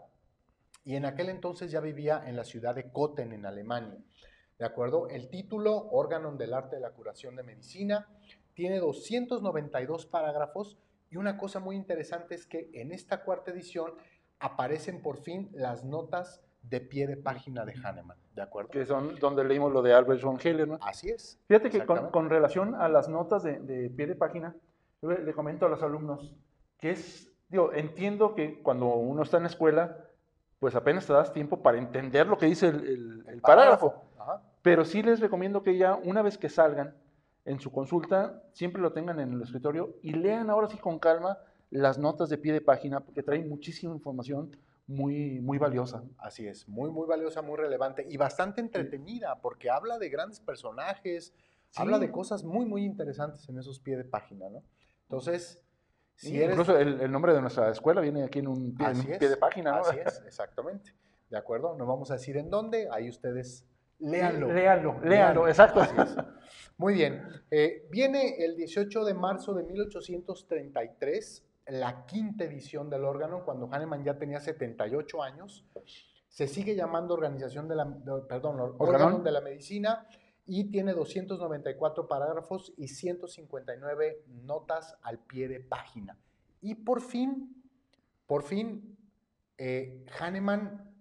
y 0.88 0.96
en 0.96 1.04
aquel 1.04 1.28
entonces 1.28 1.70
ya 1.70 1.82
vivía 1.82 2.24
en 2.26 2.38
la 2.38 2.46
ciudad 2.46 2.74
de 2.74 2.90
Kotten, 2.90 3.34
en 3.34 3.46
Alemania. 3.46 4.00
¿De 4.58 4.66
acuerdo? 4.66 5.10
El 5.10 5.28
título, 5.30 5.90
Órganon 5.92 6.38
del 6.38 6.54
Arte 6.54 6.78
de 6.78 6.82
la 6.82 6.92
Curación 6.92 7.36
de 7.36 7.44
Medicina, 7.44 8.08
tiene 8.54 8.80
292 8.80 10.06
parágrafos 10.06 10.78
y 11.10 11.18
una 11.18 11.38
cosa 11.38 11.60
muy 11.60 11.76
interesante 11.76 12.36
es 12.36 12.46
que 12.46 12.70
en 12.72 12.94
esta 12.94 13.26
cuarta 13.26 13.52
edición 13.52 13.96
aparecen 14.40 15.02
por 15.02 15.18
fin 15.18 15.50
las 15.52 15.84
notas 15.84 16.42
de 16.62 16.80
pie 16.80 17.06
de 17.06 17.18
página 17.18 17.66
de 17.66 17.74
Hahnemann, 17.74 18.18
¿de 18.34 18.42
acuerdo? 18.44 18.70
Que 18.70 18.86
son 18.86 19.16
donde 19.20 19.44
leímos 19.44 19.74
lo 19.74 19.82
de 19.82 19.94
Albert 19.94 20.22
von 20.22 20.40
Heller, 20.42 20.70
¿no? 20.70 20.80
Así 20.80 21.10
es. 21.10 21.38
Fíjate 21.50 21.70
que 21.70 21.86
con, 21.86 22.12
con 22.12 22.30
relación 22.30 22.76
a 22.76 22.88
las 22.88 23.10
notas 23.10 23.44
de, 23.44 23.60
de 23.60 23.90
pie 23.90 24.08
de 24.08 24.16
página, 24.16 24.56
yo 25.02 25.12
le, 25.12 25.22
le 25.22 25.34
comento 25.34 25.66
a 25.66 25.70
los 25.70 25.84
alumnos 25.84 26.34
que 26.80 26.92
es, 26.92 27.30
digo, 27.50 27.74
entiendo 27.74 28.36
que 28.36 28.62
cuando 28.64 28.86
uno 28.86 29.24
está 29.24 29.36
en 29.36 29.44
la 29.44 29.50
escuela, 29.50 30.07
pues 30.60 30.76
apenas 30.76 31.06
te 31.06 31.14
das 31.14 31.32
tiempo 31.34 31.62
para 31.62 31.78
entender 31.78 32.28
lo 32.28 32.38
que 32.38 32.46
dice 32.48 32.68
el, 32.70 32.76
el- 32.88 33.24
el 33.28 33.42
parágrafo. 33.42 34.04
Ajá. 34.20 34.42
Pero 34.62 34.86
sí 34.86 35.02
les 35.04 35.20
recomiendo 35.20 35.62
que 35.64 35.78
ya 35.78 35.96
una 35.96 36.22
vez 36.22 36.38
que 36.38 36.50
salgan 36.50 36.96
en 37.46 37.60
su 37.60 37.72
consulta, 37.72 38.44
siempre 38.54 38.82
lo 38.82 38.92
tengan 38.92 39.20
en 39.20 39.34
el 39.34 39.42
escritorio 39.42 39.96
y 40.02 40.14
lean 40.14 40.50
ahora 40.50 40.68
sí 40.68 40.78
con 40.78 41.00
calma 41.00 41.38
las 41.70 41.98
notas 41.98 42.30
de 42.30 42.38
pie 42.38 42.54
de 42.54 42.62
página, 42.62 43.00
porque 43.02 43.24
traen 43.24 43.48
muchísima 43.48 43.94
información 43.94 44.56
muy, 44.88 45.40
muy 45.42 45.58
valiosa. 45.58 46.02
Así 46.18 46.48
es, 46.48 46.68
muy, 46.68 46.90
muy 46.90 47.06
valiosa, 47.08 47.42
muy 47.42 47.58
relevante 47.58 48.06
y 48.10 48.16
bastante 48.18 48.62
entretenida 48.62 49.36
porque 49.42 49.70
habla 49.70 49.98
de 49.98 50.10
grandes 50.10 50.40
personajes, 50.40 51.34
Sí. 51.70 51.82
habla 51.82 52.00
de 52.00 52.10
cosas 52.10 52.46
muy, 52.46 52.66
muy 52.66 52.86
interesantes 52.86 53.48
en 53.50 53.60
esos 53.60 53.78
pie 53.80 53.98
de 53.98 54.06
página, 54.06 54.50
¿no? 54.50 54.64
Entonces, 55.04 55.62
Sí, 56.18 56.36
eres... 56.36 56.50
Incluso 56.50 56.78
el, 56.78 57.00
el 57.00 57.12
nombre 57.12 57.34
de 57.34 57.42
nuestra 57.42 57.70
escuela 57.72 58.02
viene 58.02 58.24
aquí 58.24 58.40
en 58.40 58.48
un 58.48 58.76
pie, 58.76 58.88
en 58.88 59.14
es, 59.14 59.20
de 59.20 59.38
página. 59.38 59.72
¿no? 59.72 59.78
Así 59.78 59.98
es, 60.04 60.22
exactamente. 60.28 60.94
¿De 61.30 61.38
acuerdo? 61.38 61.76
No 61.78 61.86
vamos 61.86 62.10
a 62.12 62.16
decir 62.16 62.38
en 62.38 62.50
dónde, 62.50 62.90
ahí 62.92 63.08
ustedes 63.10 63.66
léanlo. 64.00 64.52
Léanlo, 64.52 65.00
léanlo, 65.04 65.48
exacto. 65.48 65.82
Así 65.82 65.94
es. 66.00 66.16
Muy 66.78 66.94
bien. 66.96 67.24
Eh, 67.52 67.88
viene 67.92 68.44
el 68.44 68.56
18 68.56 69.06
de 69.06 69.14
marzo 69.14 69.54
de 69.54 69.64
1833, 69.64 71.46
la 71.68 72.06
quinta 72.06 72.46
edición 72.46 72.90
del 72.90 73.04
órgano, 73.04 73.44
cuando 73.46 73.68
Hahnemann 73.72 74.04
ya 74.04 74.18
tenía 74.18 74.40
78 74.40 75.22
años. 75.22 75.66
Se 76.30 76.48
sigue 76.48 76.76
llamando 76.76 77.14
Organización 77.14 77.68
de 77.68 77.76
la, 77.76 77.86
de- 77.86 78.22
perdón, 78.28 78.76
Órgano 78.78 79.20
de 79.20 79.32
la 79.32 79.42
Medicina 79.42 80.08
y 80.48 80.72
tiene 80.72 80.94
294 80.94 82.08
parágrafos 82.08 82.74
y 82.78 82.88
159 82.88 84.24
notas 84.44 84.98
al 85.04 85.20
pie 85.20 85.48
de 85.50 85.60
página. 85.60 86.18
Y 86.62 86.76
por 86.76 87.02
fin, 87.02 87.64
por 88.26 88.44
fin, 88.44 88.98
eh, 89.58 90.06
Hahnemann, 90.20 90.96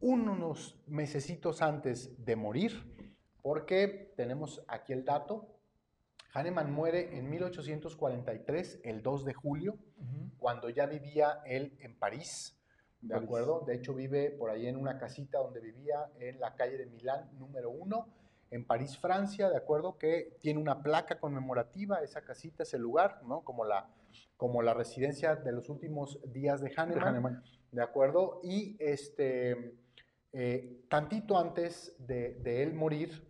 unos 0.00 0.78
mesecitos 0.86 1.62
antes 1.62 2.24
de 2.24 2.36
morir, 2.36 2.94
porque 3.42 4.12
tenemos 4.16 4.64
aquí 4.68 4.92
el 4.92 5.04
dato, 5.04 5.54
Hahnemann 6.34 6.72
muere 6.72 7.16
en 7.16 7.30
1843, 7.30 8.80
el 8.84 9.02
2 9.02 9.24
de 9.24 9.34
julio, 9.34 9.78
cuando 10.38 10.68
ya 10.68 10.86
vivía 10.86 11.40
él 11.46 11.76
en 11.80 11.98
París, 11.98 12.56
¿de 13.00 13.14
París. 13.14 13.24
acuerdo? 13.24 13.64
De 13.66 13.74
hecho 13.76 13.94
vive 13.94 14.30
por 14.30 14.50
ahí 14.50 14.66
en 14.66 14.76
una 14.76 14.98
casita 14.98 15.38
donde 15.38 15.60
vivía 15.60 16.10
en 16.20 16.38
la 16.38 16.54
calle 16.54 16.76
de 16.76 16.86
Milán 16.86 17.30
número 17.38 17.70
1, 17.70 18.08
en 18.50 18.64
París, 18.64 18.98
Francia, 18.98 19.50
¿de 19.50 19.56
acuerdo? 19.56 19.98
Que 19.98 20.36
tiene 20.40 20.60
una 20.60 20.82
placa 20.82 21.18
conmemorativa, 21.18 22.02
esa 22.02 22.22
casita, 22.22 22.62
ese 22.62 22.78
lugar, 22.78 23.20
¿no? 23.24 23.42
Como 23.42 23.64
la, 23.64 23.90
como 24.36 24.62
la 24.62 24.74
residencia 24.74 25.36
de 25.36 25.52
los 25.52 25.68
últimos 25.68 26.20
días 26.32 26.60
de 26.60 26.70
De 26.70 26.74
Hahnemann. 26.76 27.02
Hahnemann. 27.02 27.44
¿De 27.70 27.82
acuerdo? 27.82 28.40
Y 28.42 28.76
este, 28.78 29.76
eh, 30.32 30.84
tantito 30.88 31.38
antes 31.38 31.94
de, 31.98 32.34
de 32.34 32.62
él 32.62 32.74
morir, 32.74 33.26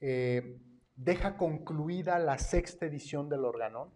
eh, 0.00 0.60
deja 0.96 1.36
concluida 1.36 2.18
la 2.18 2.38
sexta 2.38 2.86
edición 2.86 3.28
del 3.28 3.44
Organón, 3.44 3.90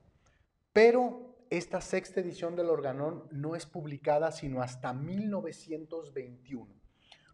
pero 0.73 1.37
esta 1.51 1.81
sexta 1.81 2.21
edición 2.21 2.57
del 2.57 2.71
Organón 2.71 3.25
no 3.31 3.55
es 3.55 3.67
publicada 3.67 4.33
sino 4.33 4.63
hasta 4.63 4.93
1921, 4.93 6.75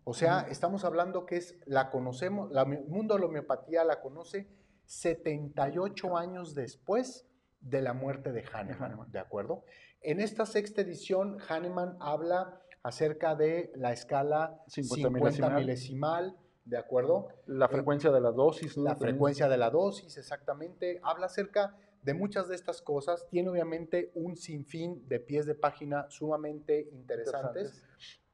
O 0.05 0.15
sea, 0.15 0.47
estamos 0.49 0.85
hablando 0.85 1.27
que 1.27 1.37
es, 1.37 1.59
la 1.67 1.91
conocemos, 1.91 2.51
la, 2.51 2.63
el 2.63 2.87
mundo 2.89 3.15
de 3.15 3.21
la 3.21 3.27
homeopatía 3.27 3.85
la 3.85 4.01
conoce 4.01 4.49
78 4.87 6.17
años 6.17 6.55
después 6.55 7.27
de 7.61 7.83
la 7.83 7.93
muerte 7.93 8.33
de 8.33 8.43
Hahnemann. 8.43 9.11
¿de 9.11 9.19
acuerdo? 9.19 9.65
En 10.01 10.21
esta 10.21 10.47
sexta 10.47 10.81
edición, 10.81 11.39
Hahnemann 11.49 11.97
habla 12.01 12.61
acerca 12.83 13.35
de 13.35 13.71
la 13.77 13.93
escala 13.93 14.63
50 14.67 15.09
50, 15.09 15.21
milesimal. 15.21 15.61
milesimal, 15.61 16.37
¿de 16.65 16.79
acuerdo? 16.79 17.29
La 17.47 17.69
frecuencia 17.69 18.11
de 18.11 18.21
la 18.21 18.33
dosis. 18.33 18.77
¿no? 18.77 18.85
La 18.85 18.91
También. 18.93 19.11
frecuencia 19.11 19.49
de 19.49 19.59
la 19.59 19.71
dosis, 19.71 20.17
exactamente. 20.17 21.01
Habla 21.03 21.27
acerca 21.27 21.77
de 22.03 22.15
muchas 22.15 22.49
de 22.49 22.55
estas 22.55 22.81
cosas. 22.81 23.27
Tiene 23.29 23.51
obviamente 23.51 24.11
un 24.15 24.37
sinfín 24.37 25.07
de 25.09 25.21
pies 25.21 25.47
de 25.47 25.55
página 25.55 26.09
sumamente 26.11 26.89
interesantes, 26.93 27.85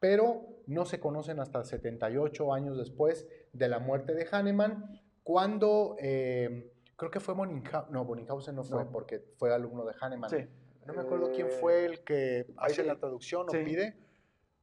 pero 0.01 0.47
no 0.67 0.85
se 0.85 1.01
conocen 1.01 1.41
hasta 1.41 1.65
78 1.65 2.53
años 2.53 2.77
después 2.77 3.27
de 3.53 3.69
la 3.69 3.79
muerte 3.79 4.15
de 4.15 4.27
Hahnemann, 4.31 5.01
cuando 5.23 5.97
eh, 6.01 6.73
creo 6.97 7.11
que 7.11 7.21
fue 7.21 7.35
Bonninghausen, 7.35 7.93
no, 7.93 8.05
Bonninghausen 8.05 8.55
no 8.55 8.65
fue 8.65 8.85
No. 8.85 8.91
porque 8.93 9.21
fue 9.39 9.53
alumno 9.55 9.85
de 9.85 9.95
Hahnemann. 10.01 10.31
Sí. 10.31 10.47
No 10.87 10.95
me 10.95 11.01
acuerdo 11.03 11.33
quién 11.33 11.49
fue 11.51 11.85
el 11.85 12.05
que 12.05 12.47
hace 12.59 12.85
la 12.85 12.97
traducción 12.97 13.47
o 13.49 13.51
sí. 13.51 13.59
pide. 13.65 13.97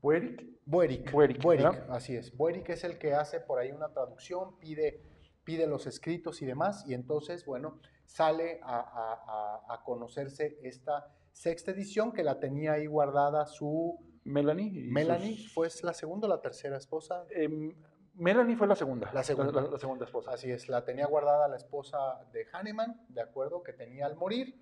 Buerick. 0.01 0.43
Buerick. 0.65 1.11
Buerick, 1.41 1.85
así 1.89 2.15
es. 2.15 2.35
Buerick 2.35 2.69
es 2.69 2.83
el 2.83 2.97
que 2.97 3.13
hace 3.13 3.39
por 3.39 3.59
ahí 3.59 3.71
una 3.71 3.89
traducción, 3.93 4.57
pide, 4.59 5.01
pide 5.43 5.67
los 5.67 5.87
escritos 5.87 6.41
y 6.41 6.45
demás, 6.45 6.85
y 6.87 6.93
entonces, 6.93 7.45
bueno, 7.45 7.79
sale 8.05 8.59
a, 8.63 8.79
a- 8.79 9.63
a- 9.67 9.73
a 9.73 9.83
conocerse 9.83 10.57
esta 10.63 11.07
sexta 11.31 11.71
edición 11.71 12.11
que 12.11 12.23
la 12.23 12.39
tenía 12.39 12.73
ahí 12.73 12.85
guardada 12.85 13.45
su 13.45 13.97
Melanie. 14.25 14.71
Melanie, 14.91 15.37
sus- 15.37 15.53
¿fue 15.53 15.67
la 15.83 15.93
segunda 15.93 16.27
o 16.27 16.29
la 16.29 16.41
tercera 16.41 16.77
esposa? 16.77 17.25
Em, 17.29 17.73
Melanie 18.15 18.55
fue 18.55 18.67
la 18.67 18.75
segunda. 18.75 19.11
La 19.13 19.23
segunda. 19.23 19.51
La, 19.61 19.67
la 19.69 19.77
segunda 19.77 20.05
esposa. 20.05 20.31
Así 20.31 20.51
es, 20.51 20.69
la 20.69 20.85
tenía 20.85 21.07
guardada 21.07 21.47
la 21.47 21.57
esposa 21.57 21.97
de 22.31 22.45
Hahnemann, 22.51 23.05
de 23.09 23.21
acuerdo, 23.21 23.63
que 23.63 23.73
tenía 23.73 24.05
al 24.05 24.15
morir. 24.15 24.55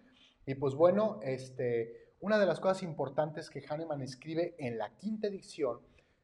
Y 0.45 0.55
pues 0.55 0.74
bueno, 0.74 1.20
este, 1.22 2.14
una 2.22 2.39
de 2.39 2.45
las 2.45 2.59
cosas 2.59 2.82
importantes 2.84 3.49
que 3.49 3.62
Hahnemann 3.68 4.01
escribe 4.01 4.55
en 4.57 4.78
la 4.78 4.95
quinta 4.97 5.28
edición, 5.28 5.80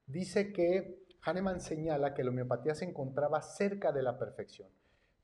dice 0.08 0.52
que 0.54 1.06
Hahnemann 1.22 1.60
señala 1.60 2.14
que 2.14 2.24
la 2.24 2.30
homeopatía 2.32 2.74
se 2.76 2.86
encontraba 2.86 3.42
cerca 3.42 3.92
de 3.92 4.02
la 4.04 4.18
perfección. 4.18 4.70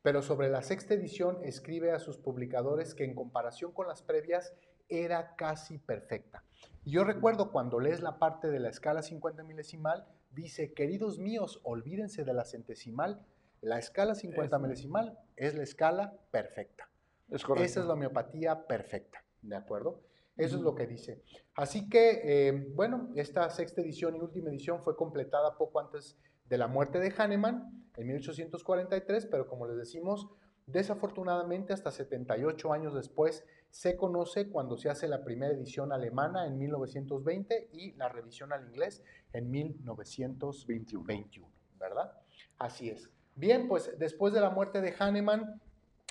Pero 0.02 0.22
sobre 0.22 0.50
la 0.50 0.62
sexta 0.62 0.94
edición 0.96 1.40
escribe 1.44 1.92
a 1.94 2.00
sus 2.00 2.18
publicadores 2.18 2.94
que 2.94 3.06
en 3.06 3.16
comparación 3.16 3.72
con 3.72 3.88
las 3.88 4.02
previas 4.04 4.54
era 4.90 5.36
casi 5.38 5.78
perfecta. 5.78 6.44
Yo 6.86 7.04
recuerdo 7.04 7.52
cuando 7.52 7.80
lees 7.80 8.02
la 8.02 8.20
parte 8.20 8.50
de 8.50 8.60
la 8.60 8.70
escala 8.70 9.02
50 9.02 9.44
milesimal, 9.44 10.06
dice, 10.32 10.74
queridos 10.74 11.18
míos, 11.20 11.62
olvídense 11.64 12.26
de 12.26 12.34
la 12.34 12.44
centesimal, 12.46 13.26
la 13.62 13.80
escala 13.80 14.16
50 14.16 14.56
Es- 14.58 14.62
milesimal 14.62 15.18
es 15.38 15.56
la 15.56 15.64
escala 15.64 16.14
perfecta. 16.32 16.90
Es 17.30 17.44
correcto. 17.44 17.66
Esa 17.66 17.80
es 17.80 17.86
la 17.86 17.94
homeopatía 17.94 18.68
perfecta, 18.68 19.24
¿de 19.42 19.56
acuerdo? 19.56 20.02
Eso 20.36 20.58
es 20.58 20.62
lo 20.64 20.76
que 20.76 20.88
dice. 20.88 21.22
Así 21.56 21.88
que, 21.90 22.22
eh, 22.24 22.52
bueno, 22.74 23.12
esta 23.16 23.50
sexta 23.50 23.82
edición 23.82 24.16
y 24.16 24.20
última 24.20 24.50
edición 24.50 24.82
fue 24.82 24.96
completada 24.98 25.58
poco 25.58 25.80
antes 25.80 26.18
de 26.50 26.58
la 26.58 26.68
muerte 26.68 27.00
de 27.00 27.14
Hahnemann, 27.16 27.88
en 27.96 28.08
1843, 28.08 29.28
pero 29.28 29.48
como 29.48 29.68
les 29.68 29.78
decimos, 29.78 30.28
desafortunadamente 30.66 31.74
hasta 31.74 31.92
78 31.92 32.74
años 32.74 32.94
después 32.94 33.46
se 33.70 33.98
conoce 33.98 34.50
cuando 34.50 34.78
se 34.78 34.90
hace 34.90 35.08
la 35.08 35.24
primera 35.24 35.54
edición 35.54 35.92
alemana 35.92 36.46
en 36.46 36.58
1920 36.58 37.70
y 37.74 37.94
la 37.94 38.10
revisión 38.10 38.54
al 38.54 38.68
inglés 38.68 39.04
en 39.34 39.50
1921, 39.50 41.48
¿verdad? 41.80 42.14
Así 42.60 42.90
es. 42.90 43.10
Bien, 43.36 43.68
pues 43.68 43.98
después 43.98 44.34
de 44.34 44.42
la 44.42 44.52
muerte 44.52 44.80
de 44.80 44.94
Hahnemann, 44.98 45.60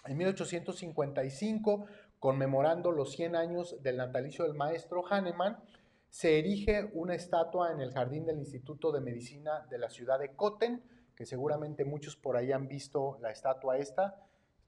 en 0.06 0.16
1855, 0.16 1.86
conmemorando 2.18 2.90
los 2.90 3.12
100 3.12 3.36
años 3.36 3.80
del 3.82 3.96
natalicio 3.96 4.44
del 4.44 4.54
maestro 4.54 5.04
Hahnemann, 5.08 5.58
se 6.10 6.38
erige 6.38 6.90
una 6.94 7.14
estatua 7.14 7.72
en 7.72 7.80
el 7.80 7.92
jardín 7.92 8.26
del 8.26 8.38
Instituto 8.38 8.92
de 8.92 9.00
Medicina 9.00 9.66
de 9.70 9.78
la 9.78 9.88
ciudad 9.88 10.18
de 10.18 10.34
Cotten, 10.34 10.82
que 11.16 11.24
seguramente 11.24 11.84
muchos 11.84 12.16
por 12.16 12.36
ahí 12.36 12.52
han 12.52 12.68
visto 12.68 13.18
la 13.20 13.30
estatua 13.30 13.78
esta. 13.78 14.20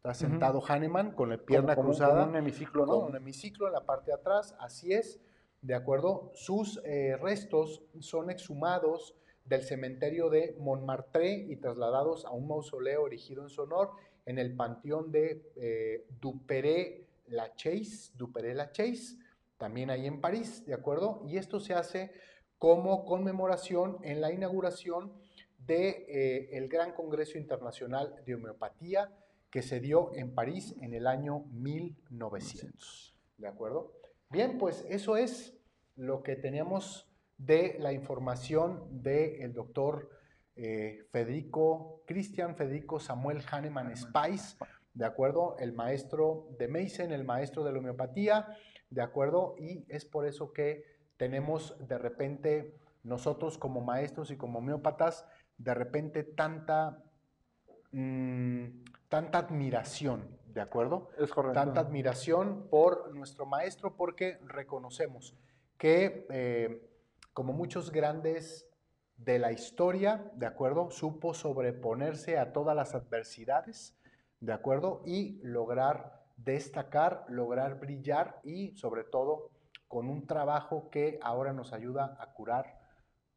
Está 0.05 0.13
sentado 0.13 0.61
Hahnemann 0.61 1.13
con 1.13 1.31
la 1.31 1.39
pierna 1.39 1.75
como, 1.75 1.89
cruzada 1.89 2.21
como 2.21 2.33
un 2.33 2.37
hemiciclo, 2.37 2.85
¿no? 2.85 3.01
con 3.01 3.09
un 3.09 3.17
hemiciclo 3.17 3.69
en 3.69 3.73
la 3.73 3.87
parte 3.87 4.11
de 4.11 4.17
atrás, 4.17 4.55
así 4.61 4.93
es, 4.93 5.19
de 5.63 5.75
acuerdo. 5.75 6.31
Sus 6.35 6.79
eh, 6.85 7.17
restos 7.17 7.83
son 8.01 8.29
exhumados 8.29 9.17
del 9.47 9.63
cementerio 9.63 10.29
de 10.29 10.59
Montmartre 10.61 11.47
y 11.49 11.57
trasladados 11.57 12.27
a 12.27 12.33
un 12.33 12.47
mausoleo 12.47 13.07
erigido 13.07 13.45
en 13.45 13.49
su 13.49 13.63
honor 13.63 13.93
en 14.27 14.39
el 14.39 14.55
panteón 14.55 15.11
de 15.11 15.51
eh, 15.57 16.07
Duperé-la-Chaise, 16.21 18.13
Duperé-la-Chaise, 18.15 19.19
también 19.57 19.89
ahí 19.89 20.07
en 20.07 20.21
París, 20.21 20.67
¿de 20.67 20.75
acuerdo? 20.75 21.23
Y 21.27 21.39
esto 21.39 21.61
se 21.61 21.73
hace 21.73 22.13
como 22.59 23.07
conmemoración 23.07 23.97
en 24.03 24.21
la 24.21 24.33
inauguración 24.33 25.15
del 25.57 25.67
de, 25.67 25.89
eh, 26.09 26.59
el 26.59 26.69
Gran 26.69 26.93
Congreso 26.93 27.39
Internacional 27.39 28.23
de 28.27 28.35
Homeopatía 28.35 29.11
que 29.55 29.63
se 29.63 29.79
dio 29.79 30.13
en 30.17 30.35
París 30.35 30.75
en 30.81 30.95
el 30.95 31.07
año 31.07 31.45
1900. 31.53 33.15
¿De 33.39 33.47
acuerdo? 33.47 33.93
Bien, 34.29 34.59
pues 34.59 34.85
eso 34.89 35.17
es 35.17 35.57
lo 35.95 36.25
que 36.25 36.35
teníamos 36.35 37.09
de 37.39 37.77
la 37.79 37.93
información 37.93 38.85
del 38.91 39.53
doctor 39.53 40.11
eh, 40.57 41.07
Federico, 41.13 42.03
Christian 42.05 42.57
Federico 42.57 42.99
Samuel 42.99 43.43
Hahnemann 43.49 43.97
Spice, 43.97 44.57
¿de 44.93 45.05
acuerdo? 45.05 45.55
El 45.61 45.73
maestro 45.73 46.49
de 46.59 46.67
Meissen, 46.67 47.13
el 47.13 47.23
maestro 47.23 47.63
de 47.63 47.71
la 47.71 47.79
homeopatía, 47.79 48.49
¿de 48.91 49.03
acuerdo? 49.03 49.55
Y 49.57 49.85
es 49.89 50.05
por 50.05 50.27
eso 50.27 50.53
que 50.53 50.83
tenemos 51.17 51.77
de 51.87 51.99
repente 51.99 52.75
nosotros 53.05 53.57
como 53.57 53.83
maestros 53.83 54.33
y 54.33 54.37
como 54.37 54.59
homeópatas, 54.59 55.25
de 55.59 55.75
repente 55.75 56.25
tanta, 56.25 57.05
mmm, 57.93 58.67
tanta 59.15 59.39
admiración, 59.39 60.29
¿de 60.47 60.61
acuerdo? 60.61 61.09
Es 61.17 61.31
correcto. 61.31 61.55
Tanta 61.61 61.79
admiración 61.83 62.67
por 62.69 63.15
nuestro 63.15 63.47
maestro 63.47 63.97
porque 63.97 64.39
reconocemos 64.45 65.37
que, 65.79 66.27
eh, 66.31 66.91
como 67.33 67.53
muchos 67.53 67.93
grandes 67.93 68.67
de 69.17 69.39
la 69.39 69.53
historia, 69.53 70.33
¿de 70.35 70.47
acuerdo? 70.47 70.91
Supo 70.91 71.33
sobreponerse 71.33 72.39
a 72.39 72.53
todas 72.53 72.75
las 72.75 72.97
adversidades, 72.97 73.97
¿de 74.41 74.53
acuerdo? 74.53 75.03
Y 75.07 75.39
lograr 75.45 76.25
destacar, 76.37 77.25
lograr 77.29 77.79
brillar 77.79 78.41
y 78.43 78.75
sobre 78.77 79.05
todo 79.05 79.53
con 79.87 80.09
un 80.11 80.27
trabajo 80.27 80.91
que 80.91 81.21
ahora 81.23 81.53
nos 81.53 81.73
ayuda 81.73 82.17
a 82.19 82.33
curar 82.33 82.81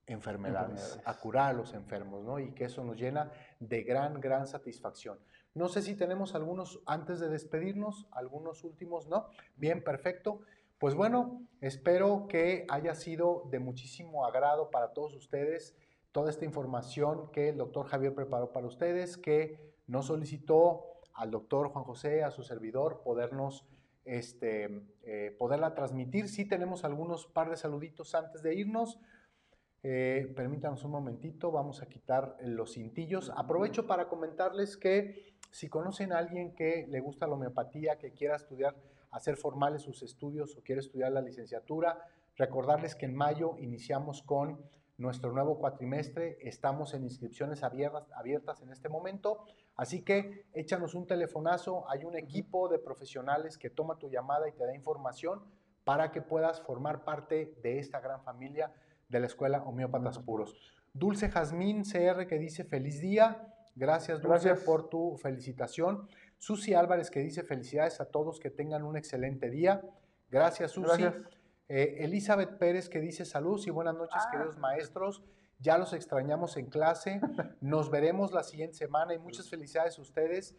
enfermedades, 0.07 0.71
Enfermedades. 0.71 1.01
a 1.05 1.19
curar 1.19 1.49
a 1.51 1.53
los 1.53 1.73
enfermos, 1.75 2.23
¿no? 2.23 2.39
Y 2.39 2.53
que 2.53 2.65
eso 2.65 2.83
nos 2.83 2.97
llena 2.97 3.31
de 3.59 3.83
gran, 3.83 4.19
gran 4.19 4.47
satisfacción. 4.47 5.19
No 5.57 5.67
sé 5.67 5.81
si 5.81 5.95
tenemos 5.95 6.35
algunos, 6.35 6.79
antes 6.85 7.19
de 7.19 7.29
despedirnos, 7.29 8.07
algunos 8.11 8.63
últimos, 8.63 9.07
¿no? 9.07 9.27
Bien, 9.55 9.83
perfecto. 9.83 10.41
Pues 10.77 10.95
bueno, 10.95 11.41
espero 11.59 12.27
que 12.29 12.65
haya 12.69 12.93
sido 12.95 13.43
de 13.49 13.59
muchísimo 13.59 14.25
agrado 14.25 14.69
para 14.69 14.93
todos 14.93 15.15
ustedes 15.15 15.75
toda 16.17 16.31
esta 16.31 16.45
información 16.45 17.31
que 17.31 17.49
el 17.49 17.57
doctor 17.57 17.85
Javier 17.85 18.15
preparó 18.15 18.51
para 18.51 18.65
ustedes, 18.65 19.17
que 19.17 19.75
nos 19.85 20.07
solicitó 20.07 20.85
al 21.13 21.29
doctor 21.29 21.69
Juan 21.69 21.85
José, 21.85 22.23
a 22.23 22.31
su 22.31 22.41
servidor, 22.41 23.01
podernos, 23.03 23.67
este, 24.03 24.81
eh, 25.03 25.35
poderla 25.37 25.75
transmitir. 25.75 26.27
Sí 26.27 26.45
tenemos 26.45 26.83
algunos 26.85 27.27
par 27.27 27.51
de 27.51 27.55
saluditos 27.55 28.15
antes 28.15 28.41
de 28.41 28.55
irnos. 28.55 28.99
Eh, 29.83 30.33
permítanos 30.35 30.83
un 30.83 30.89
momentito, 30.89 31.51
vamos 31.51 31.83
a 31.83 31.85
quitar 31.85 32.35
los 32.41 32.73
cintillos. 32.73 33.31
Aprovecho 33.35 33.85
para 33.85 34.07
comentarles 34.07 34.75
que 34.75 35.26
si 35.51 35.69
conocen 35.69 36.13
a 36.13 36.17
alguien 36.17 36.53
que 36.53 36.85
le 36.87 36.99
gusta 36.99 37.27
la 37.27 37.33
homeopatía, 37.33 37.97
que 37.97 38.11
quiera 38.11 38.35
estudiar, 38.35 38.75
hacer 39.11 39.37
formales 39.37 39.81
sus 39.81 40.03
estudios 40.03 40.55
o 40.57 40.61
quiere 40.61 40.81
estudiar 40.81 41.11
la 41.11 41.21
licenciatura, 41.21 41.97
recordarles 42.35 42.95
que 42.95 43.05
en 43.05 43.15
mayo 43.15 43.55
iniciamos 43.59 44.21
con 44.21 44.59
nuestro 44.97 45.31
nuevo 45.31 45.59
cuatrimestre, 45.59 46.37
estamos 46.41 46.93
en 46.93 47.03
inscripciones 47.03 47.63
abiertas, 47.63 48.11
abiertas 48.13 48.61
en 48.61 48.71
este 48.71 48.89
momento, 48.89 49.45
así 49.75 50.03
que 50.03 50.45
échanos 50.53 50.95
un 50.95 51.05
telefonazo, 51.05 51.89
hay 51.89 52.03
un 52.03 52.15
equipo 52.15 52.67
de 52.67 52.79
profesionales 52.79 53.57
que 53.57 53.69
toma 53.69 53.99
tu 53.99 54.09
llamada 54.09 54.49
y 54.49 54.53
te 54.53 54.65
da 54.65 54.75
información 54.75 55.43
para 55.83 56.11
que 56.11 56.21
puedas 56.21 56.61
formar 56.61 57.03
parte 57.03 57.53
de 57.61 57.79
esta 57.79 57.99
gran 57.99 58.23
familia 58.23 58.73
de 59.07 59.19
la 59.19 59.27
Escuela 59.27 59.63
Homeópatas 59.63 60.19
Puros. 60.19 60.73
Dulce 60.93 61.29
Jazmín 61.29 61.83
CR 61.83 62.25
que 62.27 62.39
dice 62.39 62.63
feliz 62.63 62.99
día. 62.99 63.53
Gracias 63.77 64.21
Dulce 64.21 64.47
Gracias. 64.49 64.65
por 64.65 64.89
tu 64.89 65.15
felicitación. 65.17 66.07
Susi 66.37 66.73
Álvarez 66.73 67.09
que 67.11 67.19
dice 67.19 67.43
felicidades 67.43 68.01
a 68.01 68.05
todos 68.05 68.39
que 68.39 68.49
tengan 68.49 68.83
un 68.83 68.97
excelente 68.97 69.49
día. 69.49 69.81
Gracias 70.29 70.71
Susi. 70.71 71.01
Gracias. 71.03 71.15
Eh, 71.69 71.97
Elizabeth 71.99 72.57
Pérez 72.57 72.89
que 72.89 72.99
dice 72.99 73.25
saludos 73.25 73.67
y 73.67 73.71
buenas 73.71 73.95
noches 73.95 74.21
Ah. 74.25 74.29
queridos 74.31 74.57
maestros. 74.57 75.23
Ya 75.59 75.77
los 75.77 75.93
extrañamos 75.93 76.55
en 76.57 76.67
clase. 76.69 77.19
Nos 77.61 77.89
veremos 77.89 78.31
la 78.31 78.43
siguiente 78.43 78.75
semana 78.77 79.13
y 79.13 79.19
muchas 79.19 79.49
felicidades 79.49 79.97
a 79.97 80.01
ustedes 80.01 80.55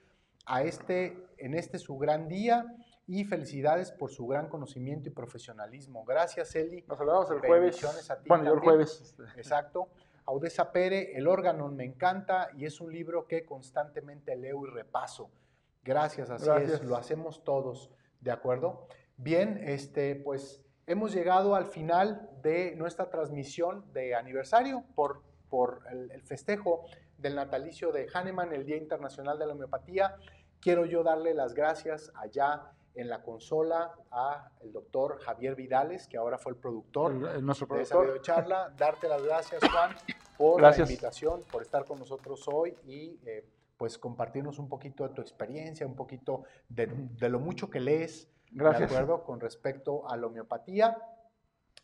a 0.47 0.63
este, 0.63 1.17
en 1.37 1.55
este 1.55 1.79
su 1.79 1.99
gran 1.99 2.27
día 2.29 2.65
y 3.07 3.25
felicidades 3.25 3.93
por 3.93 4.11
su 4.11 4.27
gran 4.27 4.49
conocimiento 4.49 5.09
y 5.09 5.13
profesionalismo. 5.13 6.05
Gracias, 6.05 6.55
Eli. 6.57 6.85
Nos 6.89 6.99
hablamos 7.01 7.31
el 7.31 7.39
jueves. 7.41 7.61
Bendiciones 7.77 8.11
a 8.11 8.19
ti 8.21 8.29
Bueno, 8.29 8.45
yo 8.45 8.55
el 8.55 8.61
jueves. 8.61 9.15
Exacto. 9.37 9.89
Audesa 10.29 10.73
Pere, 10.73 11.17
El 11.17 11.27
órgano 11.27 11.69
me 11.69 11.85
encanta 11.85 12.51
y 12.55 12.67
es 12.67 12.83
un 12.83 12.93
libro 12.93 13.27
que 13.27 13.47
constantemente 13.47 14.37
leo 14.37 14.67
y 14.67 14.71
repaso. 14.71 15.31
Gracias, 15.83 16.29
así 16.29 16.45
Gracias. 16.45 16.83
es, 16.83 16.85
lo 16.85 16.97
hacemos 16.97 17.45
todos, 17.45 17.91
¿de 18.21 18.31
acuerdo? 18.31 18.89
Bien, 19.17 19.59
este, 19.65 20.17
pues 20.17 20.63
hemos 20.87 21.15
llegado 21.15 21.55
al 21.55 21.65
final 21.65 22.29
de 22.43 22.77
nuestra 22.77 23.09
transmisión 23.09 23.91
de 23.95 24.15
aniversario 24.15 24.85
por, 24.95 25.23
por 25.49 25.81
el, 25.91 26.11
el 26.11 26.23
festejo 26.23 26.85
del 27.17 27.35
natalicio 27.35 27.91
de 27.91 28.07
Hahnemann, 28.13 28.53
el 28.53 28.67
Día 28.67 28.77
Internacional 28.77 29.39
de 29.39 29.47
la 29.47 29.55
Homeopatía. 29.55 30.17
Quiero 30.61 30.85
yo 30.85 31.03
darle 31.03 31.33
las 31.33 31.55
gracias 31.55 32.13
allá 32.15 32.73
en 32.99 33.09
la 33.09 33.23
consola 33.23 33.95
a 34.11 34.51
el 34.61 34.73
doctor 34.73 35.21
Javier 35.21 35.55
Vidales, 35.55 36.09
que 36.09 36.17
ahora 36.17 36.37
fue 36.37 36.53
el 36.53 36.59
productor 36.59 37.13
el- 37.13 37.27
el- 37.27 37.45
nuestro 37.47 37.67
de 37.69 37.83
esa 37.83 37.95
productor. 37.95 38.07
videocharla. 38.15 38.75
Darte 38.77 39.09
las 39.09 39.23
gracias, 39.23 39.61
Juan, 39.71 39.95
por 40.37 40.61
Gracias. 40.61 40.89
la 40.89 40.93
invitación, 40.93 41.45
por 41.51 41.63
estar 41.63 41.85
con 41.85 41.99
nosotros 42.01 42.45
hoy 42.53 42.77
y 42.85 43.19
eh, 43.25 43.49
pues 43.77 43.97
compartirnos 43.99 44.59
un 44.59 44.69
poquito 44.69 45.07
de 45.07 45.15
tu 45.15 45.21
experiencia, 45.23 45.87
un 45.87 45.95
poquito 45.95 46.43
de, 46.69 46.87
de 46.89 47.29
lo 47.29 47.39
mucho 47.39 47.71
que 47.71 47.79
lees, 47.81 48.29
Gracias. 48.51 48.91
¿de 48.91 48.97
acuerdo? 48.97 49.23
Con 49.25 49.39
respecto 49.41 50.09
a 50.11 50.17
la 50.17 50.27
homeopatía. 50.27 50.99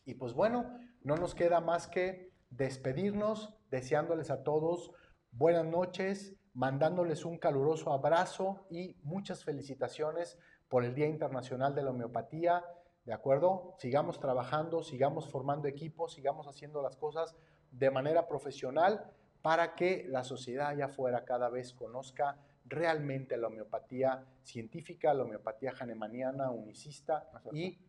Y 0.03 0.15
pues 0.15 0.33
bueno, 0.33 0.77
no 1.01 1.15
nos 1.15 1.33
queda 1.33 1.61
más 1.61 1.87
que 1.87 2.33
despedirnos, 2.49 3.53
deseándoles 3.69 4.29
a 4.31 4.43
todos 4.43 4.91
buenas 5.31 5.65
noches, 5.65 6.35
mandándoles 6.53 7.25
un 7.25 7.37
caluroso 7.37 7.91
abrazo 7.93 8.65
y 8.69 8.95
muchas 9.03 9.43
felicitaciones 9.43 10.37
por 10.69 10.83
el 10.83 10.95
Día 10.95 11.07
Internacional 11.07 11.75
de 11.75 11.83
la 11.83 11.91
Homeopatía. 11.91 12.65
¿De 13.05 13.13
acuerdo? 13.13 13.75
Sigamos 13.77 14.19
trabajando, 14.19 14.83
sigamos 14.83 15.29
formando 15.29 15.67
equipos, 15.67 16.13
sigamos 16.13 16.47
haciendo 16.47 16.81
las 16.81 16.95
cosas 16.95 17.35
de 17.71 17.91
manera 17.91 18.27
profesional 18.27 19.11
para 19.41 19.75
que 19.75 20.05
la 20.07 20.23
sociedad 20.23 20.69
allá 20.69 20.85
afuera 20.85 21.23
cada 21.23 21.49
vez 21.49 21.73
conozca 21.73 22.37
realmente 22.65 23.37
la 23.37 23.47
homeopatía 23.47 24.25
científica, 24.41 25.13
la 25.13 25.23
homeopatía 25.23 25.71
hahnemanniana, 25.79 26.49
unicista 26.49 27.29
y 27.51 27.79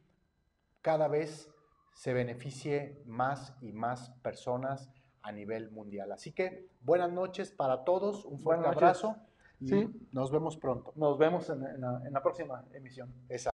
cada 0.83 1.09
vez 1.09 1.51
se 1.95 2.13
beneficie 2.13 3.03
más 3.07 3.55
y 3.63 3.73
más 3.73 4.11
personas 4.23 4.91
a 5.23 5.33
nivel 5.33 5.71
mundial. 5.71 6.13
Así 6.13 6.33
que 6.33 6.69
buenas 6.83 7.11
noches 7.11 7.51
para 7.51 7.85
todos, 7.85 8.27
un 8.27 8.39
fuerte 8.39 8.69
abrazo 8.69 9.17
y 9.61 9.69
Sí. 9.69 10.09
nos 10.13 10.31
vemos 10.31 10.57
pronto. 10.57 10.93
Nos 10.97 11.19
vemos 11.19 11.49
en, 11.51 11.65
en 11.67 11.81
la, 11.81 12.03
en 12.07 12.13
la 12.13 12.23
próxima 12.23 12.65
emisión. 12.73 13.13
Esa- 13.29 13.51